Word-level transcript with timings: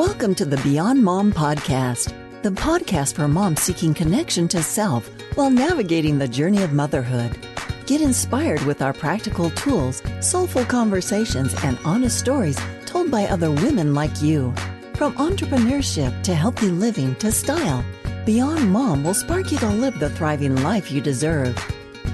Welcome 0.00 0.34
to 0.36 0.46
the 0.46 0.56
Beyond 0.62 1.04
Mom 1.04 1.30
podcast, 1.30 2.14
the 2.40 2.48
podcast 2.48 3.16
for 3.16 3.28
moms 3.28 3.60
seeking 3.60 3.92
connection 3.92 4.48
to 4.48 4.62
self 4.62 5.10
while 5.34 5.50
navigating 5.50 6.18
the 6.18 6.26
journey 6.26 6.62
of 6.62 6.72
motherhood. 6.72 7.36
Get 7.84 8.00
inspired 8.00 8.62
with 8.62 8.80
our 8.80 8.94
practical 8.94 9.50
tools, 9.50 10.02
soulful 10.20 10.64
conversations, 10.64 11.54
and 11.62 11.78
honest 11.84 12.18
stories 12.18 12.58
told 12.86 13.10
by 13.10 13.26
other 13.26 13.50
women 13.50 13.92
like 13.92 14.22
you. 14.22 14.54
From 14.94 15.12
entrepreneurship 15.16 16.22
to 16.22 16.34
healthy 16.34 16.70
living 16.70 17.14
to 17.16 17.30
style, 17.30 17.84
Beyond 18.24 18.72
Mom 18.72 19.04
will 19.04 19.12
spark 19.12 19.52
you 19.52 19.58
to 19.58 19.68
live 19.68 19.98
the 19.98 20.08
thriving 20.08 20.62
life 20.62 20.90
you 20.90 21.02
deserve. 21.02 21.54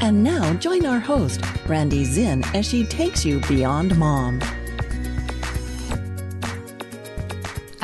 And 0.00 0.25
now 0.25 0.55
join 0.55 0.87
our 0.87 0.98
host, 0.98 1.41
Brandy 1.68 2.05
Zinn, 2.05 2.43
as 2.53 2.68
she 2.68 2.84
takes 2.84 3.25
you 3.25 3.39
beyond 3.43 3.96
mom. 3.96 4.41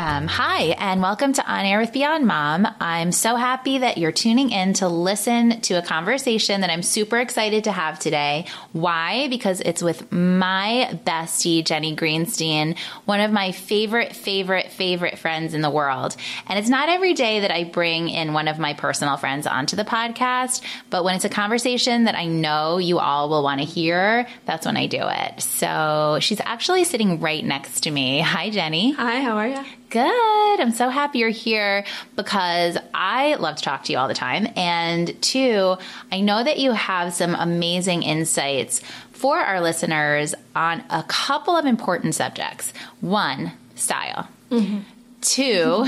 Um, 0.02 0.26
hi, 0.26 0.74
and 0.80 1.00
welcome 1.00 1.32
to 1.34 1.46
On 1.46 1.64
Air 1.64 1.78
with 1.78 1.92
Beyond 1.92 2.26
Mom. 2.26 2.66
I'm 2.80 3.12
so 3.12 3.36
happy 3.36 3.78
that 3.78 3.98
you're 3.98 4.10
tuning 4.10 4.50
in 4.50 4.72
to 4.74 4.88
listen 4.88 5.60
to 5.60 5.74
a 5.74 5.82
conversation 5.82 6.62
that 6.62 6.70
I'm 6.70 6.82
super 6.82 7.18
excited 7.18 7.62
to 7.64 7.70
have 7.70 8.00
today. 8.00 8.46
Why? 8.72 9.28
Because 9.28 9.60
it's 9.60 9.80
with 9.80 10.10
my 10.10 10.98
bestie, 11.06 11.64
Jenny 11.64 11.94
Greenstein, 11.94 12.76
one 13.04 13.20
of 13.20 13.30
my 13.30 13.52
favorite, 13.52 14.12
favorite, 14.12 14.72
favorite 14.72 15.20
friends 15.20 15.54
in 15.54 15.60
the 15.60 15.70
world. 15.70 16.16
And 16.48 16.58
it's 16.58 16.68
not 16.68 16.88
every 16.88 17.14
day 17.14 17.38
that 17.38 17.52
I 17.52 17.62
bring 17.62 18.08
in 18.08 18.32
one 18.32 18.48
of 18.48 18.58
my 18.58 18.74
personal 18.74 19.16
friends 19.16 19.46
onto 19.46 19.76
the 19.76 19.84
podcast, 19.84 20.62
but 20.90 21.04
when 21.04 21.14
it's 21.14 21.24
a 21.24 21.28
conversation 21.28 22.04
that 22.04 22.16
I 22.16 22.26
know 22.26 22.78
you 22.78 22.98
all 22.98 23.28
will 23.28 23.44
want 23.44 23.60
to 23.60 23.64
hear, 23.64 24.26
that's 24.46 24.66
when 24.66 24.76
I 24.76 24.88
do 24.88 24.98
it. 25.00 25.42
So 25.42 26.18
she's 26.20 26.40
actually 26.40 26.82
sitting 26.82 27.20
right 27.20 27.44
next 27.44 27.82
to 27.82 27.90
me. 27.92 28.20
Hi, 28.20 28.50
Jenny. 28.50 28.90
Hi, 28.94 29.20
how 29.20 29.36
are 29.36 29.46
you? 29.46 29.64
Good. 29.92 30.60
I'm 30.60 30.70
so 30.70 30.88
happy 30.88 31.18
you're 31.18 31.28
here 31.28 31.84
because 32.16 32.78
I 32.94 33.34
love 33.34 33.56
to 33.56 33.62
talk 33.62 33.84
to 33.84 33.92
you 33.92 33.98
all 33.98 34.08
the 34.08 34.14
time. 34.14 34.48
And 34.56 35.20
two, 35.20 35.76
I 36.10 36.22
know 36.22 36.42
that 36.42 36.58
you 36.58 36.72
have 36.72 37.12
some 37.12 37.34
amazing 37.34 38.02
insights 38.02 38.80
for 39.10 39.36
our 39.38 39.60
listeners 39.60 40.34
on 40.56 40.82
a 40.88 41.02
couple 41.08 41.54
of 41.54 41.66
important 41.66 42.14
subjects. 42.14 42.72
One, 43.02 43.52
style. 43.74 44.28
Mm-hmm. 44.50 44.78
2 45.20 45.84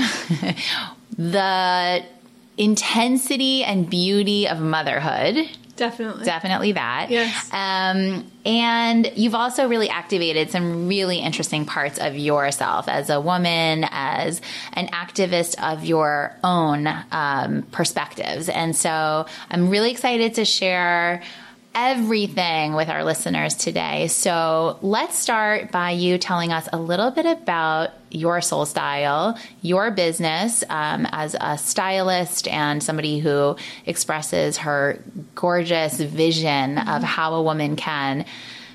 the 1.17 2.05
intensity 2.59 3.63
and 3.63 3.89
beauty 3.89 4.47
of 4.47 4.59
motherhood. 4.61 5.49
Definitely. 5.75 6.23
Definitely 6.23 6.71
that. 6.73 7.09
Yes. 7.09 7.49
Um, 7.51 8.31
and 8.45 9.11
you've 9.15 9.35
also 9.35 9.67
really 9.67 9.89
activated 9.89 10.49
some 10.49 10.87
really 10.87 11.17
interesting 11.17 11.65
parts 11.65 11.97
of 11.97 12.15
yourself 12.15 12.87
as 12.87 13.09
a 13.09 13.19
woman, 13.19 13.85
as 13.91 14.41
an 14.73 14.87
activist 14.87 15.61
of 15.61 15.83
your 15.83 16.33
own 16.43 16.87
um, 17.11 17.63
perspectives. 17.71 18.47
And 18.47 18.75
so 18.75 19.25
I'm 19.49 19.69
really 19.69 19.91
excited 19.91 20.35
to 20.35 20.45
share 20.45 21.23
everything 21.73 22.73
with 22.73 22.87
our 22.87 23.03
listeners 23.03 23.53
today. 23.53 24.07
So 24.07 24.79
let's 24.81 25.19
start 25.19 25.71
by 25.71 25.91
you 25.91 26.17
telling 26.17 26.53
us 26.53 26.69
a 26.71 26.77
little 26.79 27.11
bit 27.11 27.25
about 27.25 27.91
your 28.15 28.41
soul 28.41 28.65
style, 28.65 29.37
your 29.61 29.91
business 29.91 30.63
um, 30.69 31.07
as 31.11 31.35
a 31.39 31.57
stylist 31.57 32.47
and 32.47 32.81
somebody 32.81 33.19
who 33.19 33.55
expresses 33.85 34.57
her 34.57 34.99
gorgeous 35.35 35.99
vision 35.99 36.75
mm-hmm. 36.75 36.89
of 36.89 37.03
how 37.03 37.33
a 37.33 37.41
woman 37.41 37.75
can 37.75 38.25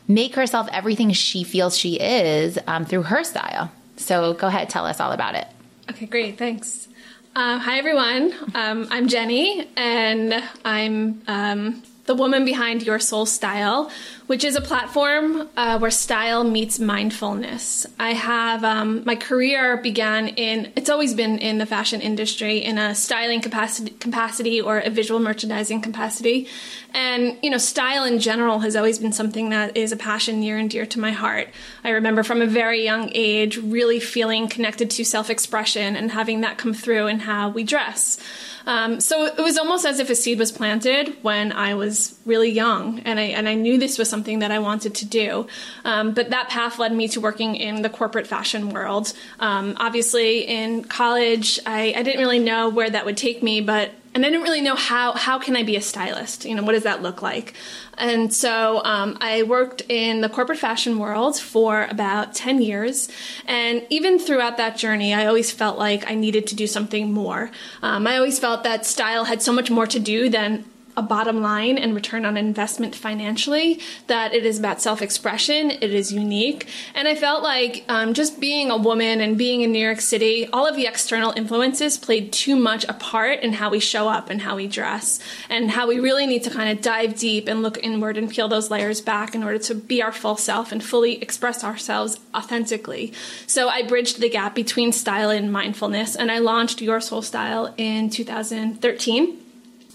make 0.07 0.35
herself 0.35 0.69
everything 0.73 1.13
she 1.13 1.45
feels 1.45 1.77
she 1.77 1.99
is 1.99 2.59
um, 2.67 2.85
through 2.85 3.03
her 3.03 3.25
style. 3.25 3.71
So 3.97 4.35
go 4.35 4.49
ahead, 4.49 4.69
tell 4.69 4.87
us 4.87 5.01
all 5.01 5.13
about 5.13 5.35
it. 5.35 5.47
Okay, 5.91 6.07
great. 6.07 6.39
Thanks. 6.39 6.89
Uh, 7.35 7.59
hi, 7.59 7.79
everyone. 7.79 8.35
Um, 8.55 8.89
I'm 8.91 9.07
Jenny, 9.07 9.69
and 9.77 10.43
I'm 10.65 11.23
um, 11.29 11.83
the 12.11 12.15
woman 12.17 12.45
behind 12.45 12.83
Your 12.83 12.99
Soul 12.99 13.25
Style, 13.25 13.89
which 14.27 14.43
is 14.43 14.57
a 14.57 14.61
platform 14.61 15.49
uh, 15.57 15.79
where 15.79 15.93
style 15.93 16.43
meets 16.43 16.81
mindfulness. 16.81 17.87
I 18.01 18.15
have 18.15 18.65
um, 18.65 19.05
my 19.05 19.15
career 19.15 19.77
began 19.77 20.27
in 20.27 20.73
it's 20.75 20.91
always 20.91 21.15
been 21.15 21.39
in 21.39 21.59
the 21.59 21.67
fashion 21.67 22.01
industry 22.01 22.59
in 22.59 22.79
a 22.79 22.97
styling 22.97 23.41
capacity, 23.41 23.93
capacity 23.93 24.61
or 24.61 24.81
a 24.81 24.91
visual 24.91 25.21
merchandising 25.21 25.83
capacity, 25.83 26.49
and 26.93 27.39
you 27.45 27.51
know 27.51 27.59
style 27.59 28.03
in 28.03 28.19
general 28.19 28.59
has 28.59 28.75
always 28.75 28.99
been 28.99 29.13
something 29.13 29.51
that 29.51 29.77
is 29.77 29.93
a 29.93 29.97
passion 29.97 30.41
near 30.41 30.59
and 30.59 30.69
dear 30.69 30.87
to 30.87 30.99
my 30.99 31.13
heart. 31.13 31.47
I 31.85 31.91
remember 31.91 32.25
from 32.25 32.43
a 32.43 32.47
very 32.47 32.83
young 32.83 33.13
age 33.15 33.57
really 33.57 34.01
feeling 34.01 34.49
connected 34.49 34.91
to 34.91 35.05
self 35.05 35.31
expression 35.31 35.95
and 35.95 36.11
having 36.11 36.41
that 36.41 36.59
come 36.59 36.75
through 36.75 37.07
in 37.07 37.21
how 37.21 37.51
we 37.51 37.63
dress. 37.63 38.19
Um, 38.67 39.01
so 39.01 39.27
it 39.27 39.39
was 39.39 39.59
almost 39.59 39.87
as 39.87 39.99
if 40.01 40.11
a 40.11 40.15
seed 40.15 40.39
was 40.39 40.53
planted 40.53 41.17
when 41.23 41.53
I 41.53 41.75
was 41.75 42.19
really 42.27 42.51
young, 42.51 43.01
and 43.01 43.19
I 43.19 43.25
and 43.25 43.49
I 43.49 43.55
knew 43.55 43.79
this 43.79 43.99
was 43.99 44.09
something 44.09 44.41
that 44.41 44.51
I 44.51 44.59
wanted 44.59 44.95
to 44.97 45.07
do. 45.07 45.47
Um, 45.85 46.13
but 46.13 46.31
that 46.31 46.49
path 46.49 46.79
led 46.79 46.93
me 46.93 47.09
to 47.09 47.21
working 47.21 47.57
in 47.57 47.83
the 47.83 47.91
corporate 47.91 48.27
fashion 48.27 48.71
world. 48.71 49.13
Um, 49.39 49.75
obviously, 49.79 50.41
in 50.41 50.85
college, 50.85 51.59
I, 51.67 51.95
I 51.97 52.03
didn't 52.03 52.21
really 52.21 52.39
know 52.39 52.69
where 52.69 52.91
that 52.91 53.05
would 53.05 53.17
take 53.17 53.43
me, 53.43 53.61
but 53.61 53.91
and 54.15 54.27
I 54.27 54.29
didn't 54.29 54.43
really 54.43 54.61
know 54.61 54.75
how 54.75 55.13
how 55.13 55.39
can 55.39 55.57
I 55.57 55.63
be 55.63 55.77
a 55.77 55.81
stylist? 55.81 56.45
You 56.45 56.55
know, 56.55 56.63
what 56.63 56.73
does 56.73 56.83
that 56.83 57.03
look 57.03 57.23
like? 57.23 57.55
And 57.97 58.33
so 58.33 58.83
um, 58.85 59.19
I 59.21 59.43
worked 59.43 59.83
in 59.89 60.21
the 60.21 60.29
corporate 60.29 60.59
fashion 60.59 60.99
world 60.99 61.39
for 61.39 61.85
about 61.85 62.35
ten 62.35 62.61
years, 62.61 63.09
and 63.47 63.87
even 63.91 64.19
throughout 64.19 64.57
that 64.57 64.77
journey, 64.77 65.15
I 65.15 65.27
always 65.27 65.51
felt 65.51 65.79
like 65.79 66.11
I 66.11 66.15
needed 66.15 66.47
to 66.49 66.55
do 66.55 66.67
something 66.67 67.13
more. 67.13 67.51
Um, 67.83 68.07
I 68.07 68.17
always 68.17 68.39
felt 68.39 68.65
that 68.65 68.87
style 68.87 69.25
had 69.25 69.43
so 69.43 69.53
much 69.53 69.71
more 69.71 69.87
to 69.87 70.01
do 70.01 70.29
than 70.29 70.65
a 70.97 71.03
bottom 71.03 71.41
line 71.43 71.79
and 71.79 71.95
return 71.95 72.25
on 72.25 72.37
investment 72.37 72.95
financially, 72.95 73.81
that 74.07 74.35
it 74.35 74.45
is 74.45 74.59
about 74.59 74.81
self 74.81 75.03
expression, 75.03 75.71
it 75.71 75.95
is 75.95 76.13
unique. 76.13 76.69
And 76.95 77.09
I 77.09 77.15
felt 77.15 77.43
like 77.43 77.85
um, 77.89 78.15
just 78.15 78.41
being 78.41 78.71
a 78.71 78.77
woman 78.77 79.21
and 79.21 79.39
being 79.39 79.63
in 79.63 79.73
New 79.73 79.85
York 79.85 80.01
City, 80.01 80.49
all 80.53 80.67
of 80.67 80.77
the 80.77 80.87
external 80.87 81.33
influences 81.37 81.97
played 81.97 82.33
too 82.33 82.57
much 82.57 82.85
a 82.89 82.93
part 82.95 83.41
in 83.41 83.55
how 83.55 83.71
we 83.71 83.81
show 83.81 84.09
up 84.09 84.31
and 84.31 84.43
how 84.43 84.57
we 84.57 84.67
dress, 84.67 85.21
and 85.49 85.71
how 85.71 85.87
we 85.87 86.01
really 86.01 86.27
need 86.27 86.45
to 86.45 86.51
kind 86.51 86.71
of 86.71 86.83
dive 86.83 87.17
deep 87.17 87.49
and 87.49 87.63
look 87.63 87.79
inward 87.83 88.17
and 88.17 88.31
peel 88.31 88.49
those 88.49 88.71
layers 88.71 89.01
back 89.01 89.35
in 89.35 89.43
order 89.43 89.59
to 89.59 89.75
be 89.75 90.03
our 90.03 90.13
full 90.13 90.37
self 90.37 90.73
and 90.73 90.83
fully 90.83 91.21
express 91.23 91.65
ourselves 91.65 92.19
authentically. 92.35 93.13
So 93.47 93.69
I 93.69 93.83
bridged 93.83 94.21
the 94.21 94.29
gap 94.29 94.55
between 94.55 94.93
style 94.93 95.31
and 95.31 95.53
mindfulness, 95.53 96.17
and 96.17 96.31
I 96.31 96.39
launched 96.39 96.83
Your 96.83 97.01
Soul 97.01 97.23
Style 97.23 97.75
in 97.77 98.11
2013. 98.11 99.40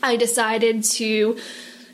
I 0.06 0.18
decided 0.18 0.84
to 0.84 1.38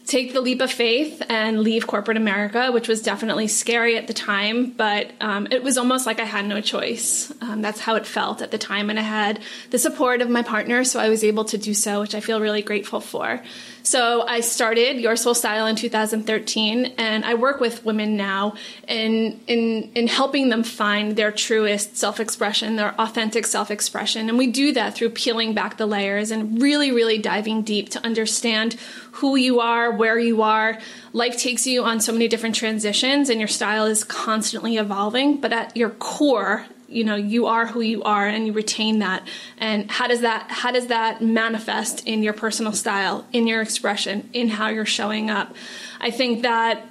take 0.06 0.34
the 0.34 0.42
leap 0.42 0.60
of 0.60 0.70
faith 0.70 1.22
and 1.30 1.62
leave 1.62 1.88
corporate 1.88 2.18
America, 2.18 2.72
which 2.72 2.90
was 2.90 3.02
definitely 3.02 3.48
scary 3.48 3.98
at 3.98 4.08
the 4.08 4.14
time, 4.14 4.72
but 4.72 5.12
um, 5.22 5.48
it 5.52 5.64
was 5.64 5.78
almost 5.78 6.06
like 6.06 6.20
I 6.20 6.26
had 6.26 6.46
no 6.46 6.60
choice. 6.60 7.32
Um, 7.40 7.62
that's 7.62 7.80
how 7.80 7.96
it 7.96 8.06
felt 8.06 8.42
at 8.42 8.52
the 8.52 8.58
time. 8.58 8.90
And 8.90 9.00
I 9.00 9.04
had 9.04 9.40
the 9.70 9.80
support 9.80 10.22
of 10.22 10.30
my 10.30 10.42
partner, 10.42 10.84
so 10.84 11.00
I 11.00 11.08
was 11.08 11.24
able 11.24 11.46
to 11.46 11.58
do 11.58 11.74
so, 11.74 12.02
which 12.02 12.14
I 12.14 12.20
feel 12.20 12.42
really 12.42 12.62
grateful 12.62 13.00
for. 13.00 13.42
So 13.84 14.28
I 14.28 14.42
started 14.42 15.00
Your 15.00 15.16
Soul 15.16 15.34
Style 15.34 15.66
in 15.66 15.76
2013, 15.76 16.94
and 16.98 17.26
I 17.26 17.34
work 17.34 17.60
with 17.60 17.84
women 17.84 18.16
now 18.16 18.56
in 18.88 19.40
in 19.48 19.92
in 19.96 20.08
helping 20.08 20.50
them 20.50 20.64
find 20.64 21.16
their 21.16 21.32
truest 21.32 21.98
self-expression, 21.98 22.76
their 22.76 22.94
authentic 23.00 23.46
self-expression, 23.48 24.30
and 24.30 24.38
we 24.38 24.48
do 24.48 24.74
that 24.74 24.96
through 24.96 25.10
peeling 25.10 25.54
back 25.54 25.78
the 25.78 25.86
layers 25.86 26.32
and 26.32 26.62
really, 26.62 26.92
really 26.92 27.18
diving 27.18 27.64
deep 27.64 27.90
to 27.90 28.06
understand 28.06 28.76
who 29.14 29.36
you 29.36 29.60
are, 29.60 29.92
where 29.92 30.20
you 30.20 30.42
are. 30.42 30.78
Life 31.14 31.38
takes 31.38 31.66
you 31.66 31.84
on 31.84 32.00
so 32.00 32.12
many 32.12 32.28
different 32.28 32.56
transitions, 32.56 33.30
and 33.30 33.40
your 33.40 33.48
style 33.48 33.86
is 33.86 34.04
constantly 34.04 34.78
evolving. 34.78 35.42
But 35.42 35.54
at 35.54 35.76
your 35.76 35.90
core, 35.90 36.66
you 36.92 37.04
know 37.04 37.16
you 37.16 37.48
are 37.48 37.66
who 37.66 37.82
you 37.82 38.04
are 38.04 38.28
and 38.28 38.46
you 38.46 38.54
retain 38.54 39.00
that. 39.00 39.28
And 39.58 39.90
how 39.90 40.08
does 40.08 40.22
that 40.22 40.50
how 40.50 40.72
does 40.72 40.88
that 40.88 41.22
manifest 41.22 42.08
in 42.08 42.24
your 42.24 42.34
personal 42.34 42.74
style 42.74 43.26
in 43.32 43.48
your 43.48 43.62
expression 43.62 44.30
in 44.34 44.50
how 44.50 44.70
you're 44.70 44.86
showing 44.86 45.30
up? 45.30 45.56
I 46.00 46.12
think 46.12 46.42
that 46.44 46.88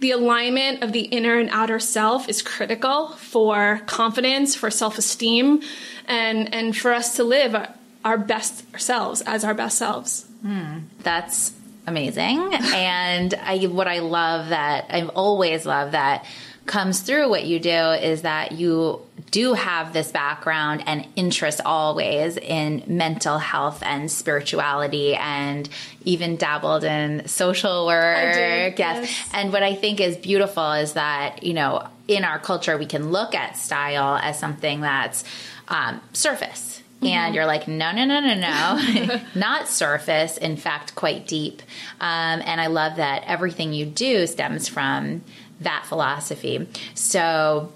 the 0.00 0.12
alignment 0.12 0.82
of 0.82 0.92
the 0.92 1.02
inner 1.02 1.38
and 1.38 1.50
outer 1.50 1.78
self 1.78 2.28
is 2.28 2.42
critical 2.42 3.08
for 3.08 3.82
confidence 3.86 4.54
for 4.54 4.70
self-esteem 4.70 5.60
and 6.06 6.52
and 6.54 6.76
for 6.76 6.92
us 6.92 7.16
to 7.16 7.24
live 7.24 7.54
our 8.04 8.18
best 8.18 8.64
selves 8.78 9.20
as 9.22 9.44
our 9.44 9.54
best 9.54 9.76
selves. 9.76 10.26
Mm, 10.44 10.84
that's 11.00 11.52
amazing. 11.86 12.38
And 12.54 13.34
i 13.34 13.58
what 13.66 13.88
i 13.88 13.98
love 13.98 14.50
that 14.50 14.86
i've 14.90 15.10
always 15.10 15.66
loved 15.66 15.92
that 15.92 16.24
comes 16.66 17.00
through 17.00 17.28
what 17.28 17.44
you 17.44 17.58
do 17.58 17.70
is 17.70 18.22
that 18.22 18.52
you 18.52 19.00
do 19.30 19.52
have 19.52 19.92
this 19.92 20.10
background 20.10 20.82
and 20.86 21.06
interest 21.16 21.60
always 21.64 22.36
in 22.36 22.82
mental 22.86 23.38
health 23.38 23.82
and 23.82 24.10
spirituality 24.10 25.14
and 25.14 25.68
even 26.04 26.36
dabbled 26.36 26.84
in 26.84 27.26
social 27.28 27.86
work. 27.86 28.34
Did, 28.34 28.78
yes. 28.78 29.08
yes. 29.08 29.30
And 29.32 29.52
what 29.52 29.62
I 29.62 29.74
think 29.74 30.00
is 30.00 30.16
beautiful 30.16 30.72
is 30.72 30.94
that, 30.94 31.42
you 31.42 31.54
know, 31.54 31.86
in 32.08 32.24
our 32.24 32.38
culture, 32.38 32.76
we 32.76 32.86
can 32.86 33.10
look 33.10 33.34
at 33.34 33.56
style 33.56 34.16
as 34.16 34.38
something 34.38 34.80
that's 34.80 35.24
um, 35.68 36.00
surface. 36.12 36.82
Mm-hmm. 36.96 37.06
And 37.06 37.34
you're 37.34 37.46
like, 37.46 37.66
no, 37.66 37.92
no, 37.92 38.04
no, 38.04 38.20
no, 38.20 38.34
no, 38.34 39.20
not 39.34 39.68
surface. 39.68 40.36
In 40.36 40.56
fact, 40.56 40.94
quite 40.94 41.26
deep. 41.26 41.62
Um, 42.00 42.42
and 42.44 42.60
I 42.60 42.66
love 42.66 42.96
that 42.96 43.24
everything 43.26 43.72
you 43.72 43.86
do 43.86 44.26
stems 44.26 44.68
from 44.68 45.22
that 45.60 45.86
philosophy. 45.86 46.68
So, 46.94 47.72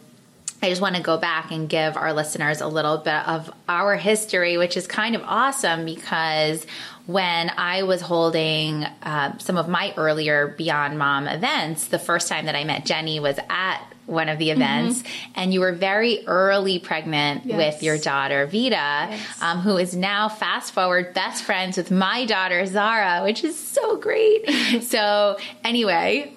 I 0.65 0.71
just 0.71 0.81
want 0.81 0.97
to 0.97 1.03
go 1.03 1.19
back 1.19 1.51
and 1.53 1.69
give 1.69 1.95
our 1.95 2.15
listeners 2.15 2.63
a 2.63 2.67
little 2.67 2.97
bit 2.97 3.29
of 3.29 3.53
our 3.69 3.97
history, 3.97 4.57
which 4.57 4.79
is 4.79 4.87
kind 4.87 5.15
of 5.15 5.23
awesome 5.23 5.85
because 5.85 6.67
when 7.05 7.51
I 7.51 7.83
was 7.83 8.01
holding 8.01 8.85
uh, 9.03 9.37
some 9.37 9.59
of 9.59 9.69
my 9.69 9.93
earlier 9.99 10.49
Beyond 10.57 10.99
Mom 10.99 11.29
events, 11.29 11.89
the 11.89 11.99
first 11.99 12.29
time 12.29 12.47
that 12.47 12.57
I 12.57 12.65
met 12.65 12.87
Jenny 12.87 13.21
was 13.21 13.39
at 13.51 13.83
one 14.07 14.31
of 14.31 14.39
the 14.39 14.49
mm-hmm. 14.49 14.63
events, 14.63 15.03
mm-hmm. 15.03 15.33
and 15.35 15.53
you 15.53 15.61
were 15.61 15.73
very 15.73 16.27
early 16.27 16.79
pregnant 16.79 17.45
yes. 17.45 17.57
with 17.57 17.83
your 17.83 17.99
daughter 17.99 18.47
Vita, 18.47 18.71
yes. 18.71 19.43
um, 19.43 19.61
who 19.61 19.77
is 19.77 19.95
now 19.95 20.31
fast 20.31 20.73
forward 20.73 21.13
best 21.13 21.45
friends 21.45 21.77
with 21.77 21.91
my 21.91 22.25
daughter 22.25 22.65
Zara, 22.65 23.23
which 23.23 23.45
is 23.45 23.59
so 23.59 23.97
great. 23.97 24.49
so 24.83 25.39
anyway, 25.63 26.33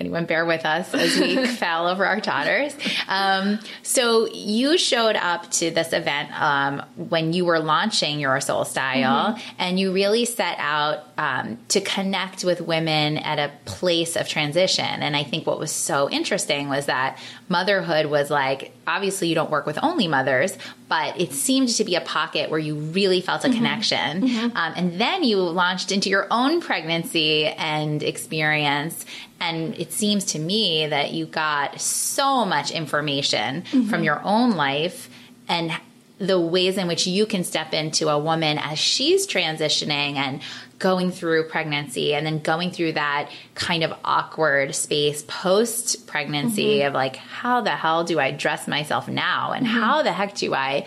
anyone 0.00 0.24
bear 0.26 0.44
with 0.44 0.64
us 0.64 0.92
as 0.94 1.18
we 1.18 1.46
fell 1.56 1.88
over 1.88 2.06
our 2.06 2.20
daughters. 2.20 2.74
Um, 3.08 3.58
so 3.82 4.28
you 4.32 4.78
showed 4.78 5.16
up 5.16 5.50
to 5.52 5.70
this 5.70 5.92
event 5.92 6.30
um, 6.40 6.82
when 6.96 7.32
you 7.32 7.44
were 7.44 7.58
launching 7.58 8.20
your 8.20 8.40
soul 8.40 8.64
style, 8.64 9.34
mm-hmm. 9.34 9.54
and 9.58 9.78
you 9.78 9.92
really 9.92 10.24
set 10.24 10.56
out 10.58 11.04
um, 11.18 11.58
to 11.68 11.80
connect 11.80 12.44
with 12.44 12.60
women 12.60 13.18
at 13.18 13.38
a 13.38 13.52
place 13.64 14.16
of 14.16 14.28
transition. 14.28 14.84
And 14.84 15.16
I 15.16 15.24
think 15.24 15.46
what 15.46 15.58
was 15.58 15.72
so 15.72 16.08
interesting 16.08 16.68
was 16.68 16.86
that 16.86 17.18
motherhood 17.48 18.06
was 18.06 18.30
like 18.30 18.72
obviously 18.86 19.28
you 19.28 19.34
don't 19.34 19.50
work 19.50 19.66
with 19.66 19.78
only 19.82 20.08
mothers, 20.08 20.56
but 20.88 21.20
it 21.20 21.32
seemed 21.32 21.68
to 21.68 21.84
be 21.84 21.94
a 21.94 22.00
pocket 22.00 22.50
where 22.50 22.58
you 22.58 22.74
really 22.74 23.20
felt 23.20 23.44
a 23.44 23.48
mm-hmm. 23.48 23.56
connection. 23.56 24.22
Mm-hmm. 24.22 24.56
Um, 24.56 24.72
and 24.76 25.00
then 25.00 25.24
you 25.24 25.38
launched 25.38 25.92
into 25.92 26.10
your 26.10 26.26
own 26.30 26.60
pregnancy 26.60 27.46
and 27.46 28.02
experience. 28.02 29.04
And 29.40 29.74
it 29.78 29.92
seems 29.92 30.24
to 30.26 30.38
me 30.38 30.86
that 30.86 31.12
you 31.12 31.26
got 31.26 31.80
so 31.80 32.44
much 32.44 32.70
information 32.70 33.62
mm-hmm. 33.62 33.88
from 33.88 34.02
your 34.02 34.20
own 34.24 34.52
life 34.52 35.08
and 35.48 35.72
the 36.18 36.40
ways 36.40 36.76
in 36.76 36.88
which 36.88 37.06
you 37.06 37.26
can 37.26 37.44
step 37.44 37.72
into 37.72 38.08
a 38.08 38.18
woman 38.18 38.58
as 38.58 38.78
she's 38.78 39.26
transitioning 39.26 40.16
and 40.16 40.40
going 40.78 41.10
through 41.10 41.48
pregnancy 41.48 42.14
and 42.14 42.24
then 42.24 42.38
going 42.38 42.70
through 42.70 42.92
that 42.92 43.30
kind 43.54 43.82
of 43.82 43.92
awkward 44.04 44.74
space 44.74 45.24
post 45.26 46.06
pregnancy 46.06 46.78
mm-hmm. 46.78 46.88
of 46.88 46.94
like, 46.94 47.16
how 47.16 47.60
the 47.60 47.70
hell 47.70 48.04
do 48.04 48.20
I 48.20 48.30
dress 48.30 48.68
myself 48.68 49.08
now? 49.08 49.52
And 49.52 49.66
mm-hmm. 49.66 49.78
how 49.78 50.02
the 50.02 50.12
heck 50.12 50.34
do 50.34 50.54
I 50.54 50.86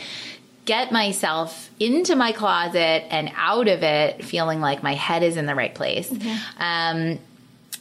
get 0.64 0.92
myself 0.92 1.70
into 1.80 2.16
my 2.16 2.32
closet 2.32 3.04
and 3.10 3.32
out 3.36 3.68
of 3.68 3.84
it 3.84 4.24
feeling 4.24 4.62
like 4.62 4.82
my 4.82 4.94
head 4.94 5.24
is 5.24 5.36
in 5.36 5.46
the 5.46 5.56
right 5.56 5.76
place? 5.76 6.10
Mm-hmm. 6.10 6.62
Um, 6.62 7.20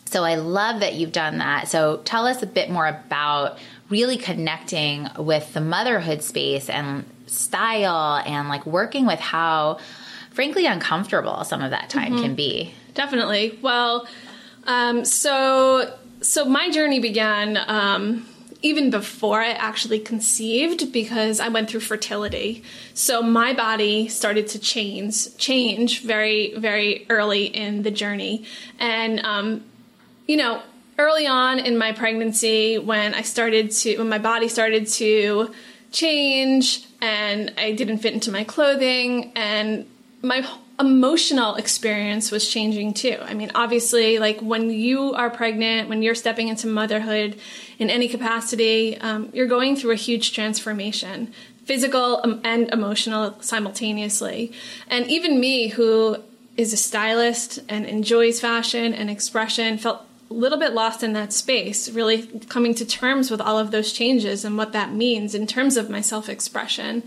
so 0.07 0.25
I 0.25 0.35
love 0.35 0.81
that 0.81 0.95
you've 0.95 1.13
done 1.13 1.39
that. 1.39 1.69
So 1.69 1.99
tell 1.99 2.27
us 2.27 2.43
a 2.43 2.47
bit 2.47 2.69
more 2.69 2.87
about 2.87 3.59
really 3.89 4.17
connecting 4.17 5.09
with 5.17 5.53
the 5.53 5.61
motherhood 5.61 6.23
space 6.23 6.69
and 6.69 7.05
style 7.27 8.21
and 8.27 8.49
like 8.49 8.67
working 8.67 9.07
with 9.07 9.21
how 9.21 9.79
frankly 10.41 10.65
uncomfortable 10.65 11.45
some 11.45 11.61
of 11.61 11.71
that 11.71 11.91
time 11.91 12.15
mm-hmm. 12.15 12.23
can 12.23 12.35
be. 12.35 12.73
Definitely. 12.95 13.59
Well, 13.61 14.09
um, 14.65 15.05
so 15.05 15.95
so 16.23 16.47
my 16.47 16.71
journey 16.71 16.99
began 16.99 17.59
um, 17.67 18.27
even 18.63 18.89
before 18.89 19.43
I 19.43 19.51
actually 19.51 19.99
conceived 19.99 20.95
because 20.95 21.41
I 21.41 21.49
went 21.49 21.69
through 21.69 21.81
fertility. 21.81 22.65
So 22.95 23.21
my 23.21 23.53
body 23.53 24.09
started 24.09 24.47
to 24.49 24.59
change 24.59 25.37
change 25.37 26.01
very 26.01 26.55
very 26.57 27.05
early 27.11 27.45
in 27.45 27.83
the 27.83 27.91
journey, 27.91 28.47
and 28.79 29.21
um, 29.27 29.63
you 30.27 30.39
know 30.39 30.63
early 30.99 31.27
on 31.27 31.59
in 31.59 31.77
my 31.77 31.93
pregnancy 31.93 32.79
when 32.79 33.13
I 33.13 33.21
started 33.21 33.73
to 33.73 33.99
when 33.99 34.09
my 34.09 34.19
body 34.19 34.49
started 34.49 34.87
to 34.87 35.53
change 35.93 36.87
and 37.03 37.53
I 37.59 37.73
didn't 37.73 37.99
fit 37.99 38.15
into 38.15 38.33
my 38.33 38.45
clothing 38.45 39.33
and 39.37 39.90
my 40.23 40.47
emotional 40.79 41.55
experience 41.57 42.31
was 42.31 42.49
changing 42.49 42.95
too. 42.95 43.17
I 43.21 43.35
mean, 43.35 43.51
obviously, 43.55 44.19
like 44.19 44.41
when 44.41 44.71
you 44.71 45.13
are 45.15 45.31
pregnant, 45.31 45.89
when 45.89 46.03
you're 46.03 46.15
stepping 46.15 46.49
into 46.49 46.67
motherhood 46.67 47.39
in 47.79 47.91
any 47.91 48.09
capacity, 48.09 48.99
um, 48.99 49.31
you're 49.33 49.47
going 49.47 49.77
through 49.77 49.93
a 49.93 49.97
huge 49.97 50.33
transformation, 50.33 51.33
physical 51.65 52.21
um, 52.25 52.41
and 52.45 52.69
emotional 52.71 53.37
simultaneously. 53.41 54.53
And 54.89 55.07
even 55.07 55.41
me, 55.41 55.69
who 55.69 56.17
is 56.57 56.73
a 56.73 56.77
stylist 56.77 57.61
and 57.69 57.87
enjoys 57.87 58.41
fashion 58.41 58.93
and 58.93 59.09
expression, 59.09 59.79
felt 59.79 60.03
a 60.31 60.35
little 60.35 60.59
bit 60.59 60.73
lost 60.75 61.03
in 61.03 61.13
that 61.15 61.33
space, 61.33 61.91
really 61.91 62.23
coming 62.49 62.75
to 62.77 62.85
terms 62.85 63.31
with 63.31 63.41
all 63.41 63.59
of 63.59 63.73
those 63.73 63.93
changes 63.93 64.45
and 64.45 64.57
what 64.57 64.73
that 64.73 64.93
means 64.93 65.35
in 65.35 65.47
terms 65.47 65.77
of 65.77 65.91
my 65.91 66.01
self 66.01 66.29
expression. 66.29 67.03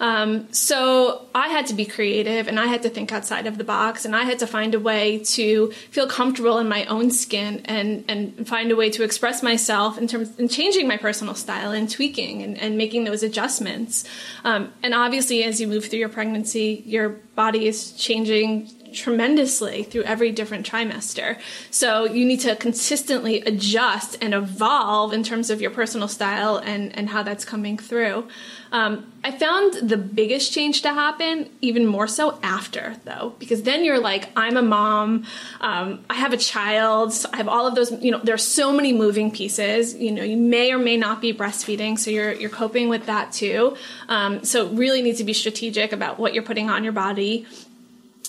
Um, 0.00 0.52
so 0.52 1.26
I 1.36 1.48
had 1.48 1.66
to 1.68 1.74
be 1.74 1.84
creative 1.84 2.48
and 2.48 2.58
I 2.58 2.66
had 2.66 2.82
to 2.82 2.88
think 2.88 3.12
outside 3.12 3.46
of 3.46 3.58
the 3.58 3.64
box 3.64 4.04
and 4.04 4.16
I 4.16 4.24
had 4.24 4.40
to 4.40 4.46
find 4.46 4.74
a 4.74 4.80
way 4.80 5.20
to 5.20 5.70
feel 5.90 6.08
comfortable 6.08 6.58
in 6.58 6.68
my 6.68 6.84
own 6.86 7.12
skin 7.12 7.62
and, 7.66 8.04
and 8.08 8.46
find 8.46 8.72
a 8.72 8.76
way 8.76 8.90
to 8.90 9.04
express 9.04 9.40
myself 9.40 9.96
in 9.96 10.08
terms 10.08 10.36
in 10.36 10.48
changing 10.48 10.88
my 10.88 10.96
personal 10.96 11.36
style 11.36 11.70
and 11.70 11.88
tweaking 11.88 12.42
and, 12.42 12.58
and 12.58 12.76
making 12.76 13.04
those 13.04 13.22
adjustments. 13.22 14.04
Um, 14.42 14.72
and 14.82 14.94
obviously, 14.94 15.44
as 15.44 15.60
you 15.60 15.68
move 15.68 15.86
through 15.86 16.00
your 16.00 16.08
pregnancy, 16.08 16.82
your 16.86 17.10
body 17.36 17.68
is 17.68 17.92
changing 17.92 18.68
tremendously 18.94 19.82
through 19.82 20.04
every 20.04 20.32
different 20.32 20.68
trimester. 20.68 21.38
So 21.70 22.04
you 22.04 22.24
need 22.24 22.40
to 22.40 22.56
consistently 22.56 23.40
adjust 23.42 24.16
and 24.22 24.32
evolve 24.32 25.12
in 25.12 25.22
terms 25.22 25.50
of 25.50 25.60
your 25.60 25.70
personal 25.70 26.08
style 26.08 26.56
and, 26.56 26.96
and 26.96 27.10
how 27.10 27.22
that's 27.22 27.44
coming 27.44 27.76
through. 27.76 28.28
Um, 28.72 29.12
I 29.22 29.30
found 29.30 29.88
the 29.88 29.96
biggest 29.96 30.52
change 30.52 30.82
to 30.82 30.92
happen 30.92 31.48
even 31.60 31.86
more 31.86 32.08
so 32.08 32.40
after, 32.42 32.96
though, 33.04 33.34
because 33.38 33.62
then 33.62 33.84
you're 33.84 34.00
like, 34.00 34.30
I'm 34.36 34.56
a 34.56 34.62
mom, 34.62 35.26
um, 35.60 36.04
I 36.10 36.14
have 36.14 36.32
a 36.32 36.36
child, 36.36 37.14
I 37.32 37.36
have 37.36 37.46
all 37.46 37.68
of 37.68 37.76
those, 37.76 37.92
you 38.02 38.10
know, 38.10 38.18
there 38.18 38.34
are 38.34 38.38
so 38.38 38.72
many 38.72 38.92
moving 38.92 39.30
pieces. 39.30 39.94
You 39.94 40.10
know, 40.10 40.24
you 40.24 40.36
may 40.36 40.72
or 40.72 40.78
may 40.78 40.96
not 40.96 41.20
be 41.20 41.32
breastfeeding, 41.32 41.96
so 41.98 42.10
you're, 42.10 42.32
you're 42.32 42.50
coping 42.50 42.88
with 42.88 43.06
that 43.06 43.30
too. 43.30 43.76
Um, 44.08 44.44
so 44.44 44.68
really 44.70 45.02
need 45.02 45.18
to 45.18 45.24
be 45.24 45.34
strategic 45.34 45.92
about 45.92 46.18
what 46.18 46.34
you're 46.34 46.42
putting 46.42 46.68
on 46.68 46.82
your 46.82 46.92
body. 46.92 47.46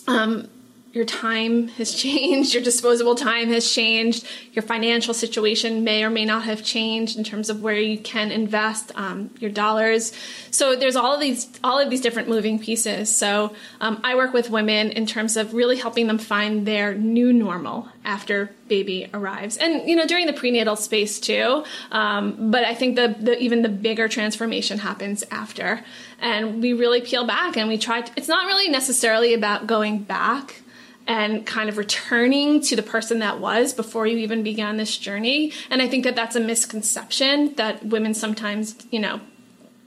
Um, 0.08 0.48
your 0.96 1.04
time 1.04 1.68
has 1.68 1.94
changed, 1.94 2.54
your 2.54 2.64
disposable 2.64 3.16
time 3.16 3.50
has 3.50 3.70
changed, 3.70 4.26
your 4.54 4.64
financial 4.64 5.14
situation 5.14 5.84
may 5.84 6.06
or 6.06 6.10
may 6.10 6.24
not 6.24 6.46
have 6.46 6.64
changed 6.64 7.18
in 7.18 7.24
terms 7.24 7.50
of 7.50 7.62
where 7.62 7.76
you 7.76 7.98
can 8.00 8.32
invest 8.32 8.94
um, 8.96 9.30
your 9.40 9.52
dollars. 9.52 10.14
So 10.52 10.74
there's 10.74 10.96
all 10.96 11.14
of 11.14 11.20
these 11.20 11.50
all 11.66 11.80
of 11.80 11.90
these 11.90 12.00
different 12.00 12.30
moving 12.30 12.58
pieces. 12.60 13.14
So 13.14 13.54
um, 13.82 14.00
I 14.06 14.16
work 14.16 14.34
with 14.34 14.50
women 14.50 14.90
in 14.92 15.06
terms 15.06 15.36
of 15.36 15.54
really 15.54 15.76
helping 15.76 16.08
them 16.08 16.18
find 16.18 16.66
their 16.66 16.96
new 16.96 17.34
normal 17.34 17.90
after 18.06 18.52
baby 18.70 19.10
arrives, 19.14 19.58
and 19.58 19.90
you 19.90 19.98
know 19.98 20.08
during 20.08 20.28
the 20.28 20.34
prenatal 20.34 20.78
space 20.78 21.20
too. 21.20 21.66
Um, 21.92 22.52
but 22.52 22.64
I 22.64 22.74
think 22.74 22.96
the, 22.96 23.14
the 23.20 23.38
even 23.40 23.64
the 23.64 23.70
bigger 23.70 24.08
transformation 24.08 24.80
happens 24.80 25.26
after, 25.30 25.84
and 26.20 26.62
we 26.62 26.72
really 26.72 27.02
peel 27.02 27.28
back 27.28 27.58
and 27.58 27.68
we 27.68 27.78
try. 27.78 28.00
To, 28.00 28.12
it's 28.16 28.30
not 28.30 28.46
really 28.46 28.70
necessarily 28.70 29.34
about 29.34 29.68
going 29.68 29.98
back 30.00 30.62
and 31.08 31.46
kind 31.46 31.70
of 31.70 31.78
returning 31.78 32.62
to 32.62 32.76
the 32.76 32.84
person 32.84 33.20
that 33.20 33.40
was 33.40 33.74
before 33.74 34.08
you 34.08 34.18
even 34.18 34.44
began 34.44 34.78
this 34.78 34.98
journey. 34.98 35.52
And 35.70 35.82
I 35.82 35.88
think 35.88 36.04
that 36.04 36.16
that's 36.16 36.36
a 36.36 36.40
misconception 36.40 37.54
that 37.56 37.86
women 37.86 38.14
sometimes, 38.14 38.76
you 38.92 39.00
know, 39.00 39.22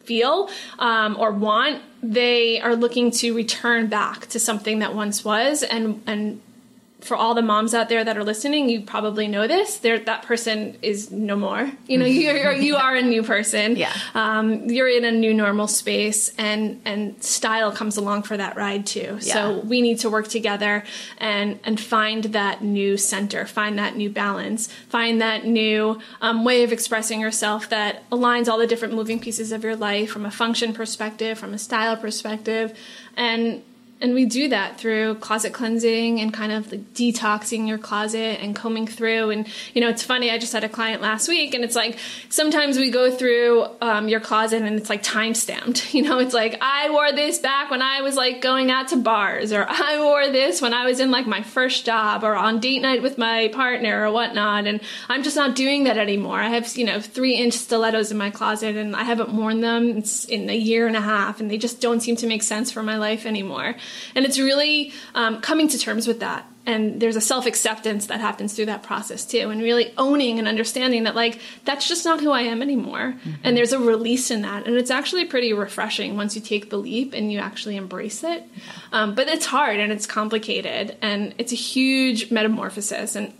feel 0.05 0.49
um, 0.79 1.17
or 1.19 1.31
want. 1.33 1.83
They 2.03 2.61
are 2.61 2.75
looking 2.75 3.11
to 3.13 3.35
return 3.35 3.89
back 3.89 4.27
to 4.29 4.39
something 4.39 4.79
that 4.79 4.95
once 4.95 5.25
was 5.25 5.63
and 5.63 6.03
and 6.07 6.41
for 7.00 7.17
all 7.17 7.35
the 7.35 7.43
moms 7.43 7.75
out 7.75 7.88
there 7.88 8.02
that 8.02 8.17
are 8.17 8.25
listening, 8.25 8.69
you 8.69 8.81
probably 8.81 9.28
know 9.28 9.47
this. 9.47 9.78
There, 9.78 10.00
that 10.00 10.23
person 10.23 10.76
is 10.83 11.12
no 11.12 11.37
more. 11.37 11.71
You 11.87 11.99
know, 11.99 12.05
you're, 12.05 12.52
you 12.52 12.75
are 12.75 12.97
a 12.97 13.02
new 13.02 13.23
person. 13.23 13.76
Yeah. 13.76 13.93
Um, 14.14 14.69
you're 14.69 14.88
in 14.88 15.05
a 15.05 15.12
new 15.12 15.33
normal 15.33 15.69
space, 15.69 16.35
and 16.38 16.81
and 16.85 17.23
style 17.23 17.71
comes 17.71 17.97
along 17.97 18.25
for 18.25 18.37
that 18.37 18.57
ride 18.57 18.85
too. 18.85 19.19
Yeah. 19.21 19.35
So 19.35 19.61
we 19.61 19.81
need 19.81 20.00
to 20.00 20.11
work 20.11 20.26
together 20.26 20.83
and 21.19 21.61
and 21.62 21.81
find 21.81 22.25
that 22.25 22.62
new 22.62 22.97
center, 22.97 23.47
find 23.47 23.78
that 23.78 23.97
new 23.97 24.11
balance, 24.11 24.67
find 24.88 25.21
that 25.21 25.47
new 25.47 26.00
um, 26.21 26.45
way 26.45 26.64
of 26.64 26.73
expressing 26.73 27.21
yourself 27.21 27.69
that 27.69 28.09
aligns 28.11 28.49
all 28.49 28.59
the 28.59 28.67
different 28.67 28.95
moving 28.95 29.21
pieces 29.21 29.52
of 29.52 29.62
your 29.62 29.76
life 29.76 30.11
from 30.11 30.26
a 30.26 30.31
function 30.33 30.73
perspective, 30.75 31.38
from 31.38 31.55
a 31.55 31.59
style 31.59 31.97
perspective, 31.97 32.76
and 33.17 33.62
and 34.00 34.14
we 34.14 34.26
do 34.26 34.49
that 34.49 34.78
through 34.78 35.17
closet 35.17 35.52
cleansing 35.52 36.21
and 36.21 36.33
kind 36.33 36.52
of 36.52 36.71
like 36.71 36.95
detoxing 36.95 37.67
your 37.67 37.78
closet 37.78 38.38
and 38.40 38.55
combing 38.55 38.87
through. 38.87 39.31
And, 39.31 39.47
you 39.75 39.81
know, 39.81 39.88
it's 39.88 40.05
funny, 40.05 40.31
I 40.31 40.38
just 40.38 40.52
had 40.52 40.62
a 40.62 40.69
client 40.69 41.02
last 41.02 41.28
week 41.28 41.52
and 41.55 41.64
it's 41.64 41.75
like 41.75 41.99
sometimes 42.28 42.78
we 42.78 42.90
go 42.90 43.11
through 43.11 43.67
um, 43.81 44.09
your 44.09 44.21
closet 44.21 44.62
and 44.62 44.76
it's 44.76 44.88
like 44.88 45.02
time 45.02 45.35
stamped. 45.35 45.95
You 45.99 46.02
know, 46.05 46.21
it's 46.21 46.35
like, 46.35 46.59
I 46.61 46.90
wore 46.90 47.11
this 47.11 47.38
back 47.38 47.73
when 47.73 47.83
I 47.83 48.02
was 48.02 48.14
like 48.14 48.40
going 48.40 48.71
out 48.71 48.88
to 48.88 48.97
bars, 48.97 49.52
or 49.52 49.67
I 49.69 50.00
wore 50.00 50.31
this 50.31 50.62
when 50.62 50.73
I 50.73 50.87
was 50.87 51.00
in 51.00 51.11
like 51.11 51.26
my 51.26 51.43
first 51.43 51.85
job 51.85 52.23
or 52.23 52.37
on 52.37 52.61
date 52.61 52.83
night 52.83 53.02
with 53.02 53.19
my 53.19 53.49
partner 53.49 54.07
or 54.07 54.12
whatnot. 54.12 54.67
And 54.69 54.81
I'm 55.09 55.25
just 55.25 55.35
not 55.35 55.57
doing 55.57 55.85
that 55.85 55.99
anymore. 55.99 56.38
I 56.38 56.50
have, 56.50 56.76
you 56.76 56.85
know, 56.85 57.00
three 57.00 57.35
inch 57.35 57.55
stilettos 57.55 58.12
in 58.12 58.19
my 58.19 58.31
closet 58.31 58.76
and 58.76 58.95
I 58.95 59.02
haven't 59.02 59.31
worn 59.31 59.61
them 59.61 60.05
in 60.28 60.50
a 60.50 60.57
year 60.57 60.87
and 60.87 60.95
a 60.95 61.00
half 61.00 61.40
and 61.40 61.50
they 61.50 61.59
just 61.59 61.81
don't 61.81 62.00
seem 62.00 62.14
to 62.17 62.28
make 62.28 62.45
sense 62.45 62.71
for 62.71 62.83
my 62.85 62.97
life 62.97 63.26
anymore. 63.26 63.75
And 64.14 64.25
it's 64.25 64.38
really 64.38 64.92
um, 65.14 65.40
coming 65.40 65.68
to 65.68 65.78
terms 65.78 66.07
with 66.07 66.21
that. 66.21 66.47
And 66.66 67.00
there's 67.00 67.16
a 67.16 67.21
self 67.23 67.47
acceptance 67.47 68.07
that 68.09 68.21
happens 68.21 68.52
through 68.52 68.66
that 68.66 68.83
process 68.83 69.25
too, 69.25 69.49
and 69.49 69.62
really 69.62 69.95
owning 69.97 70.38
and 70.38 70.47
understanding 70.47 71.04
that, 71.04 71.14
like, 71.14 71.40
that's 71.64 71.88
just 71.88 72.04
not 72.04 72.21
who 72.21 72.30
I 72.30 72.42
am 72.42 72.61
anymore. 72.61 73.14
Mm-hmm. 73.18 73.30
And 73.42 73.57
there's 73.57 73.73
a 73.73 73.78
release 73.78 74.30
in 74.30 74.42
that. 74.42 74.66
And 74.66 74.76
it's 74.76 74.90
actually 74.90 75.25
pretty 75.25 75.54
refreshing 75.54 76.16
once 76.16 76.37
you 76.37 76.42
take 76.42 76.68
the 76.68 76.76
leap 76.76 77.14
and 77.14 77.33
you 77.33 77.38
actually 77.38 77.76
embrace 77.76 78.23
it. 78.23 78.45
Um, 78.92 79.14
but 79.14 79.28
it's 79.28 79.47
hard 79.47 79.80
and 79.80 79.90
it's 79.90 80.07
complicated, 80.07 80.97
and 81.00 81.35
it's 81.38 81.52
a 81.52 81.57
huge 81.57 82.30
metamorphosis. 82.30 83.16
And 83.16 83.33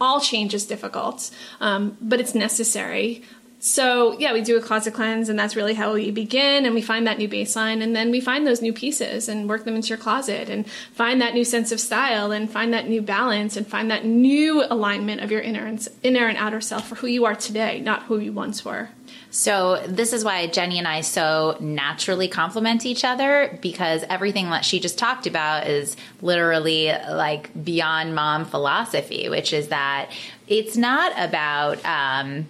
all 0.00 0.20
change 0.20 0.54
is 0.54 0.64
difficult, 0.64 1.30
um, 1.60 1.96
but 2.00 2.20
it's 2.20 2.34
necessary 2.34 3.24
so 3.60 4.16
yeah, 4.18 4.32
we 4.32 4.40
do 4.40 4.56
a 4.56 4.60
closet 4.60 4.94
cleanse, 4.94 5.28
and 5.28 5.38
that's 5.38 5.56
really 5.56 5.74
how 5.74 5.94
we 5.94 6.10
begin. 6.10 6.64
And 6.64 6.74
we 6.74 6.82
find 6.82 7.06
that 7.06 7.18
new 7.18 7.28
baseline, 7.28 7.82
and 7.82 7.94
then 7.94 8.10
we 8.10 8.20
find 8.20 8.46
those 8.46 8.62
new 8.62 8.72
pieces 8.72 9.28
and 9.28 9.48
work 9.48 9.64
them 9.64 9.74
into 9.74 9.88
your 9.88 9.98
closet, 9.98 10.48
and 10.48 10.68
find 10.92 11.20
that 11.20 11.34
new 11.34 11.44
sense 11.44 11.72
of 11.72 11.80
style, 11.80 12.30
and 12.30 12.48
find 12.50 12.72
that 12.72 12.88
new 12.88 13.02
balance, 13.02 13.56
and 13.56 13.66
find 13.66 13.90
that 13.90 14.04
new 14.04 14.62
alignment 14.70 15.22
of 15.22 15.32
your 15.32 15.40
inner 15.40 15.66
and 15.66 15.86
inner 16.02 16.28
and 16.28 16.38
outer 16.38 16.60
self 16.60 16.86
for 16.86 16.94
who 16.94 17.08
you 17.08 17.24
are 17.24 17.34
today, 17.34 17.80
not 17.80 18.04
who 18.04 18.18
you 18.18 18.32
once 18.32 18.64
were. 18.64 18.90
So 19.30 19.82
this 19.86 20.12
is 20.12 20.24
why 20.24 20.46
Jenny 20.46 20.78
and 20.78 20.88
I 20.88 21.02
so 21.02 21.56
naturally 21.60 22.28
complement 22.28 22.86
each 22.86 23.04
other 23.04 23.58
because 23.60 24.04
everything 24.08 24.50
that 24.50 24.64
she 24.64 24.80
just 24.80 24.98
talked 24.98 25.26
about 25.26 25.66
is 25.66 25.96
literally 26.22 26.88
like 26.88 27.50
beyond 27.64 28.14
mom 28.14 28.44
philosophy, 28.44 29.28
which 29.28 29.52
is 29.52 29.68
that 29.68 30.10
it's 30.46 30.76
not 30.76 31.12
about. 31.16 31.84
Um, 31.84 32.46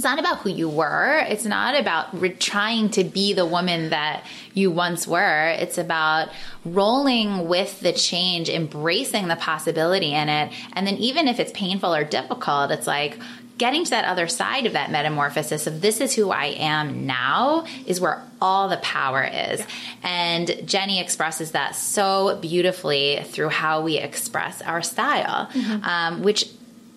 it's 0.00 0.04
not 0.06 0.18
about 0.18 0.38
who 0.38 0.48
you 0.48 0.66
were. 0.66 1.22
It's 1.28 1.44
not 1.44 1.78
about 1.78 2.18
re- 2.18 2.30
trying 2.30 2.88
to 2.92 3.04
be 3.04 3.34
the 3.34 3.44
woman 3.44 3.90
that 3.90 4.24
you 4.54 4.70
once 4.70 5.06
were. 5.06 5.48
It's 5.50 5.76
about 5.76 6.30
rolling 6.64 7.48
with 7.48 7.78
the 7.80 7.92
change, 7.92 8.48
embracing 8.48 9.28
the 9.28 9.36
possibility 9.36 10.14
in 10.14 10.30
it. 10.30 10.54
And 10.72 10.86
then 10.86 10.96
even 10.96 11.28
if 11.28 11.38
it's 11.38 11.52
painful 11.52 11.94
or 11.94 12.02
difficult, 12.02 12.70
it's 12.70 12.86
like, 12.86 13.18
getting 13.58 13.84
to 13.84 13.90
that 13.90 14.06
other 14.06 14.26
side 14.26 14.64
of 14.64 14.72
that 14.72 14.90
metamorphosis 14.90 15.66
of 15.66 15.82
this 15.82 16.00
is 16.00 16.14
who 16.14 16.30
I 16.30 16.46
am 16.46 17.04
now 17.04 17.66
is 17.84 18.00
where 18.00 18.22
all 18.40 18.70
the 18.70 18.78
power 18.78 19.22
is. 19.22 19.60
Yeah. 19.60 19.66
And 20.02 20.66
Jenny 20.66 20.98
expresses 20.98 21.50
that 21.50 21.76
so 21.76 22.38
beautifully 22.40 23.22
through 23.22 23.50
how 23.50 23.82
we 23.82 23.98
express 23.98 24.62
our 24.62 24.80
style, 24.80 25.50
mm-hmm. 25.52 25.84
um, 25.84 26.22
which 26.22 26.48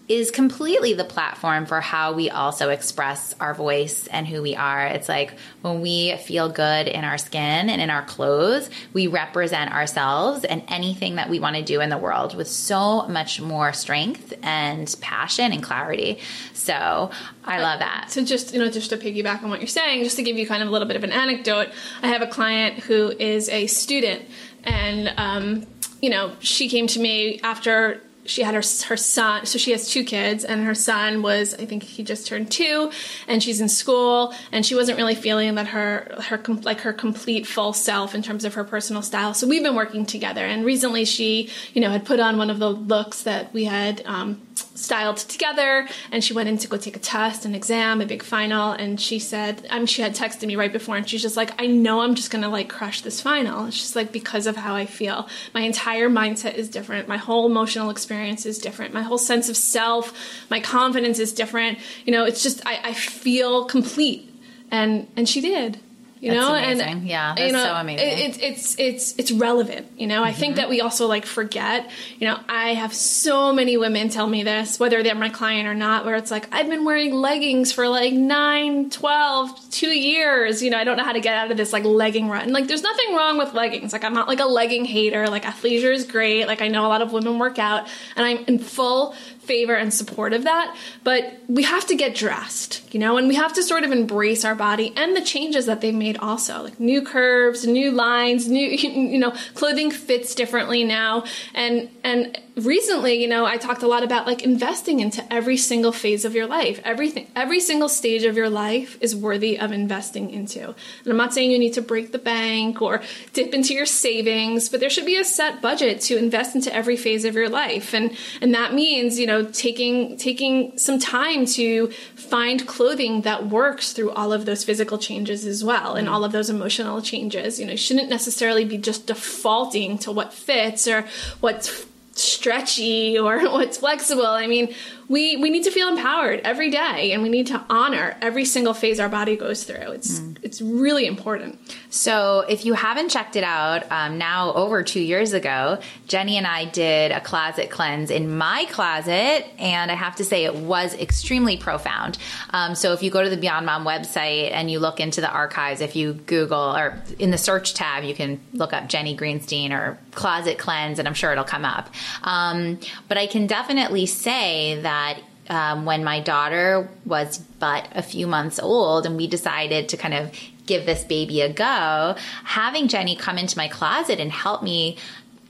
is 0.09 0.31
completely 0.31 0.93
the 0.93 1.03
platform 1.05 1.65
for 1.65 1.79
how 1.79 2.11
we 2.11 2.29
also 2.29 2.69
express 2.69 3.33
our 3.39 3.53
voice 3.53 4.05
and 4.07 4.27
who 4.27 4.41
we 4.41 4.53
are. 4.53 4.85
It's 4.85 5.07
like 5.07 5.37
when 5.61 5.79
we 5.79 6.17
feel 6.17 6.49
good 6.49 6.87
in 6.87 7.05
our 7.05 7.17
skin 7.17 7.69
and 7.69 7.81
in 7.81 7.89
our 7.89 8.03
clothes, 8.03 8.69
we 8.91 9.07
represent 9.07 9.71
ourselves 9.73 10.43
and 10.43 10.61
anything 10.67 11.15
that 11.15 11.29
we 11.29 11.39
want 11.39 11.55
to 11.55 11.61
do 11.61 11.79
in 11.79 11.89
the 11.89 11.97
world 11.97 12.35
with 12.35 12.49
so 12.49 13.07
much 13.07 13.39
more 13.39 13.71
strength 13.71 14.33
and 14.43 14.93
passion 14.99 15.53
and 15.53 15.63
clarity. 15.63 16.19
So 16.53 17.09
I 17.45 17.61
love 17.61 17.79
that. 17.79 18.07
So 18.09 18.25
just, 18.25 18.53
you 18.53 18.59
know, 18.59 18.69
just 18.69 18.89
to 18.89 18.97
piggyback 18.97 19.41
on 19.41 19.49
what 19.49 19.61
you're 19.61 19.67
saying, 19.67 20.03
just 20.03 20.17
to 20.17 20.23
give 20.23 20.37
you 20.37 20.45
kind 20.45 20.61
of 20.61 20.67
a 20.67 20.71
little 20.71 20.87
bit 20.87 20.97
of 20.97 21.05
an 21.05 21.13
anecdote, 21.13 21.69
I 22.01 22.07
have 22.07 22.21
a 22.21 22.27
client 22.27 22.79
who 22.79 23.09
is 23.09 23.47
a 23.47 23.67
student 23.67 24.23
and, 24.65 25.13
um, 25.15 25.65
you 26.01 26.09
know, 26.09 26.33
she 26.39 26.67
came 26.67 26.87
to 26.87 26.99
me 26.99 27.39
after 27.41 28.01
she 28.25 28.43
had 28.43 28.53
her 28.53 28.61
her 28.85 28.97
son 28.97 29.45
so 29.45 29.57
she 29.57 29.71
has 29.71 29.89
two 29.89 30.03
kids 30.03 30.43
and 30.43 30.63
her 30.65 30.75
son 30.75 31.21
was 31.21 31.53
i 31.55 31.65
think 31.65 31.83
he 31.83 32.03
just 32.03 32.25
turned 32.27 32.49
two 32.49 32.89
and 33.27 33.43
she's 33.43 33.59
in 33.59 33.69
school 33.69 34.33
and 34.51 34.65
she 34.65 34.75
wasn't 34.75 34.97
really 34.97 35.15
feeling 35.15 35.55
that 35.55 35.67
her 35.67 36.15
her 36.21 36.41
like 36.63 36.81
her 36.81 36.93
complete 36.93 37.45
full 37.45 37.73
self 37.73 38.15
in 38.15 38.21
terms 38.21 38.45
of 38.45 38.53
her 38.53 38.63
personal 38.63 39.01
style. 39.01 39.33
So 39.33 39.47
we've 39.47 39.63
been 39.63 39.75
working 39.75 40.05
together 40.05 40.45
and 40.45 40.65
recently 40.65 41.05
she 41.05 41.49
you 41.73 41.81
know 41.81 41.89
had 41.89 42.05
put 42.05 42.19
on 42.19 42.37
one 42.37 42.49
of 42.49 42.59
the 42.59 42.69
looks 42.69 43.23
that 43.23 43.53
we 43.53 43.65
had 43.65 44.01
um, 44.05 44.41
styled 44.55 45.17
together 45.17 45.87
and 46.11 46.23
she 46.23 46.33
went 46.33 46.49
in 46.49 46.57
to 46.57 46.67
go 46.67 46.77
take 46.77 46.95
a 46.95 46.99
test 46.99 47.45
an 47.45 47.55
exam 47.55 48.01
a 48.01 48.05
big 48.05 48.21
final 48.21 48.71
and 48.71 48.99
she 48.99 49.17
said 49.17 49.65
um, 49.69 49.85
she 49.85 50.01
had 50.01 50.13
texted 50.13 50.45
me 50.45 50.55
right 50.55 50.71
before 50.71 50.95
and 50.95 51.09
she's 51.09 51.21
just 51.21 51.37
like 51.37 51.59
i 51.61 51.65
know 51.65 52.01
i'm 52.01 52.13
just 52.13 52.29
gonna 52.29 52.49
like 52.49 52.69
crush 52.69 53.01
this 53.01 53.21
final. 53.21 53.65
It's 53.67 53.77
just 53.77 53.95
like 53.95 54.11
because 54.11 54.47
of 54.47 54.55
how 54.55 54.75
i 54.75 54.85
feel. 54.85 55.27
My 55.53 55.61
entire 55.61 56.09
mindset 56.09 56.55
is 56.55 56.69
different. 56.69 57.07
My 57.07 57.17
whole 57.17 57.45
emotional 57.45 57.89
experience 57.89 58.45
is 58.45 58.57
different. 58.57 58.93
My 58.93 59.01
whole 59.01 59.17
sense 59.17 59.49
of 59.49 59.57
self 59.57 60.13
my 60.49 60.59
confidence 60.59 61.19
is 61.19 61.33
different. 61.33 61.79
You 62.05 62.13
know 62.13 62.23
it's 62.25 62.43
just 62.43 62.65
i, 62.65 62.79
I 62.83 62.93
feel 62.93 63.65
complete. 63.65 64.29
And 64.71 65.07
and 65.15 65.27
she 65.27 65.41
did 65.41 65.79
you 66.23 66.31
that's 66.31 66.41
know 66.41 66.55
amazing. 66.55 66.87
and 66.87 67.07
yeah 67.07 67.33
that's 67.35 67.47
you 67.47 67.51
know, 67.51 67.65
so 67.65 67.73
amazing 67.73 68.07
it, 68.07 68.41
it's 68.41 68.75
it's 68.79 69.19
it's 69.19 69.31
relevant 69.31 69.85
you 69.97 70.07
know 70.07 70.21
mm-hmm. 70.21 70.23
i 70.23 70.31
think 70.31 70.53
mm-hmm. 70.53 70.61
that 70.61 70.69
we 70.69 70.79
also 70.79 71.05
like 71.05 71.25
forget 71.25 71.91
you 72.17 72.25
know 72.25 72.39
i 72.47 72.73
have 72.73 72.93
so 72.93 73.51
many 73.51 73.75
women 73.75 74.07
tell 74.07 74.25
me 74.25 74.41
this 74.41 74.79
whether 74.79 75.03
they're 75.03 75.15
my 75.15 75.27
client 75.27 75.67
or 75.67 75.73
not 75.73 76.05
where 76.05 76.15
it's 76.15 76.31
like 76.31 76.47
i've 76.53 76.69
been 76.69 76.85
wearing 76.85 77.13
leggings 77.13 77.73
for 77.73 77.89
like 77.89 78.13
9 78.13 78.89
12 78.89 79.69
2 79.69 79.87
years 79.87 80.63
you 80.63 80.69
know 80.69 80.77
i 80.77 80.85
don't 80.85 80.95
know 80.95 81.03
how 81.03 81.11
to 81.11 81.19
get 81.19 81.35
out 81.35 81.51
of 81.51 81.57
this 81.57 81.73
like 81.73 81.83
legging 81.83 82.29
rut 82.29 82.43
and 82.43 82.53
like 82.53 82.67
there's 82.67 82.83
nothing 82.83 83.15
wrong 83.15 83.37
with 83.37 83.53
leggings 83.53 83.91
like 83.91 84.05
i'm 84.05 84.13
not 84.13 84.29
like 84.29 84.39
a 84.39 84.45
legging 84.45 84.85
hater 84.85 85.27
like 85.27 85.43
athleisure 85.43 85.93
is 85.93 86.05
great 86.05 86.47
like 86.47 86.61
i 86.61 86.69
know 86.69 86.85
a 86.85 86.87
lot 86.87 87.01
of 87.01 87.11
women 87.11 87.37
work 87.37 87.59
out 87.59 87.85
and 88.15 88.25
i'm 88.25 88.37
in 88.45 88.59
full 88.59 89.13
favor 89.43 89.75
and 89.75 89.93
support 89.93 90.33
of 90.33 90.43
that, 90.43 90.75
but 91.03 91.39
we 91.47 91.63
have 91.63 91.85
to 91.87 91.95
get 91.95 92.15
dressed, 92.15 92.81
you 92.93 92.99
know, 92.99 93.17
and 93.17 93.27
we 93.27 93.35
have 93.35 93.53
to 93.53 93.63
sort 93.63 93.83
of 93.83 93.91
embrace 93.91 94.45
our 94.45 94.55
body 94.55 94.93
and 94.95 95.15
the 95.15 95.21
changes 95.21 95.65
that 95.65 95.81
they've 95.81 95.93
made 95.93 96.17
also, 96.17 96.63
like 96.63 96.79
new 96.79 97.01
curves, 97.01 97.65
new 97.65 97.91
lines, 97.91 98.47
new 98.47 98.67
you 98.69 99.19
know, 99.19 99.33
clothing 99.53 99.91
fits 99.91 100.35
differently 100.35 100.83
now. 100.83 101.23
And 101.53 101.89
and 102.03 102.39
recently, 102.55 103.21
you 103.21 103.27
know, 103.27 103.45
I 103.45 103.57
talked 103.57 103.83
a 103.83 103.87
lot 103.87 104.03
about 104.03 104.27
like 104.27 104.43
investing 104.43 104.99
into 104.99 105.23
every 105.33 105.57
single 105.57 105.91
phase 105.91 106.23
of 106.25 106.35
your 106.35 106.45
life. 106.45 106.79
Everything 106.83 107.27
every 107.35 107.59
single 107.59 107.89
stage 107.89 108.23
of 108.23 108.37
your 108.37 108.49
life 108.49 108.97
is 109.01 109.15
worthy 109.15 109.59
of 109.59 109.71
investing 109.71 110.29
into. 110.29 110.67
And 110.67 111.07
I'm 111.07 111.17
not 111.17 111.33
saying 111.33 111.51
you 111.51 111.59
need 111.59 111.73
to 111.73 111.81
break 111.81 112.11
the 112.11 112.19
bank 112.19 112.81
or 112.81 113.01
dip 113.33 113.53
into 113.53 113.73
your 113.73 113.85
savings, 113.85 114.69
but 114.69 114.79
there 114.79 114.89
should 114.89 115.05
be 115.05 115.17
a 115.17 115.23
set 115.23 115.61
budget 115.61 116.01
to 116.01 116.17
invest 116.17 116.55
into 116.55 116.73
every 116.73 116.95
phase 116.97 117.25
of 117.25 117.35
your 117.35 117.49
life. 117.49 117.93
And 117.93 118.15
and 118.41 118.53
that 118.53 118.73
means, 118.73 119.19
you 119.19 119.25
know, 119.25 119.45
taking 119.45 120.17
taking 120.17 120.77
some 120.77 120.99
time 120.99 121.45
to 121.45 121.87
find 122.15 122.67
clothing 122.67 123.21
that 123.21 123.47
works 123.47 123.93
through 123.93 124.11
all 124.11 124.31
of 124.31 124.45
those 124.45 124.63
physical 124.63 124.97
changes 124.97 125.45
as 125.45 125.63
well 125.63 125.95
and 125.95 126.07
all 126.07 126.23
of 126.23 126.31
those 126.31 126.49
emotional 126.49 127.01
changes 127.01 127.59
you 127.59 127.65
know 127.65 127.75
shouldn't 127.75 128.09
necessarily 128.09 128.65
be 128.65 128.77
just 128.77 129.07
defaulting 129.07 129.97
to 129.97 130.11
what 130.11 130.33
fits 130.33 130.87
or 130.87 131.05
what's 131.39 131.85
stretchy 132.13 133.17
or 133.17 133.39
what's 133.51 133.77
flexible. 133.77 134.25
I 134.25 134.47
mean 134.47 134.73
we 135.07 135.37
we 135.37 135.49
need 135.49 135.63
to 135.63 135.71
feel 135.71 135.87
empowered 135.87 136.41
every 136.43 136.69
day 136.69 137.11
and 137.11 137.21
we 137.23 137.29
need 137.29 137.47
to 137.47 137.63
honor 137.69 138.15
every 138.21 138.45
single 138.45 138.73
phase 138.73 138.99
our 138.99 139.09
body 139.09 139.35
goes 139.35 139.63
through. 139.63 139.91
It's 139.91 140.19
mm. 140.19 140.37
it's 140.41 140.61
really 140.61 141.05
important. 141.05 141.59
So 141.89 142.45
if 142.47 142.65
you 142.65 142.73
haven't 142.73 143.09
checked 143.09 143.35
it 143.35 143.43
out 143.43 143.91
um, 143.91 144.17
now 144.17 144.53
over 144.53 144.83
two 144.83 145.01
years 145.01 145.33
ago 145.33 145.79
jenny 146.07 146.37
and 146.37 146.47
i 146.47 146.65
did 146.65 147.11
a 147.11 147.19
closet 147.21 147.69
cleanse 147.69 148.09
in 148.09 148.37
my 148.37 148.65
closet 148.71 149.45
and 149.59 149.91
i 149.91 149.95
have 149.95 150.15
to 150.15 150.23
say 150.23 150.45
it 150.45 150.55
was 150.55 150.93
extremely 150.95 151.57
profound. 151.57 152.17
Um, 152.51 152.75
so 152.75 152.93
if 152.93 153.03
you 153.03 153.11
go 153.11 153.23
to 153.23 153.29
the 153.29 153.37
beyond 153.37 153.65
mom 153.65 153.85
website 153.85 154.51
and 154.51 154.69
you 154.69 154.79
look 154.79 154.99
into 154.99 155.21
the 155.21 155.29
archives 155.29 155.81
if 155.81 155.95
you 155.95 156.13
google 156.13 156.75
or 156.75 157.01
in 157.19 157.31
the 157.31 157.37
search 157.37 157.73
tab 157.73 158.03
you 158.03 158.15
can 158.15 158.39
look 158.53 158.73
up 158.73 158.87
jenny 158.87 159.15
greenstein 159.15 159.71
or 159.71 159.97
closet 160.11 160.57
cleanse 160.57 160.99
and 160.99 161.07
i'm 161.07 161.13
sure 161.13 161.31
it'll 161.31 161.43
come 161.43 161.65
up. 161.65 161.89
Um, 162.23 162.79
but 163.07 163.17
i 163.17 163.27
can 163.27 163.47
definitely 163.47 164.05
say 164.05 164.79
that 164.81 164.92
that 164.93 165.19
um, 165.49 165.85
when 165.85 166.03
my 166.03 166.19
daughter 166.19 166.89
was 167.05 167.39
but 167.59 167.87
a 167.93 168.01
few 168.01 168.27
months 168.27 168.59
old 168.59 169.05
and 169.05 169.17
we 169.17 169.27
decided 169.27 169.89
to 169.89 169.97
kind 169.97 170.13
of 170.13 170.31
give 170.65 170.85
this 170.85 171.03
baby 171.03 171.41
a 171.41 171.51
go, 171.51 172.15
having 172.45 172.87
Jenny 172.87 173.15
come 173.15 173.37
into 173.37 173.57
my 173.57 173.67
closet 173.67 174.19
and 174.19 174.31
help 174.31 174.63
me 174.63 174.97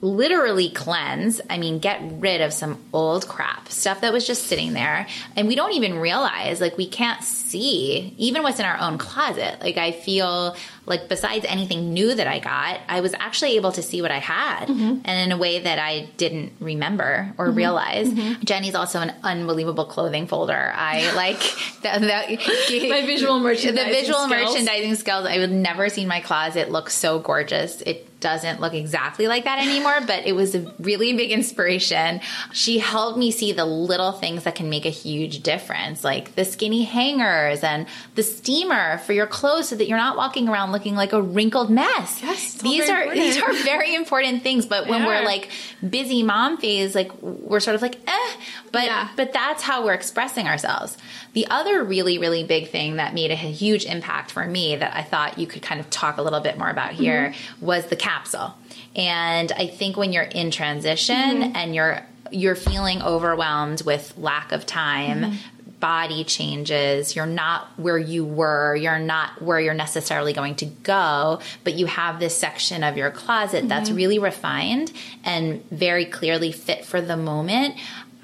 literally 0.04 0.68
cleanse. 0.68 1.40
I 1.48 1.56
mean, 1.58 1.78
get 1.78 2.00
rid 2.20 2.40
of 2.42 2.52
some 2.52 2.78
old 2.92 3.26
crap, 3.26 3.68
stuff 3.70 4.02
that 4.02 4.12
was 4.12 4.26
just 4.26 4.44
sitting 4.44 4.74
there. 4.74 5.06
And 5.34 5.48
we 5.48 5.54
don't 5.54 5.72
even 5.72 5.98
realize, 5.98 6.60
like, 6.60 6.76
we 6.76 6.86
can't 6.86 7.22
see 7.22 8.14
even 8.18 8.42
what's 8.42 8.58
in 8.60 8.66
our 8.66 8.78
own 8.78 8.98
closet. 8.98 9.60
Like, 9.62 9.78
I 9.78 9.92
feel 9.92 10.56
like 10.86 11.08
besides 11.08 11.46
anything 11.48 11.94
new 11.94 12.14
that 12.14 12.26
I 12.26 12.38
got, 12.38 12.80
I 12.88 13.00
was 13.00 13.14
actually 13.14 13.56
able 13.56 13.72
to 13.72 13.82
see 13.82 14.02
what 14.02 14.10
I 14.10 14.18
had 14.18 14.68
Mm-hmm. 14.68 15.00
and 15.04 15.30
in 15.30 15.32
a 15.32 15.38
way 15.38 15.60
that 15.60 15.78
I 15.78 16.08
didn't 16.18 16.52
remember 16.60 17.32
or 17.38 17.50
realize. 17.50 18.08
Mm-hmm. 18.08 18.42
Jenny's 18.44 18.74
also 18.74 19.00
an 19.00 19.12
unbelievable 19.22 19.86
clothing 19.86 20.26
folder. 20.26 20.72
I 20.74 21.12
like 21.16 21.40
that. 21.82 22.00
that 22.02 22.28
My 22.90 23.06
visual 23.06 23.40
merchandising 23.40 23.74
The 23.90 23.94
visual 23.94 24.18
skills. 24.26 24.30
merchandising 24.52 24.94
skills. 24.96 25.26
I 25.26 25.38
would 25.38 25.50
never 25.52 25.88
seen 25.88 26.08
my 26.08 26.20
closet 26.20 26.70
look 26.70 26.90
so 26.90 27.18
gorgeous. 27.18 27.80
It 27.82 28.08
doesn't 28.24 28.60
look 28.60 28.74
exactly 28.74 29.28
like 29.28 29.44
that 29.44 29.60
anymore, 29.60 30.00
but 30.06 30.26
it 30.26 30.32
was 30.34 30.54
a 30.56 30.72
really 30.80 31.12
big 31.12 31.30
inspiration. 31.30 32.20
She 32.52 32.78
helped 32.80 33.18
me 33.18 33.30
see 33.30 33.52
the 33.52 33.64
little 33.64 34.10
things 34.12 34.42
that 34.44 34.54
can 34.56 34.68
make 34.68 34.86
a 34.86 34.90
huge 34.90 35.42
difference, 35.42 36.02
like 36.02 36.34
the 36.34 36.44
skinny 36.44 36.82
hangers 36.84 37.62
and 37.62 37.86
the 38.16 38.22
steamer 38.22 38.98
for 38.98 39.12
your 39.12 39.26
clothes 39.26 39.68
so 39.68 39.76
that 39.76 39.86
you're 39.88 39.98
not 39.98 40.16
walking 40.16 40.48
around 40.48 40.72
looking 40.72 40.96
like 40.96 41.12
a 41.12 41.20
wrinkled 41.22 41.70
mess. 41.70 42.20
Yes, 42.22 42.54
these 42.62 42.88
are 42.90 43.14
these 43.14 43.36
are 43.40 43.52
very 43.62 43.94
important 43.94 44.42
things, 44.42 44.66
but 44.66 44.88
when 44.88 45.02
They 45.02 45.06
we're 45.06 45.22
like 45.24 45.50
busy 45.88 46.22
mom 46.22 46.56
phase, 46.56 46.94
like 46.94 47.12
we're 47.22 47.60
sort 47.60 47.76
of 47.76 47.82
like, 47.82 47.96
eh, 48.08 48.30
but 48.72 48.84
Yeah. 48.84 49.08
but 49.16 49.32
that's 49.34 49.62
how 49.62 49.84
we're 49.84 49.92
expressing 49.92 50.48
ourselves. 50.48 50.96
The 51.34 51.46
other 51.48 51.84
really, 51.84 52.16
really 52.18 52.44
big 52.44 52.70
thing 52.70 52.96
that 52.96 53.12
made 53.12 53.30
a 53.30 53.36
huge 53.36 53.84
impact 53.84 54.30
for 54.30 54.46
me 54.46 54.76
that 54.76 54.96
I 54.96 55.02
thought 55.02 55.38
you 55.38 55.46
could 55.46 55.62
kind 55.62 55.80
of 55.80 55.90
talk 55.90 56.16
a 56.16 56.22
little 56.22 56.40
bit 56.40 56.56
more 56.58 56.70
about 56.70 56.92
here 56.92 57.04
Mm-hmm. 57.04 57.66
was 57.66 57.86
the 57.86 57.96
capsule. 58.14 58.54
And 58.96 59.50
I 59.52 59.66
think 59.66 59.96
when 59.96 60.12
you're 60.12 60.22
in 60.42 60.50
transition 60.50 61.16
Mm-hmm. 61.16 61.56
and 61.56 61.74
you're 61.74 62.00
you're 62.30 62.56
feeling 62.56 63.02
overwhelmed 63.02 63.82
with 63.84 64.14
lack 64.16 64.52
of 64.52 64.64
time, 64.66 65.20
Mm-hmm. 65.22 65.36
body 65.80 66.24
changes, 66.24 67.14
you're 67.14 67.26
not 67.44 67.68
where 67.78 67.98
you 67.98 68.24
were, 68.24 68.74
you're 68.74 68.98
not 68.98 69.42
where 69.42 69.60
you're 69.60 69.74
necessarily 69.74 70.32
going 70.32 70.54
to 70.54 70.64
go, 70.64 71.40
but 71.64 71.74
you 71.74 71.84
have 71.86 72.18
this 72.18 72.34
section 72.34 72.82
of 72.82 72.96
your 72.96 73.10
closet 73.10 73.68
that's 73.68 73.88
Mm-hmm. 73.90 73.96
really 74.02 74.18
refined 74.18 74.90
and 75.24 75.62
very 75.70 76.06
clearly 76.06 76.52
fit 76.52 76.86
for 76.86 77.00
the 77.02 77.16
moment. 77.16 77.74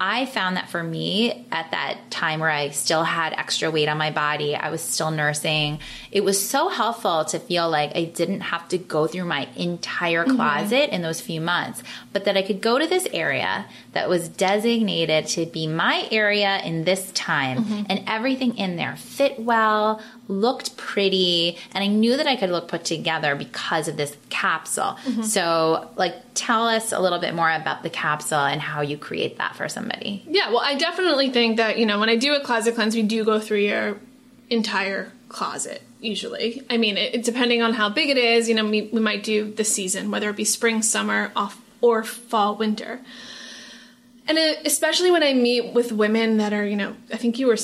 I 0.03 0.25
found 0.25 0.57
that 0.57 0.67
for 0.67 0.81
me 0.81 1.45
at 1.51 1.69
that 1.69 2.09
time 2.09 2.39
where 2.39 2.49
I 2.49 2.71
still 2.71 3.03
had 3.03 3.33
extra 3.33 3.69
weight 3.69 3.87
on 3.87 3.99
my 3.99 4.09
body, 4.09 4.55
I 4.55 4.71
was 4.71 4.81
still 4.81 5.11
nursing. 5.11 5.79
It 6.11 6.23
was 6.23 6.43
so 6.43 6.69
helpful 6.69 7.23
to 7.25 7.37
feel 7.37 7.69
like 7.69 7.95
I 7.95 8.05
didn't 8.05 8.41
have 8.41 8.67
to 8.69 8.79
go 8.79 9.05
through 9.05 9.25
my 9.25 9.47
entire 9.55 10.25
mm-hmm. 10.25 10.37
closet 10.37 10.89
in 10.91 11.03
those 11.03 11.21
few 11.21 11.39
months, 11.39 11.83
but 12.13 12.25
that 12.25 12.35
I 12.35 12.41
could 12.41 12.61
go 12.61 12.79
to 12.79 12.87
this 12.87 13.07
area 13.13 13.67
that 13.91 14.09
was 14.09 14.27
designated 14.27 15.27
to 15.27 15.45
be 15.45 15.67
my 15.67 16.07
area 16.09 16.59
in 16.63 16.83
this 16.83 17.11
time 17.11 17.63
mm-hmm. 17.63 17.83
and 17.87 18.03
everything 18.07 18.57
in 18.57 18.77
there 18.77 18.95
fit 18.95 19.39
well, 19.39 20.01
looked 20.27 20.77
pretty, 20.77 21.57
and 21.73 21.83
I 21.83 21.87
knew 21.87 22.15
that 22.17 22.27
I 22.27 22.35
could 22.35 22.49
look 22.51 22.67
put 22.67 22.85
together 22.85 23.35
because 23.35 23.87
of 23.87 23.97
this 23.97 24.15
capsule. 24.29 24.97
Mm-hmm. 25.05 25.23
So, 25.23 25.89
like, 25.97 26.15
tell 26.35 26.67
us 26.67 26.91
a 26.91 26.99
little 26.99 27.19
bit 27.19 27.33
more 27.33 27.51
about 27.51 27.83
the 27.83 27.89
capsule 27.89 28.39
and 28.39 28.61
how 28.61 28.81
you 28.81 28.97
create 28.97 29.37
that 29.39 29.55
for 29.55 29.67
somebody. 29.67 30.23
Yeah, 30.27 30.49
well, 30.49 30.61
I 30.63 30.75
definitely 30.75 31.31
think 31.31 31.57
that, 31.57 31.77
you 31.77 31.85
know, 31.85 31.99
when 31.99 32.09
I 32.09 32.15
do 32.15 32.33
a 32.33 32.39
closet 32.39 32.75
cleanse, 32.75 32.95
we 32.95 33.03
do 33.03 33.23
go 33.25 33.39
through 33.39 33.59
your 33.59 33.97
entire 34.49 35.11
closet, 35.29 35.81
usually. 35.99 36.61
I 36.69 36.77
mean, 36.77 36.97
it, 36.97 37.15
it- 37.15 37.23
depending 37.23 37.61
on 37.61 37.73
how 37.73 37.89
big 37.89 38.09
it 38.09 38.17
is, 38.17 38.47
you 38.47 38.55
know, 38.55 38.65
we, 38.65 38.83
we 38.83 38.99
might 38.99 39.23
do 39.23 39.51
the 39.51 39.63
season, 39.63 40.11
whether 40.11 40.29
it 40.29 40.35
be 40.35 40.45
spring, 40.45 40.81
summer, 40.81 41.31
off, 41.35 41.59
or 41.81 42.03
fall, 42.03 42.55
winter. 42.55 42.99
And 44.27 44.37
especially 44.65 45.11
when 45.11 45.23
I 45.23 45.33
meet 45.33 45.73
with 45.73 45.91
women 45.91 46.37
that 46.37 46.53
are, 46.53 46.65
you 46.65 46.75
know, 46.75 46.95
I 47.11 47.17
think 47.17 47.39
you 47.39 47.47
were 47.47 47.57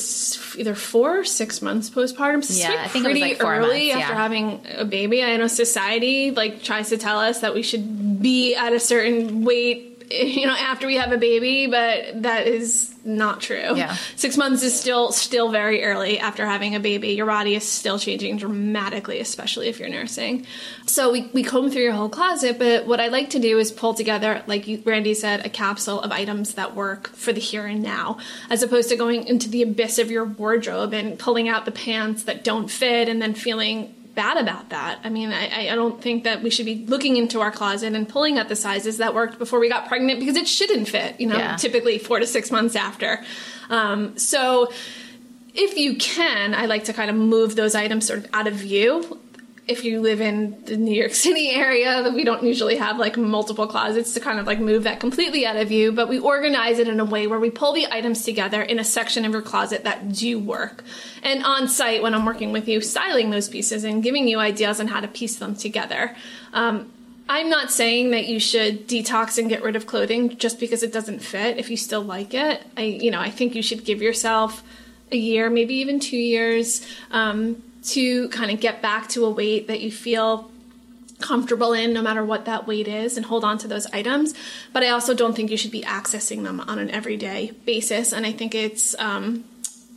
either 0.57 0.75
four 0.75 1.19
or 1.19 1.23
six 1.23 1.61
months 1.61 1.89
postpartum. 1.89 2.43
So 2.43 2.53
Yeah, 2.59 2.83
I 2.83 2.87
think 2.87 3.05
it 3.05 3.09
was 3.09 3.19
pretty 3.19 3.21
like 3.21 3.39
four 3.39 3.55
early 3.55 3.89
months, 3.89 4.03
after 4.03 4.15
having 4.15 4.65
a 4.75 4.83
baby. 4.83 5.23
I 5.23 5.37
know 5.37 5.47
society 5.47 6.31
like 6.31 6.63
tries 6.63 6.89
to 6.89 6.97
tell 6.97 7.19
us 7.19 7.39
that 7.41 7.53
we 7.53 7.61
should 7.63 8.21
be 8.21 8.55
at 8.55 8.73
a 8.73 8.79
certain 8.79 9.45
weight, 9.45 9.96
you 10.09 10.45
know, 10.45 10.55
after 10.55 10.87
we 10.87 10.95
have 10.95 11.11
a 11.11 11.17
baby, 11.17 11.67
but 11.67 12.21
that 12.23 12.47
is 12.47 12.93
not 13.03 13.41
true. 13.41 13.75
Yeah. 13.75 13.95
Six 14.15 14.37
months 14.37 14.63
is 14.63 14.77
still 14.77 15.11
still 15.11 15.49
very 15.49 15.83
early 15.83 16.19
after 16.19 16.45
having 16.45 16.75
a 16.75 16.79
baby. 16.79 17.09
Your 17.09 17.25
body 17.25 17.55
is 17.55 17.67
still 17.67 17.97
changing 17.97 18.37
dramatically, 18.37 19.19
especially 19.19 19.67
if 19.67 19.79
you're 19.79 19.89
nursing. 19.89 20.45
So 20.85 21.11
we, 21.11 21.29
we 21.33 21.43
comb 21.43 21.71
through 21.71 21.84
your 21.84 21.93
whole 21.93 22.10
closet, 22.10 22.60
but 22.60 22.86
what 22.86 22.99
I 22.99 23.08
like 23.08 23.29
to 23.32 23.39
do 23.39 23.60
is 23.60 23.71
pull 23.71 23.93
together, 23.93 24.43
like 24.45 24.67
you, 24.67 24.77
Brandy 24.77 25.13
said, 25.13 25.45
a 25.45 25.49
capsule 25.49 26.01
of 26.01 26.12
items 26.12 26.55
that 26.55 26.75
work 26.75 27.08
for 27.10 27.32
the 27.32 27.39
here 27.39 27.65
and 27.65 27.82
now, 27.82 28.17
as 28.49 28.62
opposed 28.62 28.89
to 28.89 28.97
going 28.97 29.25
into 29.25 29.49
the 29.49 29.62
abyss 29.62 29.99
of 29.99 30.12
your 30.12 30.25
wardrobe 30.25 30.93
and 30.93 31.17
pulling 31.17 31.47
out 31.47 31.65
the 31.65 31.71
pants 31.71 32.23
that 32.23 32.43
don't 32.43 32.69
fit 32.69 33.08
and 33.08 33.21
then 33.21 33.34
feeling 33.34 33.93
bad 34.17 34.36
about 34.38 34.69
that. 34.69 34.99
I 35.06 35.10
mean, 35.10 35.32
I, 35.32 35.69
I 35.71 35.75
don't 35.75 36.01
think 36.01 36.25
that 36.25 36.43
we 36.43 36.49
should 36.49 36.65
be 36.65 36.86
looking 36.88 37.15
into 37.15 37.39
our 37.39 37.51
closet 37.51 37.93
and 37.93 38.10
pulling 38.10 38.38
at 38.38 38.49
the 38.49 38.56
sizes 38.56 38.97
that 38.97 39.13
worked 39.15 39.38
before 39.39 39.60
we 39.62 39.69
got 39.69 39.88
pregnant 39.88 40.19
because 40.19 40.36
it 40.36 40.47
shouldn't 40.47 40.89
fit, 40.89 41.19
you 41.21 41.27
know, 41.27 41.38
Yeah. 41.38 41.56
typically 41.56 41.97
four 41.99 42.19
to 42.19 42.27
six 42.27 42.51
months 42.51 42.75
after. 42.75 43.23
Um, 43.69 44.17
so 44.17 44.71
if 45.53 45.77
you 45.77 45.95
can, 45.97 46.53
I 46.53 46.65
like 46.65 46.84
to 46.86 46.93
kind 46.93 47.10
of 47.10 47.15
move 47.15 47.56
those 47.56 47.75
items 47.75 48.06
sort 48.08 48.19
of 48.19 48.27
out 48.34 48.47
of 48.47 48.53
view. 48.56 49.19
If 49.67 49.84
you 49.84 49.99
live 49.99 50.21
in 50.21 50.63
the 50.65 50.77
New 50.77 50.93
York 50.93 51.13
City 51.25 51.49
area, 51.49 52.12
we 52.13 52.23
don't 52.23 52.43
usually 52.43 52.77
have 52.77 52.97
like 52.97 53.17
multiple 53.17 53.67
closets 53.67 54.13
to 54.13 54.19
kind 54.19 54.39
of 54.39 54.47
like 54.47 54.60
move 54.60 54.84
that 54.84 54.99
completely 54.99 55.45
out 55.45 55.58
of 55.58 55.71
you, 55.71 55.91
but 55.91 56.08
we 56.08 56.19
organize 56.19 56.80
it 56.80 56.88
in 56.88 56.99
a 56.99 57.06
way 57.06 57.27
where 57.27 57.39
we 57.39 57.49
pull 57.49 57.73
the 57.73 57.88
items 57.91 58.23
together 58.23 58.62
in 58.62 58.80
a 58.80 58.84
section 58.84 59.25
of 59.25 59.32
your 59.32 59.41
closet 59.41 59.84
that 59.84 60.12
do 60.13 60.39
work. 60.39 60.84
And 61.21 61.43
on 61.43 61.67
site, 61.67 62.01
when 62.01 62.13
I'm 62.13 62.25
working 62.25 62.51
with 62.51 62.67
you, 62.67 62.82
styling 62.82 63.30
those 63.30 63.49
pieces 63.49 63.84
and 63.84 64.01
giving 64.01 64.27
you 64.27 64.39
ideas 64.39 64.80
on 64.80 64.88
how 64.88 65.01
to 65.01 65.08
piece 65.08 65.36
them 65.36 65.56
together. 65.56 66.15
Um, 66.53 66.91
I'm 67.30 67.49
not 67.49 67.71
saying 67.71 68.12
that 68.12 68.27
you 68.27 68.39
should 68.39 68.88
detox 68.88 69.38
and 69.38 69.49
get 69.49 69.62
rid 69.62 69.75
of 69.75 69.86
clothing 69.86 70.38
just 70.38 70.60
because 70.60 70.82
it 70.82 70.93
doesn't 70.93 71.19
fit. 71.19 71.58
If 71.58 71.69
you 71.69 71.75
still 71.75 72.01
like 72.01 72.34
it, 72.34 72.63
I 72.77 72.84
you 72.84 73.12
know 73.12 73.19
I 73.19 73.30
think 73.30 73.53
you 73.53 73.62
should 73.62 73.84
give 73.84 74.01
yourself 74.01 74.63
a 75.12 75.17
year, 75.17 75.49
maybe 75.49 75.75
even 75.75 75.99
two 75.99 76.17
years, 76.17 76.86
um, 77.12 77.62
to 77.88 78.30
kind 78.30 78.52
of 78.52 78.60
get 78.60 78.82
back 78.82 79.10
to 79.10 79.26
a 79.26 79.30
weight 79.30 79.67
that 79.67 79.82
you 79.82 79.91
feel 79.91 80.52
comfortable 81.19 81.73
in, 81.73 81.93
no 81.93 82.02
matter 82.02 82.23
what 82.23 82.45
that 82.45 82.67
weight 82.67 82.88
is, 82.88 83.17
and 83.17 83.26
hold 83.26 83.43
on 83.43 83.58
to 83.58 83.67
those 83.67 83.86
items. 83.88 84.34
But 84.73 84.84
I 84.84 84.89
also 84.89 85.13
don't 85.13 85.36
think 85.36 85.50
you 85.50 85.58
should 85.58 85.71
be 85.71 85.82
accessing 85.82 86.43
them 86.43 86.60
on 86.62 86.80
an 86.80 86.89
everyday 86.91 87.52
basis, 87.65 88.13
and 88.13 88.26
I 88.26 88.32
think 88.32 88.54
it's 88.54 88.95
um, 89.00 89.43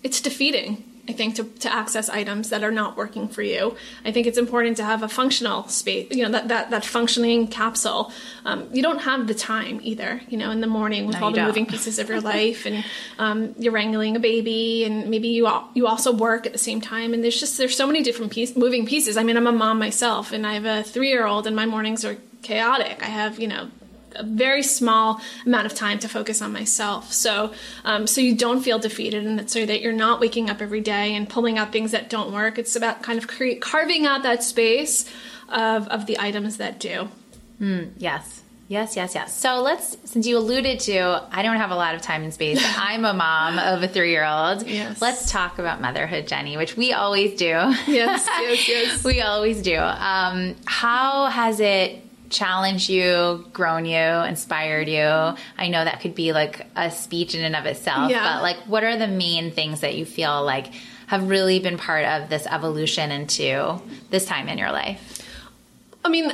it's 0.03 0.21
defeating. 0.21 0.85
I 1.09 1.13
think 1.13 1.35
to, 1.37 1.45
to 1.45 1.73
access 1.73 2.09
items 2.09 2.51
that 2.51 2.63
are 2.63 2.71
not 2.71 2.97
working 2.97 3.27
for 3.29 3.43
you. 3.43 3.77
I 4.05 4.13
think 4.13 4.27
it's 4.27 4.39
important 4.39 4.77
to 4.77 4.85
have 4.85 5.03
a 5.03 5.09
functional 5.09 5.67
space, 5.69 6.09
you 6.11 6.23
know, 6.23 6.31
that, 6.31 6.49
that, 6.49 6.71
that 6.71 6.85
functioning 6.85 7.49
capsule. 7.49 8.13
Um, 8.45 8.69
you 8.73 8.83
don't 8.83 9.01
have 9.01 9.27
the 9.27 9.35
time 9.35 9.81
either, 9.83 10.21
you 10.29 10.37
know, 10.39 10.51
in 10.51 10.61
the 10.61 10.67
morning 10.67 11.07
with 11.07 11.17
No, 11.19 11.25
all 11.25 11.31
the 11.31 11.37
don't. 11.37 11.47
moving 11.47 11.67
pieces 11.67 11.99
of 11.99 12.09
your 12.09 12.21
life 12.35 12.67
and 12.67 12.85
um, 13.19 13.55
you're 13.59 13.73
wrangling 13.73 14.15
a 14.17 14.21
baby 14.21 14.85
and 14.85 15.09
maybe 15.09 15.29
you 15.29 15.47
al- 15.47 15.69
you 15.75 15.87
also 15.87 16.13
work 16.13 16.47
at 16.47 16.53
the 16.53 16.59
same 16.59 16.81
time 16.81 17.13
and 17.15 17.25
there's 17.25 17.41
just 17.41 17.59
there's 17.59 17.77
so 17.77 17.87
many 17.87 18.03
different 18.03 18.31
piece, 18.33 18.55
moving 18.57 18.87
pieces. 18.87 19.17
I 19.17 19.23
mean, 19.23 19.37
I'm 19.37 19.47
a 19.47 19.53
mom 19.53 19.79
myself 19.79 20.33
and 20.33 20.47
I 20.47 20.55
have 20.55 20.65
a 20.65 20.83
3-year-old 20.89 21.47
and 21.47 21.57
my 21.57 21.67
mornings 21.67 22.05
are 22.05 22.17
chaotic. 22.43 23.03
I 23.03 23.07
have, 23.07 23.39
you 23.41 23.49
know, 23.49 23.69
a 24.21 24.25
very 24.25 24.63
small 24.63 25.21
amount 25.47 25.67
of 25.67 25.75
time 25.75 25.99
to 26.01 26.09
focus 26.09 26.41
on 26.43 26.53
myself. 26.53 27.13
So, 27.13 27.53
um, 27.85 28.07
so 28.07 28.21
you 28.21 28.35
don't 28.35 28.63
feel 28.63 28.79
defeated, 28.79 29.25
and 29.27 29.51
so 29.51 29.67
that 29.67 29.81
you're 29.81 29.93
not 29.93 30.21
waking 30.21 30.51
up 30.51 30.61
every 30.61 30.81
day 30.81 31.15
and 31.15 31.29
pulling 31.29 31.59
out 31.59 31.73
things 31.73 31.91
that 31.93 32.09
don't 32.11 32.33
work. 32.33 32.59
It's 32.59 32.77
about 32.77 33.03
kind 33.03 33.19
of 33.19 33.27
cre- 33.27 33.59
carving 33.61 34.07
out 34.07 34.23
that 34.23 34.43
space 34.43 35.11
of 35.49 35.89
of 35.89 36.07
the 36.07 36.19
items 36.19 36.59
that 36.59 36.79
do. 36.79 37.09
Yes. 37.99 38.43
Yes, 38.71 38.95
yes, 38.95 39.17
yes. 39.17 39.37
So 39.37 39.63
let's, 39.63 39.97
since 40.05 40.29
you 40.29 40.39
alluded 40.39 40.79
to, 40.81 41.27
I 41.33 41.43
don't 41.43 41.57
have 41.57 41.73
a 41.73 41.75
lot 41.75 41.97
of 41.97 42.03
time 42.03 42.23
and 42.23 42.33
space. 42.33 42.63
I'm 42.77 43.05
a 43.05 43.13
mom 43.13 43.59
of 43.59 43.83
a 43.83 43.89
three 43.89 44.13
year 44.13 44.25
old. 44.25 44.65
Yes. 44.65 45.03
Let's 45.03 45.29
talk 45.29 45.59
about 45.59 45.81
motherhood, 45.81 46.29
Jenny, 46.29 46.57
which 46.57 46.77
we 46.77 46.93
always 46.93 47.37
do. 47.37 47.47
Yes, 47.47 47.85
yes, 47.89 48.69
yes. 48.69 49.05
we 49.05 49.23
always 49.23 49.61
do. 49.61 49.77
Um, 49.77 50.55
how 50.67 51.27
has 51.27 51.59
it 51.59 52.01
challenged 52.31 52.89
you, 52.89 53.45
grown 53.53 53.85
you, 53.85 53.99
inspired 53.99 54.89
you? 54.89 55.03
I 55.59 55.69
know 55.69 55.85
that 55.85 56.01
could 56.01 56.15
be 56.15 56.33
like 56.33 56.67
a 56.77 56.91
speech 56.91 57.35
in 57.35 57.45
and 57.45 57.55
of 57.57 57.67
itself, 57.67 58.11
Yeah. 58.11 58.35
but 58.37 58.43
like, 58.43 58.57
what 58.67 58.85
are 58.85 58.97
the 58.97 59.09
main 59.09 59.51
things 59.51 59.81
that 59.81 59.97
you 59.97 60.07
feel 60.07 60.43
like 60.45 60.69
have 61.09 61.29
really 61.29 61.59
been 61.59 61.77
part 61.77 62.05
of 62.05 62.31
this 62.31 62.47
evolution 62.47 63.11
into 63.11 63.81
this 64.11 64.25
time 64.27 64.49
in 64.49 64.59
your 64.59 64.71
life? 64.73 65.19
I 66.05 66.09
mean, 66.09 66.33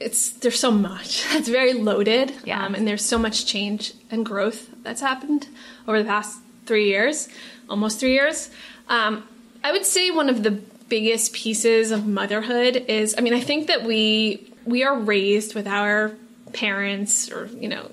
it's 0.00 0.30
there's 0.30 0.58
so 0.58 0.70
much. 0.70 1.24
It's 1.34 1.48
very 1.48 1.72
loaded, 1.74 2.32
Yeah. 2.44 2.64
um, 2.64 2.74
and 2.74 2.86
there's 2.88 3.04
so 3.04 3.18
much 3.18 3.46
change 3.46 3.92
and 4.10 4.24
growth 4.26 4.68
that's 4.82 5.00
happened 5.00 5.46
over 5.86 6.02
the 6.02 6.08
past 6.08 6.38
three 6.66 6.88
years, 6.88 7.28
almost 7.70 8.00
three 8.00 8.12
years. 8.14 8.50
Um, 8.88 9.22
I 9.62 9.72
would 9.72 9.84
say 9.86 10.10
one 10.10 10.28
of 10.28 10.42
the 10.42 10.50
biggest 10.88 11.32
pieces 11.32 11.90
of 11.90 12.06
motherhood 12.06 12.76
is, 12.88 13.14
I 13.18 13.20
mean, 13.20 13.34
I 13.34 13.40
think 13.40 13.66
that 13.66 13.82
we 13.84 14.52
we 14.66 14.82
are 14.84 14.98
raised 14.98 15.54
with 15.54 15.66
our 15.66 16.12
parents 16.52 17.30
or 17.30 17.46
you 17.46 17.68
know 17.68 17.90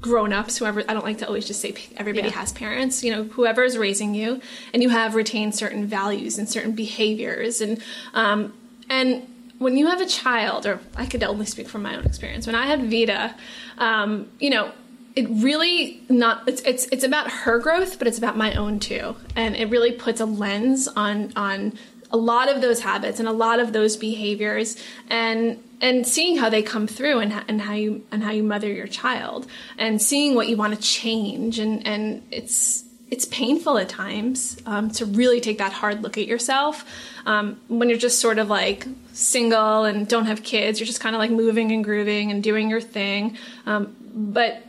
grown-ups 0.00 0.58
whoever 0.58 0.80
i 0.88 0.94
don't 0.94 1.04
like 1.04 1.18
to 1.18 1.26
always 1.26 1.46
just 1.46 1.60
say 1.60 1.74
everybody 1.96 2.28
Yeah. 2.28 2.34
has 2.34 2.52
parents 2.52 3.02
you 3.02 3.10
know 3.10 3.24
whoever 3.24 3.64
is 3.64 3.76
raising 3.76 4.14
you 4.14 4.40
and 4.72 4.80
you 4.82 4.90
have 4.90 5.14
retained 5.16 5.54
certain 5.56 5.86
values 5.86 6.38
and 6.38 6.48
certain 6.48 6.72
behaviors 6.72 7.60
and 7.60 7.82
um, 8.14 8.52
and 8.88 9.26
when 9.58 9.76
you 9.76 9.88
have 9.88 10.00
a 10.00 10.06
child 10.06 10.66
or 10.66 10.78
i 10.96 11.04
could 11.04 11.22
only 11.24 11.46
speak 11.46 11.68
from 11.68 11.82
my 11.82 11.96
own 11.96 12.04
experience 12.04 12.46
when 12.46 12.54
i 12.54 12.66
had 12.66 12.88
vita 12.88 13.34
um, 13.78 14.28
you 14.38 14.50
know 14.50 14.70
it 15.16 15.26
really 15.30 16.00
not 16.08 16.48
it's, 16.48 16.62
it's 16.62 16.86
it's 16.92 17.02
about 17.02 17.28
her 17.32 17.58
growth 17.58 17.98
but 17.98 18.06
it's 18.06 18.18
about 18.18 18.36
my 18.36 18.54
own 18.54 18.78
too 18.78 19.16
and 19.34 19.56
it 19.56 19.68
really 19.68 19.90
puts 19.90 20.20
a 20.20 20.24
lens 20.26 20.86
on 20.86 21.32
on 21.34 21.76
a 22.10 22.16
lot 22.16 22.48
of 22.48 22.60
those 22.60 22.80
habits 22.80 23.18
and 23.18 23.28
a 23.28 23.32
lot 23.32 23.60
of 23.60 23.72
those 23.72 23.96
behaviors 23.96 24.76
and 25.08 25.62
and 25.80 26.06
seeing 26.06 26.36
how 26.36 26.48
they 26.48 26.62
come 26.62 26.88
through 26.88 27.20
and, 27.20 27.32
and 27.46 27.60
how 27.60 27.74
you 27.74 28.04
and 28.10 28.22
how 28.22 28.30
you 28.30 28.42
mother 28.42 28.70
your 28.72 28.86
child 28.86 29.46
and 29.76 30.00
seeing 30.02 30.34
what 30.34 30.48
you 30.48 30.56
want 30.56 30.74
to 30.74 30.80
change. 30.80 31.58
And 31.58 31.86
and 31.86 32.22
it's 32.30 32.84
it's 33.10 33.24
painful 33.26 33.78
at 33.78 33.88
times 33.88 34.58
um, 34.66 34.90
to 34.90 35.06
really 35.06 35.40
take 35.40 35.58
that 35.58 35.72
hard 35.72 36.02
look 36.02 36.18
at 36.18 36.26
yourself 36.26 36.84
um, 37.24 37.58
when 37.68 37.88
you're 37.88 37.96
just 37.96 38.20
sort 38.20 38.38
of 38.38 38.50
like 38.50 38.86
single 39.14 39.84
and 39.84 40.06
don't 40.06 40.26
have 40.26 40.42
kids 40.42 40.78
you're 40.78 40.86
just 40.86 41.00
kind 41.00 41.16
of 41.16 41.18
like 41.18 41.30
moving 41.30 41.72
and 41.72 41.84
grooving 41.84 42.30
and 42.30 42.42
doing 42.42 42.68
your 42.68 42.80
thing. 42.80 43.36
Um, 43.66 43.96
but 44.14 44.62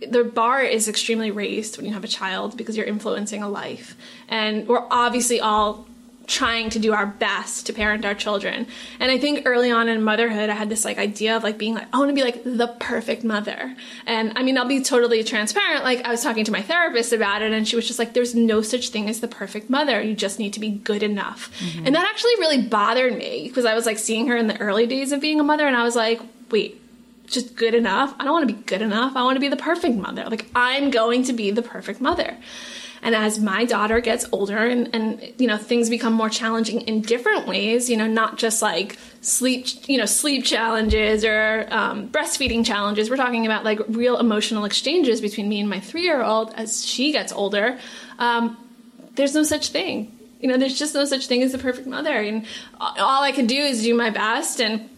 the 0.00 0.24
bar 0.24 0.62
is 0.62 0.88
extremely 0.88 1.30
raised 1.30 1.76
when 1.76 1.86
you 1.86 1.92
have 1.92 2.04
a 2.04 2.08
child 2.08 2.56
because 2.56 2.76
you're 2.76 2.86
influencing 2.86 3.42
a 3.42 3.48
life. 3.48 3.96
And 4.28 4.68
we're 4.68 4.86
obviously 4.90 5.40
all 5.40 5.86
trying 6.26 6.70
to 6.70 6.78
do 6.78 6.92
our 6.92 7.06
best 7.06 7.66
to 7.66 7.72
parent 7.72 8.04
our 8.04 8.14
children 8.14 8.66
and 8.98 9.10
i 9.10 9.18
think 9.18 9.42
early 9.44 9.70
on 9.70 9.88
in 9.88 10.02
motherhood 10.02 10.50
i 10.50 10.54
had 10.54 10.68
this 10.68 10.84
like 10.84 10.98
idea 10.98 11.36
of 11.36 11.42
like 11.42 11.58
being 11.58 11.74
like 11.74 11.86
i 11.92 11.98
want 11.98 12.08
to 12.08 12.14
be 12.14 12.22
like 12.22 12.42
the 12.44 12.68
perfect 12.80 13.22
mother 13.24 13.74
and 14.06 14.32
i 14.36 14.42
mean 14.42 14.58
i'll 14.58 14.66
be 14.66 14.82
totally 14.82 15.22
transparent 15.22 15.84
like 15.84 16.04
i 16.04 16.10
was 16.10 16.22
talking 16.22 16.44
to 16.44 16.52
my 16.52 16.62
therapist 16.62 17.12
about 17.12 17.42
it 17.42 17.52
and 17.52 17.68
she 17.68 17.76
was 17.76 17.86
just 17.86 17.98
like 17.98 18.12
there's 18.14 18.34
no 18.34 18.60
such 18.60 18.88
thing 18.88 19.08
as 19.08 19.20
the 19.20 19.28
perfect 19.28 19.70
mother 19.70 20.02
you 20.02 20.14
just 20.14 20.38
need 20.38 20.52
to 20.52 20.60
be 20.60 20.70
good 20.70 21.02
enough 21.02 21.50
mm-hmm. 21.60 21.86
and 21.86 21.94
that 21.94 22.06
actually 22.08 22.34
really 22.38 22.62
bothered 22.62 23.16
me 23.16 23.44
because 23.46 23.64
i 23.64 23.74
was 23.74 23.86
like 23.86 23.98
seeing 23.98 24.26
her 24.26 24.36
in 24.36 24.46
the 24.46 24.60
early 24.60 24.86
days 24.86 25.12
of 25.12 25.20
being 25.20 25.38
a 25.40 25.44
mother 25.44 25.66
and 25.66 25.76
i 25.76 25.82
was 25.82 25.96
like 25.96 26.20
wait 26.50 26.80
just 27.26 27.56
good 27.56 27.74
enough. 27.74 28.14
I 28.18 28.24
don't 28.24 28.32
want 28.32 28.48
to 28.48 28.54
be 28.54 28.62
good 28.62 28.82
enough. 28.82 29.16
I 29.16 29.22
want 29.22 29.36
to 29.36 29.40
be 29.40 29.48
the 29.48 29.56
perfect 29.56 29.96
mother. 29.96 30.24
Like 30.24 30.46
I'm 30.54 30.90
going 30.90 31.24
to 31.24 31.32
be 31.32 31.50
the 31.50 31.62
perfect 31.62 32.00
mother. 32.00 32.36
And 33.02 33.14
as 33.14 33.38
my 33.38 33.64
daughter 33.64 34.00
gets 34.00 34.26
older 34.32 34.58
and, 34.58 34.94
and 34.94 35.34
you 35.38 35.46
know 35.46 35.56
things 35.56 35.90
become 35.90 36.12
more 36.12 36.30
challenging 36.30 36.80
in 36.82 37.02
different 37.02 37.46
ways, 37.46 37.88
you 37.90 37.96
know, 37.96 38.06
not 38.06 38.38
just 38.38 38.62
like 38.62 38.98
sleep, 39.20 39.66
you 39.88 39.98
know, 39.98 40.06
sleep 40.06 40.44
challenges 40.44 41.24
or 41.24 41.66
um, 41.70 42.08
breastfeeding 42.08 42.64
challenges. 42.64 43.10
We're 43.10 43.16
talking 43.16 43.46
about 43.46 43.64
like 43.64 43.80
real 43.88 44.18
emotional 44.18 44.64
exchanges 44.64 45.20
between 45.20 45.48
me 45.48 45.60
and 45.60 45.68
my 45.68 45.80
three-year-old 45.80 46.54
as 46.54 46.84
she 46.84 47.12
gets 47.12 47.32
older. 47.32 47.78
Um, 48.18 48.56
there's 49.14 49.34
no 49.34 49.42
such 49.42 49.68
thing. 49.68 50.12
You 50.40 50.48
know, 50.48 50.58
there's 50.58 50.78
just 50.78 50.94
no 50.94 51.04
such 51.04 51.26
thing 51.26 51.42
as 51.42 51.52
the 51.52 51.58
perfect 51.58 51.86
mother. 51.86 52.12
And 52.12 52.44
all 52.80 53.22
I 53.22 53.32
can 53.32 53.46
do 53.46 53.56
is 53.56 53.82
do 53.82 53.94
my 53.94 54.10
best 54.10 54.60
and 54.60 54.90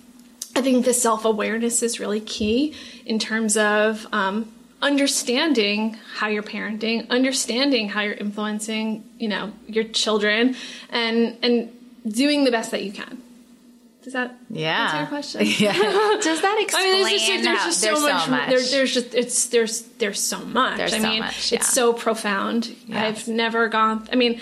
I 0.58 0.60
think 0.60 0.84
the 0.84 0.92
self 0.94 1.24
awareness 1.24 1.84
is 1.84 2.00
really 2.00 2.20
key 2.20 2.74
in 3.06 3.20
terms 3.20 3.56
of 3.56 4.06
um, 4.12 4.52
understanding 4.82 5.96
how 6.16 6.28
you're 6.28 6.42
parenting, 6.42 7.08
understanding 7.10 7.88
how 7.88 8.00
you're 8.02 8.14
influencing, 8.14 9.04
you 9.18 9.28
know, 9.28 9.52
your 9.66 9.84
children, 9.84 10.56
and 10.90 11.36
and 11.42 11.70
doing 12.06 12.44
the 12.44 12.50
best 12.50 12.70
that 12.70 12.82
you 12.82 12.92
can. 12.92 13.22
Does 14.02 14.12
that 14.14 14.36
Yeah. 14.48 14.84
answer 14.84 14.96
your 14.98 15.06
question? 15.06 15.40
Yeah. 15.58 15.72
Does 16.22 16.40
that 16.40 16.56
I 16.58 16.62
explain? 16.62 16.92
mean, 16.92 17.02
there's 17.04 17.20
just, 17.26 17.44
there's 17.44 17.64
just 17.64 17.82
there's 17.82 17.98
so 17.98 18.08
much. 18.12 18.28
much. 18.30 18.48
There, 18.48 18.60
there's 18.70 18.94
just 18.94 19.14
it's 19.14 19.46
there's 19.48 19.82
there's 19.98 20.20
so 20.20 20.38
much. 20.44 20.78
There's 20.78 20.94
I 20.94 20.98
so 20.98 21.08
mean, 21.08 21.20
much, 21.20 21.52
yeah. 21.52 21.58
it's 21.58 21.68
so 21.72 21.92
profound. 21.92 22.74
Yes. 22.86 22.96
I've 22.96 23.28
never 23.28 23.68
gone. 23.68 24.08
I 24.12 24.16
mean, 24.16 24.40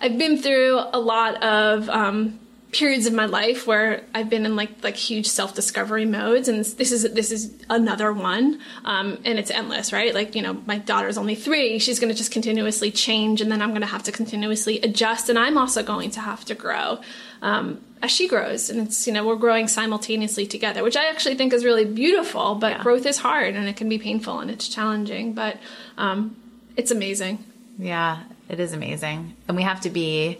I've 0.00 0.16
been 0.16 0.38
through 0.38 0.78
a 0.92 0.98
lot 1.00 1.42
of 1.42 1.88
um, 1.90 2.38
periods 2.72 3.04
of 3.06 3.12
my 3.12 3.26
life 3.26 3.66
where 3.66 4.02
I've 4.14 4.30
been 4.30 4.46
in 4.46 4.56
like 4.56 4.82
like 4.82 4.96
huge 4.96 5.26
self 5.28 5.54
discovery 5.54 6.06
modes, 6.06 6.48
and 6.48 6.64
this 6.64 6.90
is 6.90 7.02
this 7.12 7.30
is 7.30 7.52
another 7.70 8.12
one, 8.12 8.60
um, 8.84 9.18
and 9.24 9.38
it's 9.38 9.50
endless, 9.50 9.92
right? 9.92 10.14
Like 10.14 10.34
you 10.34 10.42
know, 10.42 10.54
my 10.66 10.78
daughter's 10.78 11.18
only 11.18 11.34
three; 11.34 11.78
she's 11.78 12.00
going 12.00 12.10
to 12.10 12.16
just 12.16 12.32
continuously 12.32 12.90
change, 12.90 13.40
and 13.40 13.52
then 13.52 13.60
I'm 13.62 13.70
going 13.70 13.82
to 13.82 13.86
have 13.86 14.02
to 14.04 14.12
continuously 14.12 14.80
adjust, 14.80 15.28
and 15.28 15.38
I'm 15.38 15.58
also 15.58 15.82
going 15.82 16.10
to 16.12 16.20
have 16.20 16.44
to 16.46 16.54
grow. 16.54 17.00
Um, 17.42 17.80
as 18.02 18.10
she 18.10 18.26
grows, 18.26 18.68
and 18.70 18.80
it's 18.80 19.06
you 19.06 19.12
know 19.12 19.24
we're 19.26 19.36
growing 19.36 19.68
simultaneously 19.68 20.46
together, 20.46 20.82
which 20.82 20.96
I 20.96 21.08
actually 21.10 21.36
think 21.36 21.52
is 21.52 21.64
really 21.64 21.84
beautiful. 21.84 22.54
But 22.56 22.72
Yeah. 22.72 22.82
growth 22.82 23.06
is 23.06 23.18
hard, 23.18 23.54
and 23.54 23.68
it 23.68 23.76
can 23.76 23.88
be 23.88 23.98
painful, 23.98 24.40
and 24.40 24.50
it's 24.50 24.66
challenging, 24.66 25.34
but 25.34 25.58
um, 25.98 26.36
it's 26.76 26.90
amazing. 26.90 27.44
Yeah, 27.78 28.22
it 28.48 28.58
is 28.60 28.72
amazing. 28.72 29.36
And 29.46 29.56
we 29.56 29.62
have 29.62 29.82
to 29.82 29.90
be. 29.90 30.38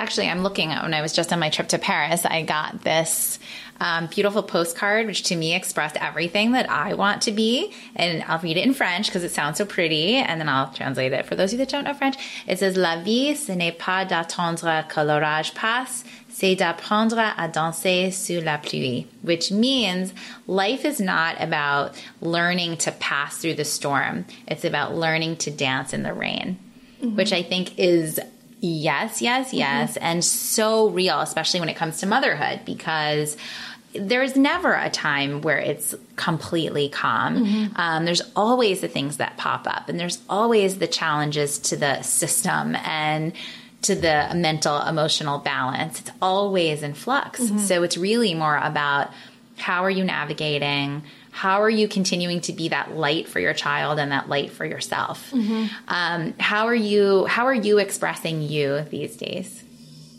Actually, 0.00 0.28
I'm 0.30 0.42
looking 0.42 0.72
at 0.72 0.82
when 0.82 0.94
I 0.94 1.02
was 1.02 1.12
just 1.12 1.30
on 1.30 1.38
my 1.38 1.50
trip 1.50 1.68
to 1.68 1.78
Paris, 1.78 2.24
I 2.24 2.40
got 2.40 2.80
this 2.82 3.38
um, 3.80 4.06
beautiful 4.06 4.42
postcard, 4.42 5.06
which 5.06 5.24
to 5.24 5.36
me 5.36 5.54
expressed 5.54 5.96
everything 5.96 6.52
that 6.52 6.70
I 6.70 6.94
want 6.94 7.20
to 7.22 7.32
be. 7.32 7.74
And 7.94 8.22
I'll 8.22 8.38
read 8.38 8.56
it 8.56 8.64
in 8.64 8.72
French 8.72 9.08
because 9.08 9.24
it 9.24 9.30
sounds 9.30 9.58
so 9.58 9.66
pretty. 9.66 10.14
And 10.14 10.40
then 10.40 10.48
I'll 10.48 10.72
translate 10.72 11.12
it 11.12 11.26
for 11.26 11.34
those 11.34 11.52
of 11.52 11.58
you 11.60 11.66
that 11.66 11.70
don't 11.70 11.84
know 11.84 11.92
French. 11.92 12.16
It 12.46 12.58
says, 12.58 12.78
La 12.78 13.02
vie, 13.02 13.34
ce 13.34 13.52
n'est 13.52 13.78
pas 13.78 14.08
d'attendre 14.08 14.88
que 14.88 15.04
l'orage 15.04 15.52
passe, 15.52 16.02
c'est 16.30 16.54
d'apprendre 16.54 17.18
à 17.36 17.52
danser 17.52 18.10
sous 18.10 18.40
la 18.42 18.56
pluie, 18.56 19.06
which 19.20 19.50
means 19.52 20.14
life 20.46 20.86
is 20.86 20.98
not 20.98 21.36
about 21.38 21.92
learning 22.22 22.78
to 22.78 22.90
pass 22.92 23.36
through 23.36 23.54
the 23.54 23.66
storm. 23.66 24.24
It's 24.46 24.64
about 24.64 24.94
learning 24.94 25.36
to 25.36 25.50
dance 25.50 25.92
in 25.92 26.04
the 26.04 26.14
rain, 26.14 26.58
which 27.02 27.34
I 27.34 27.42
think 27.42 27.78
is 27.78 28.18
yes, 28.60 29.20
yes, 29.20 29.48
mm-hmm. 29.48 29.56
yes, 29.56 29.96
and 29.96 30.24
so 30.24 30.88
real, 30.88 31.20
especially 31.20 31.60
when 31.60 31.68
it 31.68 31.76
comes 31.76 31.98
to 31.98 32.06
motherhood, 32.06 32.60
because 32.64 33.36
there's 33.92 34.36
never 34.36 34.72
a 34.72 34.88
time 34.88 35.40
where 35.40 35.58
it's 35.58 35.94
completely 36.16 36.88
calm. 36.88 37.44
Mm-hmm. 37.44 37.76
Um, 37.76 38.04
there's 38.04 38.22
always 38.36 38.80
the 38.80 38.88
things 38.88 39.16
that 39.16 39.36
pop 39.36 39.66
up, 39.66 39.88
and 39.88 39.98
there's 39.98 40.20
always 40.28 40.78
the 40.78 40.86
challenges 40.86 41.58
to 41.58 41.76
the 41.76 42.02
system 42.02 42.76
and 42.76 43.32
to 43.82 43.94
the 43.94 44.30
mental 44.34 44.80
emotional 44.82 45.38
balance. 45.38 46.00
It's 46.00 46.10
always 46.20 46.82
in 46.82 46.94
flux. 46.94 47.40
Mm-hmm. 47.40 47.58
So 47.58 47.82
it's 47.82 47.96
really 47.96 48.34
more 48.34 48.56
about 48.56 49.10
how 49.56 49.84
are 49.84 49.90
you 49.90 50.04
navigating? 50.04 51.02
How 51.30 51.62
are 51.62 51.70
you 51.70 51.88
continuing 51.88 52.40
to 52.42 52.52
be 52.52 52.68
that 52.70 52.96
light 52.96 53.28
for 53.28 53.40
your 53.40 53.54
child 53.54 53.98
and 53.98 54.12
that 54.12 54.28
light 54.28 54.50
for 54.50 54.64
yourself? 54.64 55.32
Um, 55.88 56.34
how 56.38 56.66
are 56.66 56.74
you? 56.74 57.24
How 57.26 57.46
are 57.46 57.54
you 57.54 57.78
expressing 57.78 58.42
you 58.42 58.82
these 58.90 59.16
days? 59.16 59.62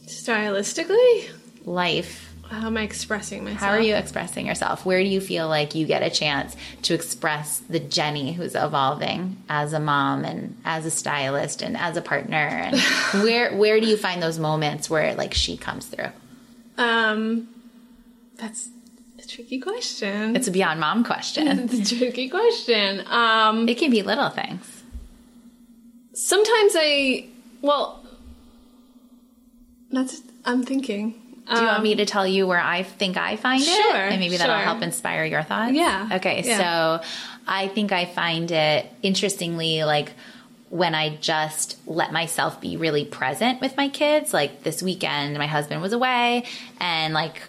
Stylistically, 0.07 1.29
Life. 1.65 2.33
how 2.49 2.67
am 2.67 2.77
I 2.77 2.81
expressing 2.83 3.43
myself? 3.43 3.61
How 3.61 3.69
are 3.71 3.79
you 3.81 3.95
expressing 3.95 4.45
yourself? 4.47 4.85
Where 4.85 5.01
do 5.01 5.07
you 5.07 5.21
feel 5.21 5.47
like 5.47 5.73
you 5.75 5.85
get 5.85 6.03
a 6.03 6.09
chance 6.09 6.55
to 6.83 6.93
express 6.93 7.59
the 7.59 7.79
Jenny 7.79 8.33
who's 8.33 8.55
evolving 8.55 9.37
as 9.49 9.73
a 9.73 9.79
mom 9.79 10.25
and 10.25 10.57
as 10.65 10.85
a 10.85 10.91
stylist 10.91 11.61
and 11.61 11.77
as 11.77 11.97
a 11.97 12.01
partner? 12.01 12.35
And 12.35 12.79
where 13.23 13.55
where 13.55 13.79
do 13.79 13.87
you 13.87 13.97
find 13.97 14.21
those 14.23 14.39
moments 14.39 14.89
where 14.89 15.13
like 15.15 15.33
she 15.33 15.55
comes 15.57 15.85
through? 15.85 16.09
Um, 16.77 17.47
that's 18.37 18.69
tricky 19.35 19.59
question. 19.59 20.35
It's 20.35 20.47
a 20.47 20.51
beyond 20.51 20.79
mom 20.79 21.03
question. 21.03 21.59
It's 21.71 21.91
a 21.91 21.95
tricky 21.97 22.29
question. 22.29 23.03
Um, 23.07 23.67
It 23.69 23.77
can 23.77 23.91
be 23.91 24.01
little 24.01 24.29
things. 24.29 24.83
sometimes 26.13 26.73
I, 26.75 27.25
well, 27.61 28.03
that's, 29.91 30.21
I'm 30.45 30.63
thinking. 30.63 31.15
Do 31.53 31.59
you 31.59 31.65
want 31.65 31.83
me 31.83 31.95
to 31.95 32.05
tell 32.05 32.25
you 32.25 32.47
where 32.47 32.61
I 32.61 32.83
think 32.83 33.17
I 33.17 33.35
find 33.35 33.61
it? 33.61 33.65
Sure, 33.65 33.95
And 33.95 34.19
maybe 34.21 34.37
that'll 34.37 34.55
sure. 34.55 34.63
help 34.63 34.81
inspire 34.81 35.25
your 35.25 35.43
thoughts? 35.43 35.73
Yeah, 35.73 36.07
Okay, 36.13 36.43
yeah. 36.45 36.57
so 37.01 37.05
I 37.45 37.67
think 37.67 37.91
I 37.91 38.05
find 38.05 38.49
it 38.51 38.85
interestingly 39.01 39.83
like 39.83 40.13
when 40.69 40.95
I 40.95 41.17
just 41.17 41.77
let 41.85 42.13
myself 42.13 42.61
be 42.61 42.77
really 42.77 43.03
present 43.03 43.59
with 43.59 43.75
my 43.75 43.89
kids. 43.89 44.33
Like 44.33 44.63
this 44.63 44.81
weekend, 44.81 45.37
my 45.37 45.47
husband 45.47 45.81
was 45.81 45.91
away 45.91 46.45
and 46.79 47.13
like 47.13 47.41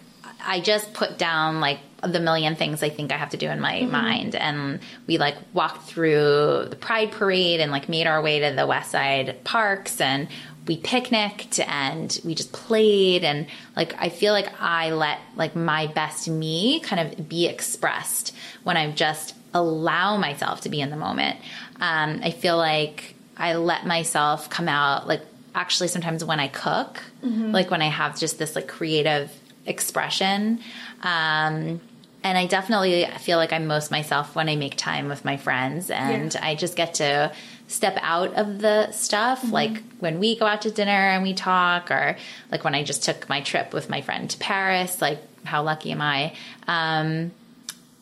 I 0.45 0.59
just 0.59 0.93
put 0.93 1.17
down 1.17 1.59
like 1.61 1.79
the 2.01 2.19
million 2.19 2.55
things 2.55 2.83
I 2.83 2.89
think 2.89 3.11
I 3.13 3.17
have 3.17 3.29
to 3.29 3.37
do 3.37 3.47
in 3.49 3.59
my 3.61 3.75
Mm-hmm. 3.81 3.91
mind. 3.91 4.35
And 4.35 4.79
we 5.07 5.17
like 5.17 5.35
walked 5.53 5.83
through 5.87 6.67
the 6.69 6.75
Pride 6.75 7.11
Parade 7.11 7.59
and 7.61 7.71
like 7.71 7.87
made 7.87 8.07
our 8.07 8.21
way 8.21 8.39
to 8.41 8.55
the 8.55 8.67
West 8.67 8.91
Side 8.91 9.43
parks 9.45 10.01
and 10.01 10.27
we 10.67 10.77
picnicked 10.77 11.59
and 11.59 12.19
we 12.23 12.35
just 12.35 12.53
played 12.53 13.23
and 13.25 13.47
like 13.75 13.93
I 13.99 14.07
feel 14.09 14.31
like 14.33 14.47
I 14.61 14.91
let 14.91 15.19
like 15.35 15.55
my 15.55 15.87
best 15.87 16.27
me 16.29 16.79
kind 16.81 17.01
of 17.11 17.27
be 17.27 17.47
expressed 17.47 18.33
when 18.63 18.77
I 18.77 18.91
just 18.91 19.35
allow 19.53 20.15
myself 20.17 20.61
to 20.61 20.69
be 20.69 20.79
in 20.81 20.89
the 20.89 20.95
moment. 20.97 21.37
Um, 21.81 22.21
I 22.23 22.31
feel 22.31 22.57
like 22.57 23.15
I 23.37 23.55
let 23.55 23.85
myself 23.85 24.49
come 24.49 24.67
out 24.69 25.07
like 25.07 25.21
actually 25.55 25.87
sometimes 25.89 26.23
when 26.25 26.39
I 26.39 26.47
cook, 26.47 27.01
like 27.21 27.69
when 27.69 27.81
I 27.81 27.87
have 27.89 28.17
just 28.19 28.39
this 28.39 28.55
like 28.55 28.67
creative 28.67 29.31
expression. 29.65 30.59
Um, 31.01 31.81
and 32.25 32.37
I 32.37 32.45
definitely 32.47 33.05
feel 33.19 33.37
like 33.37 33.51
I'm 33.51 33.67
most 33.67 33.91
myself 33.91 34.33
when 34.35 34.47
I 34.47 34.55
make 34.55 34.77
time 34.77 35.09
with 35.09 35.25
my 35.25 35.35
friends 35.37 35.89
and 35.89 36.33
Yeah. 36.33 36.45
I 36.45 36.55
just 36.55 36.75
get 36.77 36.93
to 36.95 37.31
step 37.67 37.97
out 38.01 38.33
of 38.35 38.59
the 38.59 38.91
stuff 38.91 39.41
Mm-hmm. 39.41 39.51
like 39.51 39.83
when 39.99 40.19
we 40.19 40.37
go 40.37 40.45
out 40.45 40.61
to 40.61 40.71
dinner 40.71 40.91
and 40.91 41.23
we 41.23 41.33
talk 41.33 41.91
or 41.91 42.15
like 42.51 42.63
when 42.63 42.75
I 42.75 42.83
just 42.83 43.03
took 43.03 43.27
my 43.27 43.41
trip 43.41 43.73
with 43.73 43.89
my 43.89 44.01
friend 44.01 44.29
to 44.29 44.37
Paris 44.37 45.01
like 45.01 45.19
how 45.43 45.63
lucky 45.63 45.91
am 45.91 46.01
I 46.01 46.33
um 46.67 47.31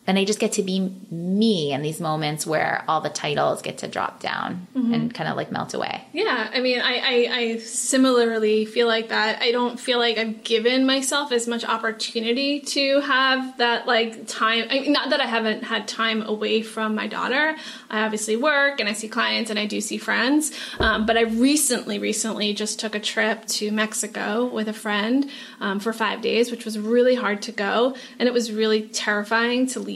and 0.06 0.18
I 0.18 0.24
just 0.24 0.38
get 0.40 0.52
to 0.52 0.62
be 0.62 0.92
me 1.10 1.72
in 1.72 1.82
these 1.82 2.00
moments 2.00 2.46
where 2.46 2.84
all 2.88 3.00
the 3.00 3.08
titles 3.10 3.62
get 3.62 3.78
to 3.78 3.88
drop 3.88 4.20
down 4.20 4.66
Mm-hmm. 4.74 4.94
and 4.94 5.14
kind 5.14 5.28
of 5.28 5.36
like 5.36 5.52
melt 5.52 5.74
away. 5.74 6.02
Yeah, 6.12 6.50
I 6.52 6.60
mean, 6.60 6.80
I, 6.80 6.94
I, 6.96 7.36
I 7.38 7.58
similarly 7.58 8.64
feel 8.64 8.86
like 8.88 9.10
that. 9.10 9.40
I 9.42 9.52
don't 9.52 9.78
feel 9.78 9.98
like 9.98 10.16
I've 10.18 10.42
given 10.42 10.86
myself 10.86 11.30
as 11.30 11.46
much 11.46 11.62
opportunity 11.64 12.60
to 12.60 13.00
have 13.02 13.58
that 13.58 13.86
like 13.86 14.26
time. 14.26 14.64
I 14.70 14.80
mean, 14.80 14.92
not 14.92 15.10
that 15.10 15.20
I 15.20 15.26
haven't 15.26 15.62
had 15.64 15.86
time 15.86 16.22
away 16.22 16.62
from 16.62 16.94
my 16.94 17.06
daughter. 17.06 17.54
I 17.90 18.02
obviously 18.04 18.36
work 18.36 18.80
and 18.80 18.88
I 18.88 18.94
see 18.94 19.08
clients 19.08 19.50
and 19.50 19.58
I 19.58 19.66
do 19.66 19.80
see 19.80 19.98
friends. 19.98 20.52
Um, 20.80 21.04
but 21.06 21.16
I 21.18 21.22
recently, 21.22 21.98
recently 21.98 22.54
just 22.54 22.80
took 22.80 22.94
a 22.94 23.00
trip 23.00 23.44
to 23.58 23.70
Mexico 23.70 24.46
with 24.46 24.68
a 24.68 24.72
friend 24.72 25.28
um, 25.60 25.78
for 25.80 25.92
five 25.92 26.22
days, 26.22 26.50
which 26.50 26.64
was 26.64 26.78
really 26.78 27.14
hard 27.14 27.42
to 27.42 27.52
go, 27.52 27.94
and 28.18 28.26
it 28.26 28.32
was 28.32 28.50
really 28.50 28.82
terrifying 28.88 29.66
to 29.68 29.80
leave. 29.80 29.91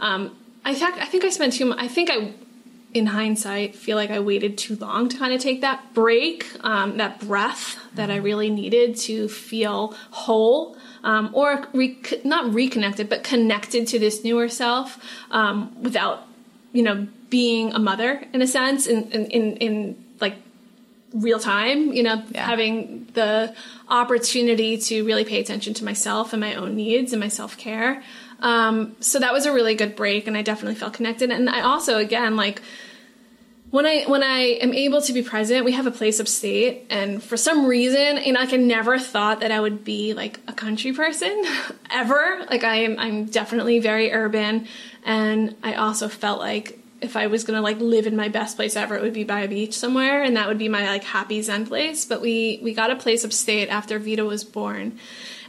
Um, 0.00 0.36
I 0.64 0.74
fact, 0.74 0.98
I 0.98 1.06
think 1.06 1.24
I 1.24 1.30
spent 1.30 1.54
too. 1.54 1.66
mu- 1.66 1.74
I 1.78 1.88
think 1.88 2.10
I 2.10 2.32
in 2.94 3.06
hindsight, 3.06 3.74
feel 3.74 3.96
like 3.96 4.10
I 4.10 4.18
waited 4.20 4.56
too 4.56 4.74
long 4.76 5.10
to 5.10 5.18
kind 5.18 5.32
of 5.34 5.40
take 5.42 5.60
that 5.60 5.92
break, 5.92 6.46
um, 6.64 6.96
that 6.96 7.20
breath 7.20 7.76
that 7.94 8.10
I 8.10 8.16
really 8.16 8.48
needed 8.50 8.96
to 9.08 9.28
feel 9.28 9.94
whole, 10.10 10.74
um, 11.04 11.28
or 11.34 11.68
re- 11.74 11.98
not 12.24 12.52
reconnected, 12.54 13.08
but 13.10 13.22
connected 13.22 13.86
to 13.88 13.98
this 13.98 14.24
newer 14.24 14.48
self 14.48 14.98
um, 15.30 15.76
without, 15.82 16.26
you 16.72 16.82
know, 16.82 17.06
being 17.28 17.74
a 17.74 17.78
mother 17.78 18.24
in 18.32 18.40
a 18.40 18.46
sense, 18.46 18.86
in 18.86 19.10
in 19.12 19.26
in, 19.26 19.56
in 19.58 20.04
like 20.20 20.36
real 21.12 21.38
time. 21.38 21.92
You 21.92 22.02
know, 22.04 22.22
Yeah. 22.32 22.46
having 22.46 23.06
the 23.12 23.54
opportunity 23.90 24.78
to 24.78 25.04
really 25.04 25.24
pay 25.24 25.40
attention 25.40 25.74
to 25.74 25.84
myself 25.84 26.32
and 26.32 26.40
my 26.40 26.54
own 26.54 26.74
needs 26.76 27.12
and 27.12 27.20
my 27.20 27.28
self 27.28 27.56
care. 27.58 28.02
Um, 28.40 28.96
so 29.00 29.18
that 29.18 29.32
was 29.32 29.46
a 29.46 29.52
really 29.52 29.74
good 29.74 29.96
break, 29.96 30.26
and 30.26 30.36
I 30.36 30.42
definitely 30.42 30.76
felt 30.76 30.92
connected. 30.92 31.30
And 31.30 31.50
I 31.50 31.62
also, 31.62 31.98
again, 31.98 32.36
like 32.36 32.62
when 33.70 33.84
I 33.84 34.04
when 34.04 34.22
I 34.22 34.58
am 34.60 34.72
able 34.72 35.02
to 35.02 35.12
be 35.12 35.22
present, 35.22 35.64
we 35.64 35.72
have 35.72 35.86
a 35.86 35.90
place 35.90 36.20
upstate, 36.20 36.86
and 36.88 37.22
for 37.22 37.36
some 37.36 37.66
reason, 37.66 38.18
you 38.18 38.32
know, 38.32 38.40
like 38.40 38.52
I 38.52 38.56
never 38.56 38.98
thought 38.98 39.40
that 39.40 39.50
I 39.50 39.60
would 39.60 39.84
be 39.84 40.14
like 40.14 40.40
a 40.48 40.52
country 40.52 40.92
person 40.92 41.44
ever. 41.90 42.46
Like 42.48 42.64
I 42.64 42.76
am, 42.76 42.98
I'm 42.98 43.24
definitely 43.26 43.78
very 43.80 44.12
urban, 44.12 44.66
and 45.04 45.56
I 45.62 45.74
also 45.74 46.08
felt 46.08 46.40
like 46.40 46.78
if 47.00 47.16
I 47.16 47.26
was 47.26 47.44
gonna 47.44 47.60
like 47.60 47.78
live 47.78 48.06
in 48.06 48.16
my 48.16 48.28
best 48.28 48.56
place 48.56 48.74
ever, 48.74 48.96
it 48.96 49.02
would 49.02 49.12
be 49.12 49.24
by 49.24 49.40
a 49.40 49.48
beach 49.48 49.76
somewhere, 49.76 50.22
and 50.22 50.36
that 50.36 50.48
would 50.48 50.58
be 50.58 50.68
my 50.68 50.86
like 50.86 51.04
happy 51.04 51.42
zen 51.42 51.66
place. 51.66 52.04
But 52.06 52.22
we 52.22 52.60
we 52.62 52.72
got 52.72 52.90
a 52.90 52.96
place 52.96 53.24
upstate 53.24 53.68
after 53.68 53.98
Vita 53.98 54.24
was 54.24 54.44
born, 54.44 54.98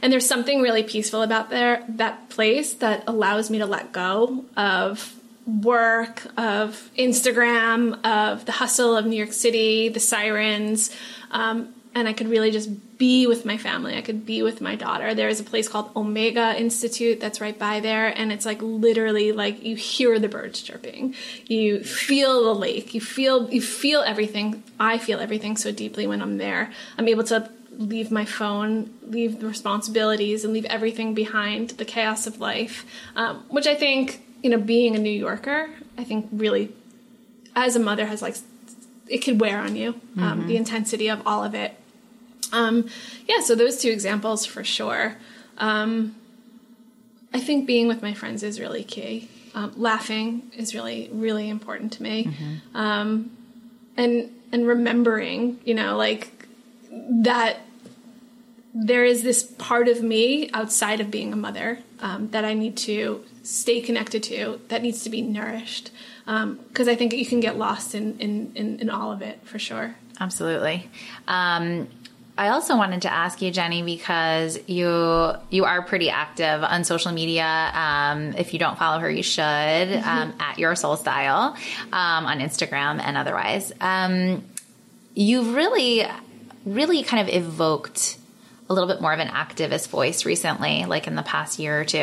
and 0.02 0.12
there's 0.12 0.26
something 0.26 0.60
really 0.60 0.82
peaceful 0.82 1.22
about 1.22 1.50
there 1.50 1.84
that 1.88 2.28
place 2.30 2.74
that 2.74 3.04
allows 3.06 3.50
me 3.50 3.58
to 3.58 3.66
let 3.66 3.92
go 3.92 4.44
of 4.56 5.16
work, 5.46 6.26
of 6.36 6.90
Instagram, 6.96 8.04
of 8.04 8.44
the 8.44 8.52
hustle 8.52 8.96
of 8.96 9.06
New 9.06 9.16
York 9.16 9.32
City, 9.32 9.88
the 9.88 10.00
sirens, 10.00 10.94
um, 11.30 11.74
and 11.94 12.06
I 12.06 12.12
could 12.12 12.28
really 12.28 12.52
just 12.52 12.98
be 12.98 13.26
with 13.26 13.44
my 13.44 13.56
family. 13.56 13.96
I 13.96 14.00
could 14.00 14.24
be 14.24 14.42
with 14.42 14.60
my 14.60 14.76
daughter. 14.76 15.12
There 15.12 15.28
is 15.28 15.40
a 15.40 15.44
place 15.44 15.68
called 15.68 15.90
Omega 15.96 16.56
Institute 16.56 17.18
that's 17.18 17.40
right 17.40 17.58
by 17.58 17.80
there, 17.80 18.06
and 18.16 18.30
it's 18.30 18.46
like 18.46 18.62
literally 18.62 19.32
like 19.32 19.64
you 19.64 19.74
hear 19.74 20.18
the 20.18 20.28
birds 20.28 20.62
chirping, 20.62 21.14
you 21.46 21.82
feel 21.82 22.44
the 22.44 22.54
lake, 22.54 22.94
you 22.94 23.00
feel 23.00 23.50
you 23.50 23.62
feel 23.62 24.02
everything. 24.02 24.62
I 24.78 24.98
feel 24.98 25.18
everything 25.18 25.56
so 25.56 25.72
deeply 25.72 26.06
when 26.06 26.22
I'm 26.22 26.38
there. 26.38 26.70
I'm 26.96 27.08
able 27.08 27.24
to 27.24 27.50
leave 27.80 28.10
my 28.10 28.24
phone, 28.24 28.92
leave 29.02 29.40
the 29.40 29.46
responsibilities, 29.46 30.44
and 30.44 30.52
leave 30.52 30.66
everything 30.66 31.14
behind 31.14 31.70
the 31.70 31.84
chaos 31.84 32.26
of 32.26 32.38
life, 32.38 32.84
um, 33.16 33.44
which 33.48 33.66
I 33.66 33.74
think 33.74 34.22
you 34.42 34.50
know, 34.50 34.58
being 34.58 34.96
a 34.96 34.98
New 34.98 35.10
Yorker, 35.10 35.70
I 35.98 36.04
think 36.04 36.28
really, 36.32 36.72
as 37.54 37.76
a 37.76 37.80
mother, 37.80 38.06
has 38.06 38.22
like 38.22 38.36
it 39.08 39.18
could 39.18 39.40
wear 39.40 39.58
on 39.58 39.76
you 39.76 40.00
um, 40.18 40.46
the 40.46 40.56
intensity 40.56 41.08
of 41.08 41.20
all 41.26 41.42
of 41.42 41.54
it. 41.54 41.74
Um, 42.52 42.88
yeah, 43.26 43.40
so 43.40 43.54
those 43.54 43.80
two 43.80 43.90
examples 43.90 44.46
for 44.46 44.64
sure. 44.64 45.16
Um, 45.58 46.14
I 47.34 47.40
think 47.40 47.66
being 47.66 47.86
with 47.88 48.02
my 48.02 48.14
friends 48.14 48.42
is 48.42 48.58
really 48.58 48.84
key. 48.84 49.28
Um, 49.54 49.72
laughing 49.76 50.50
is 50.56 50.74
really, 50.74 51.10
really 51.12 51.48
important 51.48 51.92
to 51.94 52.02
me, 52.02 52.30
um, 52.74 53.30
and 53.96 54.30
and 54.52 54.66
remembering, 54.66 55.60
you 55.64 55.74
know, 55.74 55.96
like 55.96 56.46
that 57.22 57.58
there 58.72 59.04
is 59.04 59.22
this 59.22 59.42
part 59.42 59.88
of 59.88 60.02
me 60.02 60.50
outside 60.52 61.00
of 61.00 61.10
being 61.10 61.32
a 61.32 61.36
mother 61.36 61.78
um, 62.00 62.30
that 62.30 62.44
I 62.44 62.54
need 62.54 62.76
to 62.78 63.24
stay 63.42 63.80
connected 63.80 64.22
to, 64.24 64.60
that 64.68 64.82
needs 64.82 65.02
to 65.04 65.10
be 65.10 65.22
nourished. 65.22 65.90
Because 66.24 66.86
I 66.86 66.94
think 66.94 67.12
you 67.12 67.26
can 67.26 67.40
get 67.40 67.58
lost 67.58 67.94
in, 67.94 68.16
in, 68.20 68.52
in, 68.54 68.78
in 68.78 68.90
all 68.90 69.10
of 69.10 69.20
it 69.20 69.40
for 69.42 69.58
sure. 69.58 69.96
Absolutely. 70.20 70.88
Um, 71.26 71.88
I 72.38 72.48
also 72.48 72.76
wanted 72.76 73.02
to 73.02 73.12
ask 73.12 73.42
you, 73.42 73.50
Jenny, 73.50 73.82
because 73.82 74.58
you 74.66 75.32
you 75.50 75.64
are 75.64 75.82
pretty 75.82 76.08
active 76.08 76.62
on 76.62 76.84
social 76.84 77.12
media. 77.12 77.44
Um, 77.74 78.34
if 78.34 78.52
you 78.52 78.58
don't 78.58 78.78
follow 78.78 78.98
her, 79.00 79.10
you 79.10 79.22
should 79.22 79.42
um, 79.42 80.32
at 80.38 80.58
Your 80.58 80.74
Soul 80.76 80.96
Style 80.96 81.56
um, 81.92 82.26
on 82.26 82.38
Instagram 82.38 83.00
and 83.00 83.16
otherwise. 83.16 83.72
Um, 83.80 84.44
you've 85.14 85.54
really, 85.54 86.06
really 86.64 87.02
kind 87.02 87.28
of 87.28 87.34
evoked 87.34 88.16
a 88.70 88.72
little 88.72 88.88
bit 88.88 89.00
more 89.02 89.12
of 89.12 89.18
an 89.18 89.26
activist 89.28 89.88
voice 89.88 90.24
recently, 90.24 90.84
like 90.84 91.08
in 91.08 91.16
the 91.16 91.22
past 91.24 91.58
year 91.58 91.80
or 91.80 91.84
two. 91.84 91.98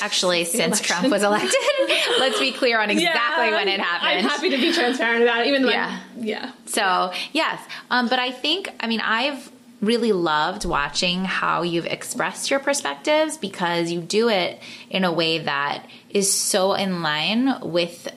Actually, 0.00 0.44
since 0.46 0.78
election. 0.80 0.86
Trump 0.86 1.08
was 1.12 1.22
elected. 1.22 1.54
Let's 2.18 2.40
be 2.40 2.52
clear 2.52 2.80
on 2.80 2.88
exactly 2.90 3.50
when 3.52 3.68
it 3.68 3.78
happened. 3.80 4.08
I'm 4.18 4.24
happy 4.24 4.48
to 4.48 4.56
be 4.56 4.72
transparent 4.72 5.22
about 5.22 5.42
it, 5.42 5.48
even 5.48 5.62
though, 5.62 5.70
Yeah. 5.70 5.86
I'm- 6.16 6.24
yeah. 6.24 6.52
So, 6.66 7.12
yes. 7.32 7.60
Um, 7.90 8.08
but 8.08 8.18
I 8.18 8.30
think, 8.32 8.70
I 8.80 8.86
mean, 8.86 9.00
I've 9.00 9.50
really 9.82 10.12
loved 10.12 10.64
watching 10.64 11.24
how 11.24 11.62
you've 11.62 11.86
expressed 11.86 12.50
your 12.50 12.60
perspectives 12.60 13.36
because 13.36 13.90
you 13.90 14.00
do 14.00 14.28
it 14.30 14.58
in 14.90 15.04
a 15.04 15.12
way 15.12 15.38
that 15.38 15.84
is 16.10 16.32
so 16.32 16.72
in 16.74 17.02
line 17.02 17.60
with 17.62 18.08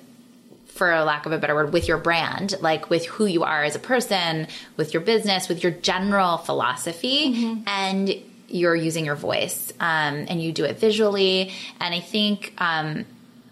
for 0.74 0.92
a 0.92 1.04
lack 1.04 1.26
of 1.26 1.32
a 1.32 1.38
better 1.38 1.56
word 1.56 1.72
with 1.72 1.88
your 1.88 1.98
brand 1.98 2.56
like 2.62 2.90
with 2.90 3.06
who 3.06 3.26
you 3.26 3.44
are 3.44 3.64
as 3.64 3.76
a 3.76 3.80
person 3.80 4.48
with 4.76 4.94
your 4.94 5.02
business 5.02 5.48
with 5.48 5.62
your 5.64 5.72
general 5.72 6.38
philosophy 6.38 7.62
and 7.68 8.16
you're 8.48 8.76
using 8.76 9.06
your 9.06 9.16
voice 9.16 9.74
um, 9.80 10.26
and 10.30 10.42
you 10.42 10.52
do 10.52 10.64
it 10.64 10.78
visually. 10.78 11.52
And 11.80 11.94
i 11.94 12.00
think 12.00 12.54
um, 12.60 13.06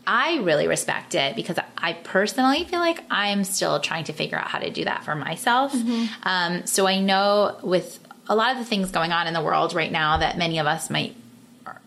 I 0.05 0.39
really 0.39 0.67
respect 0.67 1.15
it 1.15 1.35
because 1.35 1.57
I 1.77 1.93
personally 1.93 2.63
feel 2.65 2.79
like 2.79 3.03
I'm 3.09 3.43
still 3.43 3.79
trying 3.79 4.05
to 4.05 4.13
figure 4.13 4.37
out 4.37 4.47
how 4.47 4.59
to 4.59 4.69
do 4.71 4.83
that 4.85 5.03
for 5.03 5.15
myself. 5.15 5.73
Um, 6.23 6.65
so 6.65 6.87
I 6.87 6.99
know 6.99 7.57
with 7.61 7.99
a 8.27 8.35
lot 8.35 8.51
of 8.51 8.57
the 8.57 8.65
things 8.65 8.91
going 8.91 9.11
on 9.11 9.27
in 9.27 9.33
the 9.33 9.41
world 9.41 9.73
right 9.73 9.91
now 9.91 10.17
that 10.17 10.37
many 10.37 10.59
of 10.59 10.65
us 10.65 10.89
might 10.89 11.15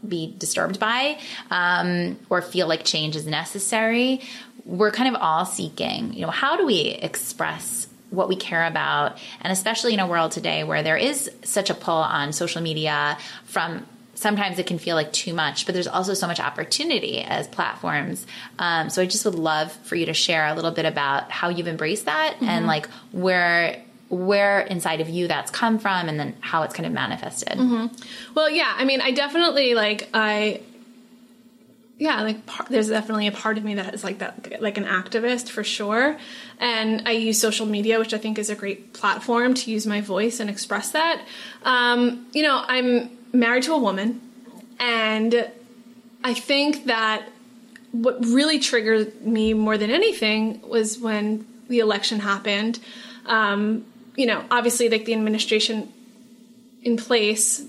be 0.07 0.33
disturbed 0.39 0.79
by 0.79 1.19
um, 1.51 2.19
or 2.31 2.41
feel 2.41 2.69
like 2.69 2.85
change 2.85 3.17
is 3.17 3.27
necessary, 3.27 4.21
we're 4.65 4.91
kind 4.91 5.15
of 5.15 5.21
all 5.21 5.45
seeking, 5.45 6.15
you 6.15 6.23
know, 6.23 6.31
how 6.31 6.57
do 6.57 6.67
we 6.67 6.81
express 6.81 7.87
what 8.11 8.29
we 8.29 8.37
care 8.37 8.65
about? 8.65 9.19
And 9.41 9.53
especially 9.53 9.95
in 9.95 10.01
a 10.01 10.07
world 10.07 10.33
today 10.33 10.65
where 10.65 10.83
there 10.83 10.97
is 10.97 11.31
such 11.43 11.71
a 11.71 11.75
pull 11.75 11.95
on 11.95 12.33
social 12.33 12.63
media 12.63 13.19
from 13.45 13.87
sometimes 14.15 14.59
it 14.59 14.67
can 14.67 14.79
feel 14.79 14.97
like 14.97 15.13
too 15.13 15.35
much, 15.35 15.67
but 15.67 15.75
there's 15.75 15.89
also 15.89 16.15
so 16.15 16.27
much 16.27 16.41
opportunity 16.41 17.21
as 17.21 17.49
platforms. 17.49 18.27
Um, 18.59 18.89
so 18.89 19.03
I 19.03 19.07
just 19.07 19.25
would 19.25 19.35
love 19.35 19.73
for 19.73 19.97
you 19.97 20.07
to 20.07 20.15
share 20.15 20.47
a 20.47 20.55
little 20.55 20.71
bit 20.71 20.87
about 20.87 21.31
how 21.31 21.49
you've 21.49 21.69
embraced 21.69 22.07
that 22.07 22.37
and 22.41 22.67
like 22.67 22.89
where 23.13 23.83
where 24.11 24.61
inside 24.61 25.01
of 25.01 25.09
you 25.09 25.27
that's 25.27 25.51
come 25.51 25.79
from 25.79 26.09
and 26.09 26.21
then 26.21 26.37
how 26.41 26.63
it's 26.63 26.75
kind 26.75 26.87
of 26.87 26.93
manifested. 26.93 27.59
Well, 28.35 28.49
yeah, 28.49 28.73
I 28.77 28.85
mean, 28.85 29.01
I 29.01 29.11
definitely 29.11 29.75
like 29.75 30.09
I 30.15 30.61
yeah, 31.99 32.23
like 32.23 32.45
par- 32.47 32.67
there's 32.69 32.89
definitely 32.89 33.29
a 33.29 33.33
part 33.33 33.57
of 33.57 33.65
me 33.65 33.75
that 33.77 33.95
is 33.95 34.03
like 34.03 34.19
that 34.19 34.61
like 34.61 34.77
an 34.77 34.85
activist 34.85 35.49
for 35.49 35.63
sure. 35.63 36.17
And 36.59 37.07
I 37.07 37.13
use 37.13 37.41
social 37.41 37.67
media, 37.67 37.99
which 37.99 38.13
I 38.13 38.19
think 38.19 38.39
is 38.39 38.51
a 38.51 38.57
great 38.57 38.93
platform 38.93 39.55
to 39.55 39.71
use 39.71 39.87
my 39.87 40.01
voice 40.01 40.41
and 40.41 40.51
express 40.51 40.91
that. 40.93 41.25
Um, 41.63 42.27
you 42.33 42.43
know, 42.43 42.65
I'm 42.67 43.17
married 43.33 43.63
to 43.65 43.75
a 43.75 43.79
woman 43.79 44.21
and 44.81 45.51
I 46.25 46.35
think 46.35 46.87
that 46.87 47.29
what 47.93 48.25
really 48.25 48.59
triggered 48.59 49.25
me 49.25 49.55
more 49.55 49.79
than 49.79 49.91
anything 49.91 50.61
was 50.69 50.99
when 50.99 51.47
the 51.69 51.79
election 51.79 52.19
happened. 52.19 52.81
Um, 53.27 53.85
you 54.17 54.27
know, 54.27 54.45
obviously, 54.51 54.89
like 54.89 55.05
the 55.05 55.15
administration 55.15 55.93
in 56.83 56.97
place 56.97 57.65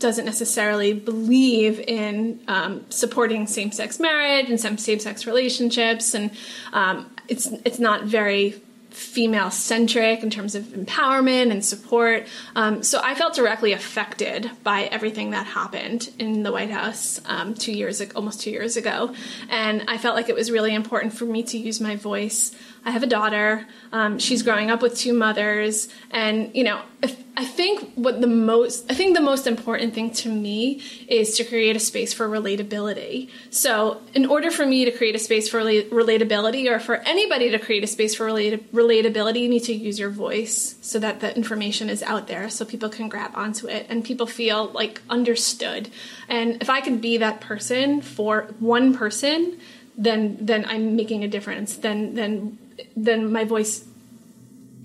doesn't 0.00 0.24
necessarily 0.24 0.92
believe 0.92 1.78
in 1.80 2.40
um, 2.48 2.84
supporting 2.90 3.46
same-sex 3.46 4.00
marriage 4.00 4.48
and 4.48 4.60
some 4.60 4.78
same-sex 4.78 5.26
relationships, 5.26 6.14
and 6.14 6.30
um, 6.72 7.10
it's 7.28 7.46
it's 7.64 7.78
not 7.78 8.04
very 8.04 8.60
female 8.90 9.50
centric 9.50 10.22
in 10.22 10.30
terms 10.30 10.54
of 10.54 10.64
empowerment 10.64 11.50
and 11.50 11.64
support. 11.64 12.26
Um, 12.56 12.82
so 12.82 13.00
I 13.02 13.14
felt 13.14 13.34
directly 13.34 13.72
affected 13.72 14.50
by 14.62 14.84
everything 14.84 15.30
that 15.30 15.46
happened 15.46 16.10
in 16.18 16.42
the 16.42 16.52
White 16.52 16.70
House 16.70 17.20
um, 17.26 17.54
two 17.54 17.72
years, 17.72 18.02
almost 18.14 18.40
two 18.40 18.50
years 18.50 18.76
ago, 18.76 19.14
and 19.48 19.84
I 19.88 19.98
felt 19.98 20.16
like 20.16 20.28
it 20.28 20.34
was 20.34 20.50
really 20.50 20.74
important 20.74 21.12
for 21.12 21.24
me 21.24 21.42
to 21.44 21.58
use 21.58 21.80
my 21.80 21.96
voice. 21.96 22.54
I 22.84 22.90
have 22.92 23.02
a 23.02 23.06
daughter. 23.06 23.66
Um, 23.92 24.18
she's 24.18 24.42
growing 24.42 24.70
up 24.70 24.80
with 24.80 24.96
two 24.96 25.12
mothers, 25.12 25.88
and 26.10 26.50
you 26.54 26.64
know, 26.64 26.80
if, 27.02 27.22
I 27.36 27.44
think 27.44 27.92
what 27.94 28.20
the 28.20 28.26
most 28.26 28.90
I 28.90 28.94
think 28.94 29.16
the 29.16 29.22
most 29.22 29.46
important 29.46 29.94
thing 29.94 30.10
to 30.12 30.28
me 30.28 30.82
is 31.08 31.36
to 31.36 31.44
create 31.44 31.76
a 31.76 31.80
space 31.80 32.12
for 32.12 32.28
relatability. 32.28 33.30
So, 33.50 34.00
in 34.14 34.26
order 34.26 34.50
for 34.50 34.64
me 34.64 34.84
to 34.84 34.90
create 34.90 35.14
a 35.14 35.18
space 35.18 35.48
for 35.48 35.60
relatability, 35.60 36.70
or 36.70 36.78
for 36.78 36.96
anybody 36.96 37.50
to 37.50 37.58
create 37.58 37.84
a 37.84 37.86
space 37.86 38.14
for 38.14 38.26
relatability, 38.26 38.64
you 38.80 39.48
need 39.48 39.64
to 39.64 39.74
use 39.74 39.98
your 39.98 40.10
voice 40.10 40.76
so 40.80 40.98
that 40.98 41.20
the 41.20 41.34
information 41.36 41.88
is 41.88 42.02
out 42.02 42.26
there, 42.26 42.48
so 42.50 42.64
people 42.64 42.88
can 42.88 43.08
grab 43.08 43.32
onto 43.34 43.66
it 43.66 43.86
and 43.88 44.04
people 44.04 44.26
feel 44.26 44.68
like 44.68 45.00
understood. 45.08 45.88
And 46.28 46.62
if 46.62 46.70
I 46.70 46.80
can 46.80 46.98
be 46.98 47.18
that 47.18 47.40
person 47.40 48.00
for 48.00 48.48
one 48.58 48.94
person, 48.94 49.58
then 49.96 50.38
then 50.40 50.64
I'm 50.66 50.96
making 50.96 51.24
a 51.24 51.28
difference. 51.28 51.76
Then 51.76 52.14
then 52.14 52.58
then 52.96 53.32
my 53.32 53.44
voice 53.44 53.84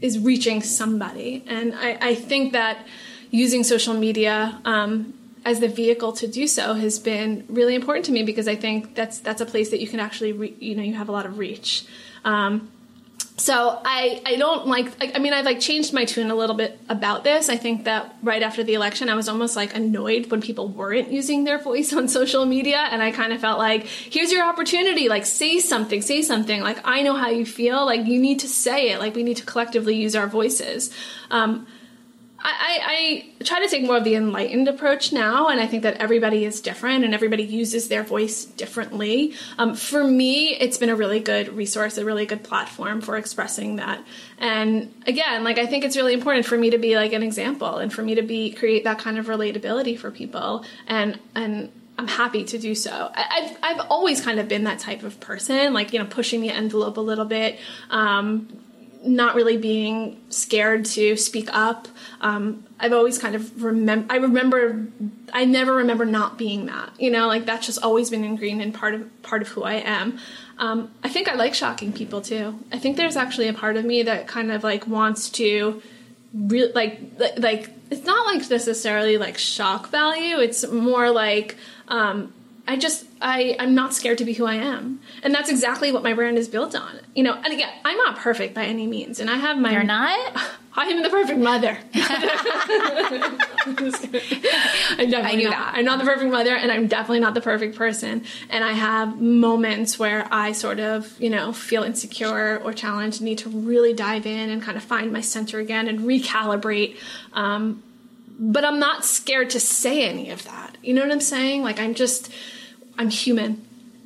is 0.01 0.19
reaching 0.19 0.61
somebody. 0.61 1.43
And 1.47 1.73
I, 1.75 1.97
I 2.01 2.15
think 2.15 2.53
that 2.53 2.85
using 3.31 3.63
social 3.63 3.93
media 3.93 4.59
um, 4.65 5.13
as 5.45 5.59
the 5.59 5.67
vehicle 5.67 6.11
to 6.13 6.27
do 6.27 6.47
so 6.47 6.73
has 6.73 6.99
been 6.99 7.45
really 7.49 7.75
important 7.75 8.05
to 8.05 8.11
me 8.11 8.23
because 8.23 8.47
I 8.47 8.55
think 8.55 8.95
that's 8.95 9.19
that's 9.19 9.41
a 9.41 9.45
place 9.45 9.69
that 9.71 9.79
you 9.79 9.87
can 9.87 9.99
actually 9.99 10.33
re- 10.33 10.55
you 10.59 10.75
know 10.75 10.83
you 10.83 10.95
have 10.95 11.09
a 11.09 11.11
lot 11.11 11.25
of 11.25 11.37
reach. 11.37 11.85
Um, 12.23 12.71
so 13.37 13.81
I, 13.83 14.21
I 14.25 14.37
don't 14.37 14.65
like 14.65 15.15
I 15.15 15.19
mean 15.19 15.33
I've 15.33 15.43
like 15.43 15.59
changed 15.59 15.93
my 15.93 16.05
tune 16.05 16.31
a 16.31 16.35
little 16.35 16.55
bit 16.55 16.79
about 16.87 17.25
this. 17.25 17.49
I 17.49 17.57
think 17.57 17.83
that 17.83 18.15
right 18.23 18.41
after 18.41 18.63
the 18.63 18.75
election 18.75 19.09
I 19.09 19.15
was 19.15 19.27
almost 19.27 19.57
like 19.57 19.75
annoyed 19.75 20.31
when 20.31 20.41
people 20.41 20.69
weren't 20.69 21.11
using 21.11 21.43
their 21.43 21.57
voice 21.57 21.91
on 21.91 22.07
social 22.19 22.45
media. 22.45 22.77
And 22.77 23.01
I 23.01 23.11
kind 23.11 23.33
of 23.33 23.41
felt 23.41 23.59
like 23.59 23.87
here's 23.87 24.31
your 24.31 24.45
opportunity. 24.45 25.09
Like 25.09 25.25
say 25.25 25.59
something 25.59 26.01
say 26.01 26.21
something. 26.21 26.61
Like 26.61 26.79
I 26.85 27.01
know 27.01 27.15
how 27.15 27.29
you 27.29 27.45
feel. 27.45 27.85
Like 27.85 28.05
you 28.05 28.21
need 28.21 28.39
to 28.39 28.47
say 28.47 28.91
it. 28.91 28.99
Like 28.99 29.15
we 29.15 29.23
need 29.23 29.37
to 29.37 29.45
collectively 29.45 29.95
use 29.95 30.15
our 30.15 30.27
voices. 30.27 30.91
Um, 31.29 31.67
I, 32.67 32.79
I, 33.39 33.43
try 33.43 33.59
to 33.59 33.67
take 33.67 33.83
more 33.83 33.97
of 33.97 34.03
the 34.03 34.15
enlightened 34.15 34.67
approach 34.67 35.13
now, 35.13 35.49
and 35.49 35.61
I 35.61 35.67
think 35.67 35.83
that 35.83 35.97
everybody 35.97 36.45
is 36.45 36.61
different 36.61 37.05
and 37.05 37.13
everybody 37.13 37.43
uses 37.43 37.89
their 37.89 38.01
voice 38.01 38.45
differently. 38.45 39.35
Um, 39.59 39.75
for 39.75 40.03
me, 40.03 40.55
it's 40.55 40.77
been 40.79 40.89
a 40.89 40.95
really 40.95 41.19
good 41.19 41.49
resource, 41.49 41.99
a 41.99 42.05
really 42.05 42.25
good 42.25 42.43
platform 42.43 43.01
for 43.01 43.17
expressing 43.17 43.75
that. 43.75 44.03
And 44.39 44.91
again, 45.05 45.43
like 45.43 45.59
I 45.59 45.67
think 45.67 45.83
it's 45.85 45.95
really 45.95 46.13
important 46.13 46.47
for 46.47 46.57
me 46.57 46.71
to 46.71 46.79
be 46.79 46.95
like 46.95 47.13
an 47.13 47.21
example 47.21 47.77
and 47.77 47.93
for 47.93 48.01
me 48.01 48.15
to 48.15 48.23
be 48.23 48.51
create 48.51 48.83
that 48.85 48.97
kind 48.97 49.19
of 49.19 49.27
relatability 49.27 49.97
for 49.97 50.09
people. 50.09 50.65
And 50.87 51.19
and 51.35 51.71
I'm 51.97 52.07
happy 52.07 52.43
to 52.45 52.57
do 52.57 52.73
so. 52.73 53.11
I, 53.13 53.41
have 53.41 53.57
I've 53.61 53.87
always 53.91 54.21
kind 54.21 54.39
of 54.39 54.47
been 54.47 54.63
that 54.63 54.79
type 54.79 55.03
of 55.03 55.19
person, 55.19 55.73
like 55.73 55.93
you 55.93 55.99
know, 55.99 56.05
pushing 56.05 56.41
the 56.41 56.49
envelope 56.49 56.97
a 56.97 57.01
little 57.01 57.25
bit. 57.25 57.59
Um, 57.89 58.64
not 59.05 59.35
really 59.35 59.57
being 59.57 60.19
scared 60.29 60.85
to 60.85 61.15
speak 61.15 61.49
up. 61.53 61.87
Um, 62.21 62.65
I've 62.79 62.93
always 62.93 63.17
kind 63.17 63.35
of 63.35 63.63
remember. 63.63 64.11
I 64.13 64.17
remember. 64.17 64.87
I 65.33 65.45
never 65.45 65.75
remember 65.75 66.05
not 66.05 66.37
being 66.37 66.65
that. 66.67 66.91
You 66.99 67.11
know, 67.11 67.27
like 67.27 67.45
that's 67.45 67.65
just 67.65 67.81
always 67.83 68.09
been 68.09 68.23
ingrained 68.23 68.61
in 68.61 68.71
part 68.71 68.93
of 68.93 69.23
part 69.23 69.41
of 69.41 69.49
who 69.49 69.63
I 69.63 69.75
am. 69.75 70.19
Um, 70.57 70.91
I 71.03 71.09
think 71.09 71.27
I 71.27 71.35
like 71.35 71.53
shocking 71.53 71.91
people 71.91 72.21
too. 72.21 72.59
I 72.71 72.79
think 72.79 72.97
there's 72.97 73.17
actually 73.17 73.47
a 73.47 73.53
part 73.53 73.77
of 73.77 73.85
me 73.85 74.03
that 74.03 74.27
kind 74.27 74.51
of 74.51 74.63
like 74.63 74.87
wants 74.87 75.29
to, 75.31 75.81
really 76.33 76.71
like 76.73 76.99
like 77.37 77.69
it's 77.91 78.05
not 78.05 78.25
like 78.25 78.49
necessarily 78.49 79.17
like 79.17 79.37
shock 79.37 79.89
value. 79.89 80.39
It's 80.39 80.67
more 80.67 81.11
like 81.11 81.57
um, 81.87 82.33
I 82.67 82.77
just 82.77 83.05
I 83.21 83.55
I'm 83.59 83.75
not 83.75 83.93
scared 83.93 84.17
to 84.19 84.25
be 84.25 84.33
who 84.33 84.45
I 84.45 84.55
am, 84.55 84.99
and 85.23 85.33
that's 85.33 85.49
exactly 85.49 85.91
what 85.91 86.03
my 86.03 86.13
brand 86.13 86.37
is 86.37 86.47
built 86.47 86.75
on. 86.75 86.99
You 87.13 87.23
know, 87.23 87.33
and 87.33 87.53
again, 87.53 87.69
I'm 87.83 87.97
not 87.97 88.17
perfect 88.17 88.53
by 88.53 88.65
any 88.65 88.87
means, 88.87 89.19
and 89.19 89.29
I 89.29 89.35
have 89.35 89.57
my. 89.57 89.71
You're 89.71 89.83
not. 89.83 90.41
I 90.77 90.87
am 90.87 91.03
the 91.03 91.09
perfect 91.09 91.39
mother. 91.39 91.77
I'm, 94.97 95.09
definitely 95.09 95.45
not. 95.45 95.51
That. 95.51 95.71
I'm 95.73 95.85
not 95.85 95.99
the 95.99 96.05
perfect 96.05 96.29
mother, 96.29 96.53
and 96.53 96.69
I'm 96.69 96.87
definitely 96.87 97.21
not 97.21 97.33
the 97.33 97.39
perfect 97.39 97.77
person. 97.77 98.25
And 98.49 98.61
I 98.61 98.73
have 98.73 99.21
moments 99.21 99.97
where 99.97 100.27
I 100.31 100.51
sort 100.51 100.81
of, 100.81 101.17
you 101.21 101.29
know, 101.29 101.53
feel 101.53 101.83
insecure 101.83 102.57
or 102.57 102.73
challenged, 102.73 103.21
need 103.21 103.37
to 103.39 103.49
really 103.49 103.93
dive 103.93 104.25
in 104.25 104.49
and 104.49 104.61
kind 104.61 104.75
of 104.75 104.83
find 104.83 105.13
my 105.13 105.21
center 105.21 105.59
again 105.59 105.87
and 105.87 106.01
recalibrate. 106.01 106.97
Um, 107.31 107.81
but 108.37 108.65
I'm 108.65 108.79
not 108.79 109.05
scared 109.05 109.51
to 109.51 109.59
say 109.59 110.07
any 110.07 110.29
of 110.31 110.43
that. 110.45 110.77
You 110.83 110.93
know 110.93 111.01
what 111.01 111.11
I'm 111.11 111.19
saying? 111.19 111.63
Like 111.63 111.79
I'm 111.79 111.93
just 111.93 112.31
I'm 112.97 113.09
human. 113.09 113.65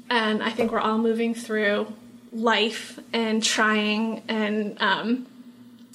And 0.10 0.42
I 0.42 0.50
think 0.50 0.72
we're 0.72 0.80
all 0.80 0.98
moving 0.98 1.36
through 1.36 1.94
life 2.32 3.00
and 3.14 3.44
trying 3.44 4.24
and 4.28 4.78
um, 4.82 5.28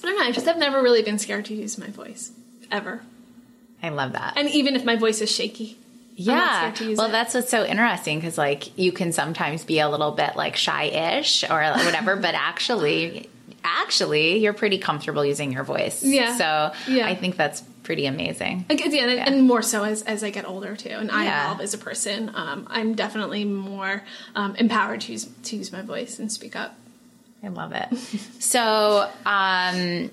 I 0.03 0.07
don't 0.07 0.19
know, 0.19 0.25
I 0.25 0.31
just 0.31 0.45
have 0.45 0.57
never 0.57 0.81
really 0.81 1.01
been 1.01 1.19
scared 1.19 1.45
to 1.45 1.55
use 1.55 1.77
my 1.77 1.87
voice. 1.87 2.31
Ever. 2.71 3.01
I 3.81 3.89
love 3.89 4.13
that. 4.13 4.33
And 4.37 4.49
even 4.49 4.75
if 4.75 4.85
my 4.85 4.95
voice 4.95 5.21
is 5.21 5.31
shaky. 5.31 5.77
Yeah. 6.15 6.73
Well, 6.79 7.07
it. 7.07 7.11
that's 7.11 7.33
what's 7.33 7.49
so 7.49 7.65
interesting 7.65 8.19
because, 8.19 8.37
like, 8.37 8.77
you 8.79 8.93
can 8.93 9.11
sometimes 9.11 9.65
be 9.65 9.79
a 9.79 9.89
little 9.89 10.11
bit 10.11 10.37
like 10.37 10.55
shy 10.55 10.85
ish 10.85 11.43
or 11.43 11.59
whatever, 11.59 12.15
but 12.21 12.35
actually, 12.35 13.29
actually, 13.65 14.37
you're 14.37 14.53
pretty 14.53 14.77
comfortable 14.77 15.25
using 15.25 15.51
your 15.51 15.65
voice. 15.65 16.03
Yeah. 16.03 16.37
So 16.37 16.91
yeah. 16.91 17.05
I 17.05 17.15
think 17.15 17.35
that's 17.35 17.63
pretty 17.85 18.05
amazing. 18.07 18.65
yeah, 18.69 18.85
yeah, 18.85 19.23
and 19.25 19.43
more 19.43 19.61
so 19.61 19.83
as, 19.83 20.01
as 20.01 20.23
I 20.23 20.31
get 20.31 20.45
older 20.45 20.75
too, 20.75 20.89
and 20.89 21.09
I 21.09 21.25
yeah. 21.25 21.45
evolve 21.45 21.61
as 21.61 21.73
a 21.73 21.77
person. 21.77 22.31
Um, 22.35 22.67
I'm 22.69 22.95
definitely 22.95 23.45
more 23.45 24.03
um, 24.35 24.55
empowered 24.57 25.01
to 25.01 25.13
use 25.13 25.29
to 25.43 25.55
use 25.55 25.71
my 25.71 25.81
voice 25.81 26.19
and 26.19 26.29
speak 26.29 26.55
up. 26.55 26.75
I 27.43 27.47
love 27.49 27.71
it. 27.73 27.95
so, 28.39 29.09
um, 29.25 30.11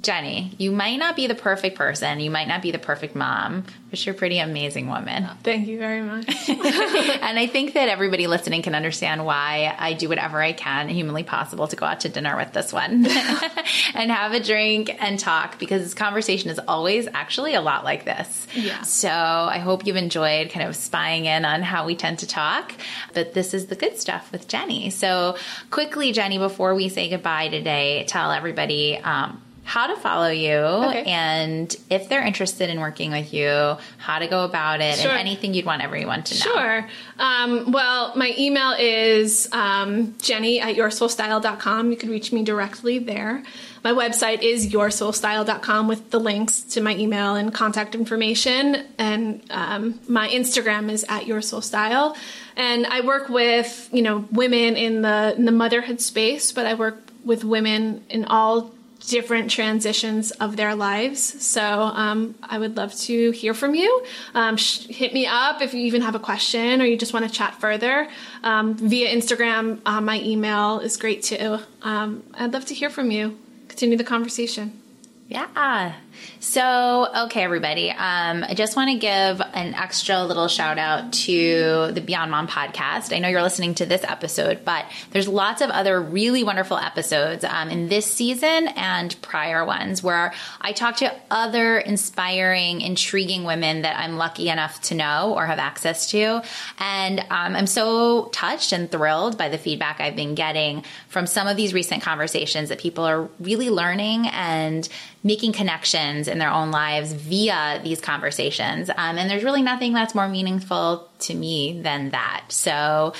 Jenny, 0.00 0.52
you 0.58 0.72
might 0.72 0.96
not 0.96 1.16
be 1.16 1.26
the 1.26 1.34
perfect 1.34 1.76
person, 1.76 2.20
you 2.20 2.30
might 2.30 2.48
not 2.48 2.60
be 2.60 2.70
the 2.70 2.78
perfect 2.78 3.16
mom, 3.16 3.64
but 3.88 4.04
you're 4.04 4.14
a 4.14 4.18
pretty 4.18 4.38
amazing 4.38 4.88
woman. 4.88 5.26
Thank 5.42 5.66
you 5.66 5.78
very 5.78 6.02
much. 6.02 6.26
and 6.48 7.38
I 7.38 7.48
think 7.50 7.72
that 7.74 7.88
everybody 7.88 8.26
listening 8.26 8.60
can 8.60 8.74
understand 8.74 9.24
why 9.24 9.74
I 9.78 9.94
do 9.94 10.10
whatever 10.10 10.42
I 10.42 10.52
can 10.52 10.90
humanly 10.90 11.22
possible 11.22 11.66
to 11.68 11.76
go 11.76 11.86
out 11.86 12.00
to 12.00 12.10
dinner 12.10 12.36
with 12.36 12.52
this 12.52 12.74
one 12.74 13.06
and 13.94 14.10
have 14.10 14.32
a 14.32 14.40
drink 14.40 14.94
and 15.00 15.18
talk 15.18 15.58
because 15.58 15.82
this 15.82 15.94
conversation 15.94 16.50
is 16.50 16.60
always 16.68 17.08
actually 17.14 17.54
a 17.54 17.62
lot 17.62 17.82
like 17.82 18.04
this. 18.04 18.46
Yeah. 18.54 18.82
So 18.82 19.08
I 19.08 19.58
hope 19.58 19.86
you've 19.86 19.96
enjoyed 19.96 20.50
kind 20.50 20.68
of 20.68 20.76
spying 20.76 21.24
in 21.24 21.46
on 21.46 21.62
how 21.62 21.86
we 21.86 21.96
tend 21.96 22.18
to 22.18 22.26
talk, 22.26 22.74
but 23.14 23.32
this 23.32 23.54
is 23.54 23.66
the 23.66 23.76
good 23.76 23.96
stuff 23.98 24.30
with 24.30 24.46
Jenny. 24.46 24.90
So 24.90 25.36
quickly, 25.70 26.12
Jenny, 26.12 26.36
before 26.36 26.74
we 26.74 26.90
say 26.90 27.08
goodbye 27.08 27.48
today, 27.48 28.04
tell 28.06 28.30
everybody 28.30 28.98
um, 28.98 29.40
how 29.66 29.88
to 29.88 29.96
follow 29.96 30.28
you 30.28 30.54
okay. 30.54 31.02
and 31.02 31.74
if 31.90 32.08
they're 32.08 32.24
interested 32.24 32.70
in 32.70 32.78
working 32.78 33.10
with 33.10 33.34
you, 33.34 33.76
how 33.98 34.20
to 34.20 34.28
go 34.28 34.44
about 34.44 34.80
it, 34.80 34.94
sure. 34.94 35.10
and 35.10 35.18
anything 35.18 35.54
you'd 35.54 35.66
want 35.66 35.82
everyone 35.82 36.22
to 36.22 36.34
know. 36.34 36.54
Sure. 36.54 36.88
Um, 37.18 37.72
well, 37.72 38.16
my 38.16 38.32
email 38.38 38.76
is 38.78 39.48
um, 39.50 40.14
jenny 40.22 40.60
at 40.60 40.76
yoursoulstyle.com. 40.76 41.90
You 41.90 41.96
can 41.96 42.10
reach 42.10 42.32
me 42.32 42.44
directly 42.44 43.00
there. 43.00 43.42
My 43.82 43.90
website 43.90 44.42
is 44.42 44.72
yoursoulstyle.com 44.72 45.88
with 45.88 46.10
the 46.10 46.20
links 46.20 46.60
to 46.62 46.80
my 46.80 46.94
email 46.94 47.34
and 47.34 47.52
contact 47.52 47.96
information. 47.96 48.86
And 48.98 49.42
um, 49.50 49.98
my 50.06 50.28
Instagram 50.28 50.92
is 50.92 51.04
at 51.08 51.24
yoursoulstyle. 51.24 52.16
And 52.56 52.86
I 52.86 53.00
work 53.00 53.28
with, 53.28 53.88
you 53.92 54.02
know, 54.02 54.26
women 54.30 54.76
in 54.76 55.02
the, 55.02 55.34
in 55.36 55.44
the 55.44 55.52
motherhood 55.52 56.00
space, 56.00 56.52
but 56.52 56.66
I 56.66 56.74
work 56.74 57.02
with 57.24 57.42
women 57.42 58.04
in 58.08 58.24
all 58.26 58.72
different 59.06 59.50
transitions 59.50 60.30
of 60.32 60.56
their 60.56 60.74
lives. 60.74 61.20
So 61.44 61.62
um, 61.62 62.34
I 62.42 62.58
would 62.58 62.76
love 62.76 62.94
to 62.94 63.30
hear 63.30 63.54
from 63.54 63.74
you. 63.74 64.04
Um, 64.34 64.56
sh- 64.56 64.86
hit 64.86 65.14
me 65.14 65.26
up 65.26 65.62
if 65.62 65.74
you 65.74 65.80
even 65.80 66.02
have 66.02 66.14
a 66.14 66.18
question 66.18 66.82
or 66.82 66.84
you 66.84 66.96
just 66.96 67.12
want 67.12 67.24
to 67.24 67.30
chat 67.30 67.60
further 67.60 68.08
um, 68.42 68.74
via 68.74 69.14
Instagram. 69.14 69.80
Uh, 69.86 70.00
my 70.00 70.20
email 70.20 70.80
is 70.80 70.96
great 70.96 71.22
too. 71.22 71.58
Um, 71.82 72.22
I'd 72.34 72.52
love 72.52 72.66
to 72.66 72.74
hear 72.74 72.90
from 72.90 73.10
you. 73.10 73.38
Continue 73.68 73.96
the 73.96 74.04
conversation. 74.04 74.80
Yeah. 75.28 75.94
So, 76.40 77.08
okay, 77.24 77.42
everybody. 77.42 77.90
Um, 77.90 78.44
I 78.44 78.54
just 78.54 78.76
want 78.76 78.90
to 78.90 78.98
give 78.98 79.40
an 79.40 79.74
extra 79.74 80.24
little 80.24 80.48
shout 80.48 80.78
out 80.78 81.12
to 81.12 81.90
the 81.92 82.00
Beyond 82.00 82.30
Mom 82.30 82.46
podcast. 82.46 83.14
I 83.14 83.18
know 83.18 83.28
you're 83.28 83.42
listening 83.42 83.74
to 83.76 83.86
this 83.86 84.04
episode, 84.04 84.64
but 84.64 84.86
there's 85.10 85.28
lots 85.28 85.60
of 85.60 85.70
other 85.70 86.00
really 86.00 86.44
wonderful 86.44 86.76
episodes 86.76 87.44
um, 87.44 87.70
in 87.70 87.88
this 87.88 88.06
season 88.06 88.68
and 88.68 89.20
prior 89.22 89.64
ones 89.64 90.02
where 90.02 90.32
I 90.60 90.72
talk 90.72 90.96
to 90.96 91.12
other 91.30 91.78
inspiring, 91.78 92.80
intriguing 92.80 93.44
women 93.44 93.82
that 93.82 93.98
I'm 93.98 94.16
lucky 94.16 94.48
enough 94.48 94.80
to 94.82 94.94
know 94.94 95.34
or 95.34 95.46
have 95.46 95.58
access 95.58 96.10
to. 96.10 96.42
And 96.78 97.20
um, 97.20 97.56
I'm 97.56 97.66
so 97.66 98.26
touched 98.26 98.72
and 98.72 98.90
thrilled 98.90 99.38
by 99.38 99.48
the 99.48 99.58
feedback 99.58 100.00
I've 100.00 100.16
been 100.16 100.34
getting 100.34 100.84
from 101.08 101.26
some 101.26 101.48
of 101.48 101.56
these 101.56 101.74
recent 101.74 102.02
conversations 102.02 102.68
that 102.68 102.78
people 102.78 103.04
are 103.04 103.28
really 103.40 103.70
learning 103.70 104.28
and 104.28 104.88
making 105.26 105.52
connections 105.52 106.28
in 106.28 106.38
their 106.38 106.50
own 106.50 106.70
lives 106.70 107.12
via 107.12 107.80
these 107.82 108.00
conversations. 108.00 108.88
Um, 108.90 109.18
and 109.18 109.28
there's 109.28 109.42
really 109.42 109.62
nothing 109.62 109.92
that's 109.92 110.14
more 110.14 110.28
meaningful 110.28 111.08
to 111.20 111.34
me 111.34 111.80
than 111.82 112.10
that. 112.10 112.44
So, 112.48 113.12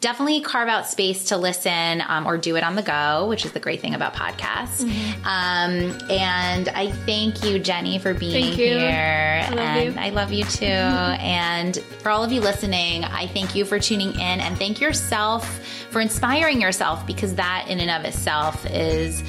definitely 0.00 0.40
carve 0.40 0.66
out 0.66 0.86
space 0.86 1.24
to 1.26 1.36
listen 1.36 2.02
um, 2.08 2.26
or 2.26 2.38
do 2.38 2.56
it 2.56 2.64
on 2.64 2.74
the 2.74 2.82
go, 2.82 3.28
which 3.28 3.44
is 3.44 3.52
the 3.52 3.60
great 3.60 3.82
thing 3.82 3.94
about 3.94 4.14
podcasts. 4.14 4.82
Mm-hmm. 4.82 5.26
Um, 5.26 6.10
and 6.10 6.70
I 6.70 6.90
thank 7.04 7.44
you, 7.44 7.58
Jenny, 7.58 7.98
for 7.98 8.14
being 8.14 8.54
here. 8.54 8.80
I 8.80 9.54
and 9.54 9.94
you. 9.94 10.00
I 10.00 10.08
love 10.08 10.32
you 10.32 10.44
too. 10.44 10.64
and 10.64 11.76
for 11.76 12.08
all 12.08 12.24
of 12.24 12.32
you 12.32 12.40
listening, 12.40 13.04
I 13.04 13.26
thank 13.26 13.54
you 13.54 13.66
for 13.66 13.78
tuning 13.78 14.14
in 14.14 14.40
and 14.40 14.56
thank 14.56 14.80
yourself 14.80 15.62
for 15.90 16.00
inspiring 16.00 16.62
yourself 16.62 17.06
because 17.06 17.34
that 17.34 17.66
in 17.68 17.80
and 17.80 17.90
of 17.90 18.06
itself 18.06 18.64
is 18.70 19.22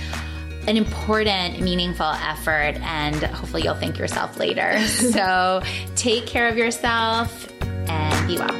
an 0.67 0.77
important, 0.77 1.59
meaningful 1.61 2.05
effort, 2.05 2.75
and 2.81 3.15
hopefully 3.15 3.63
you'll 3.63 3.75
thank 3.75 3.97
yourself 3.97 4.37
later. 4.37 4.79
so 4.87 5.61
take 5.95 6.25
care 6.25 6.47
of 6.47 6.57
yourself 6.57 7.47
and 7.87 8.27
be 8.27 8.37
well. 8.37 8.51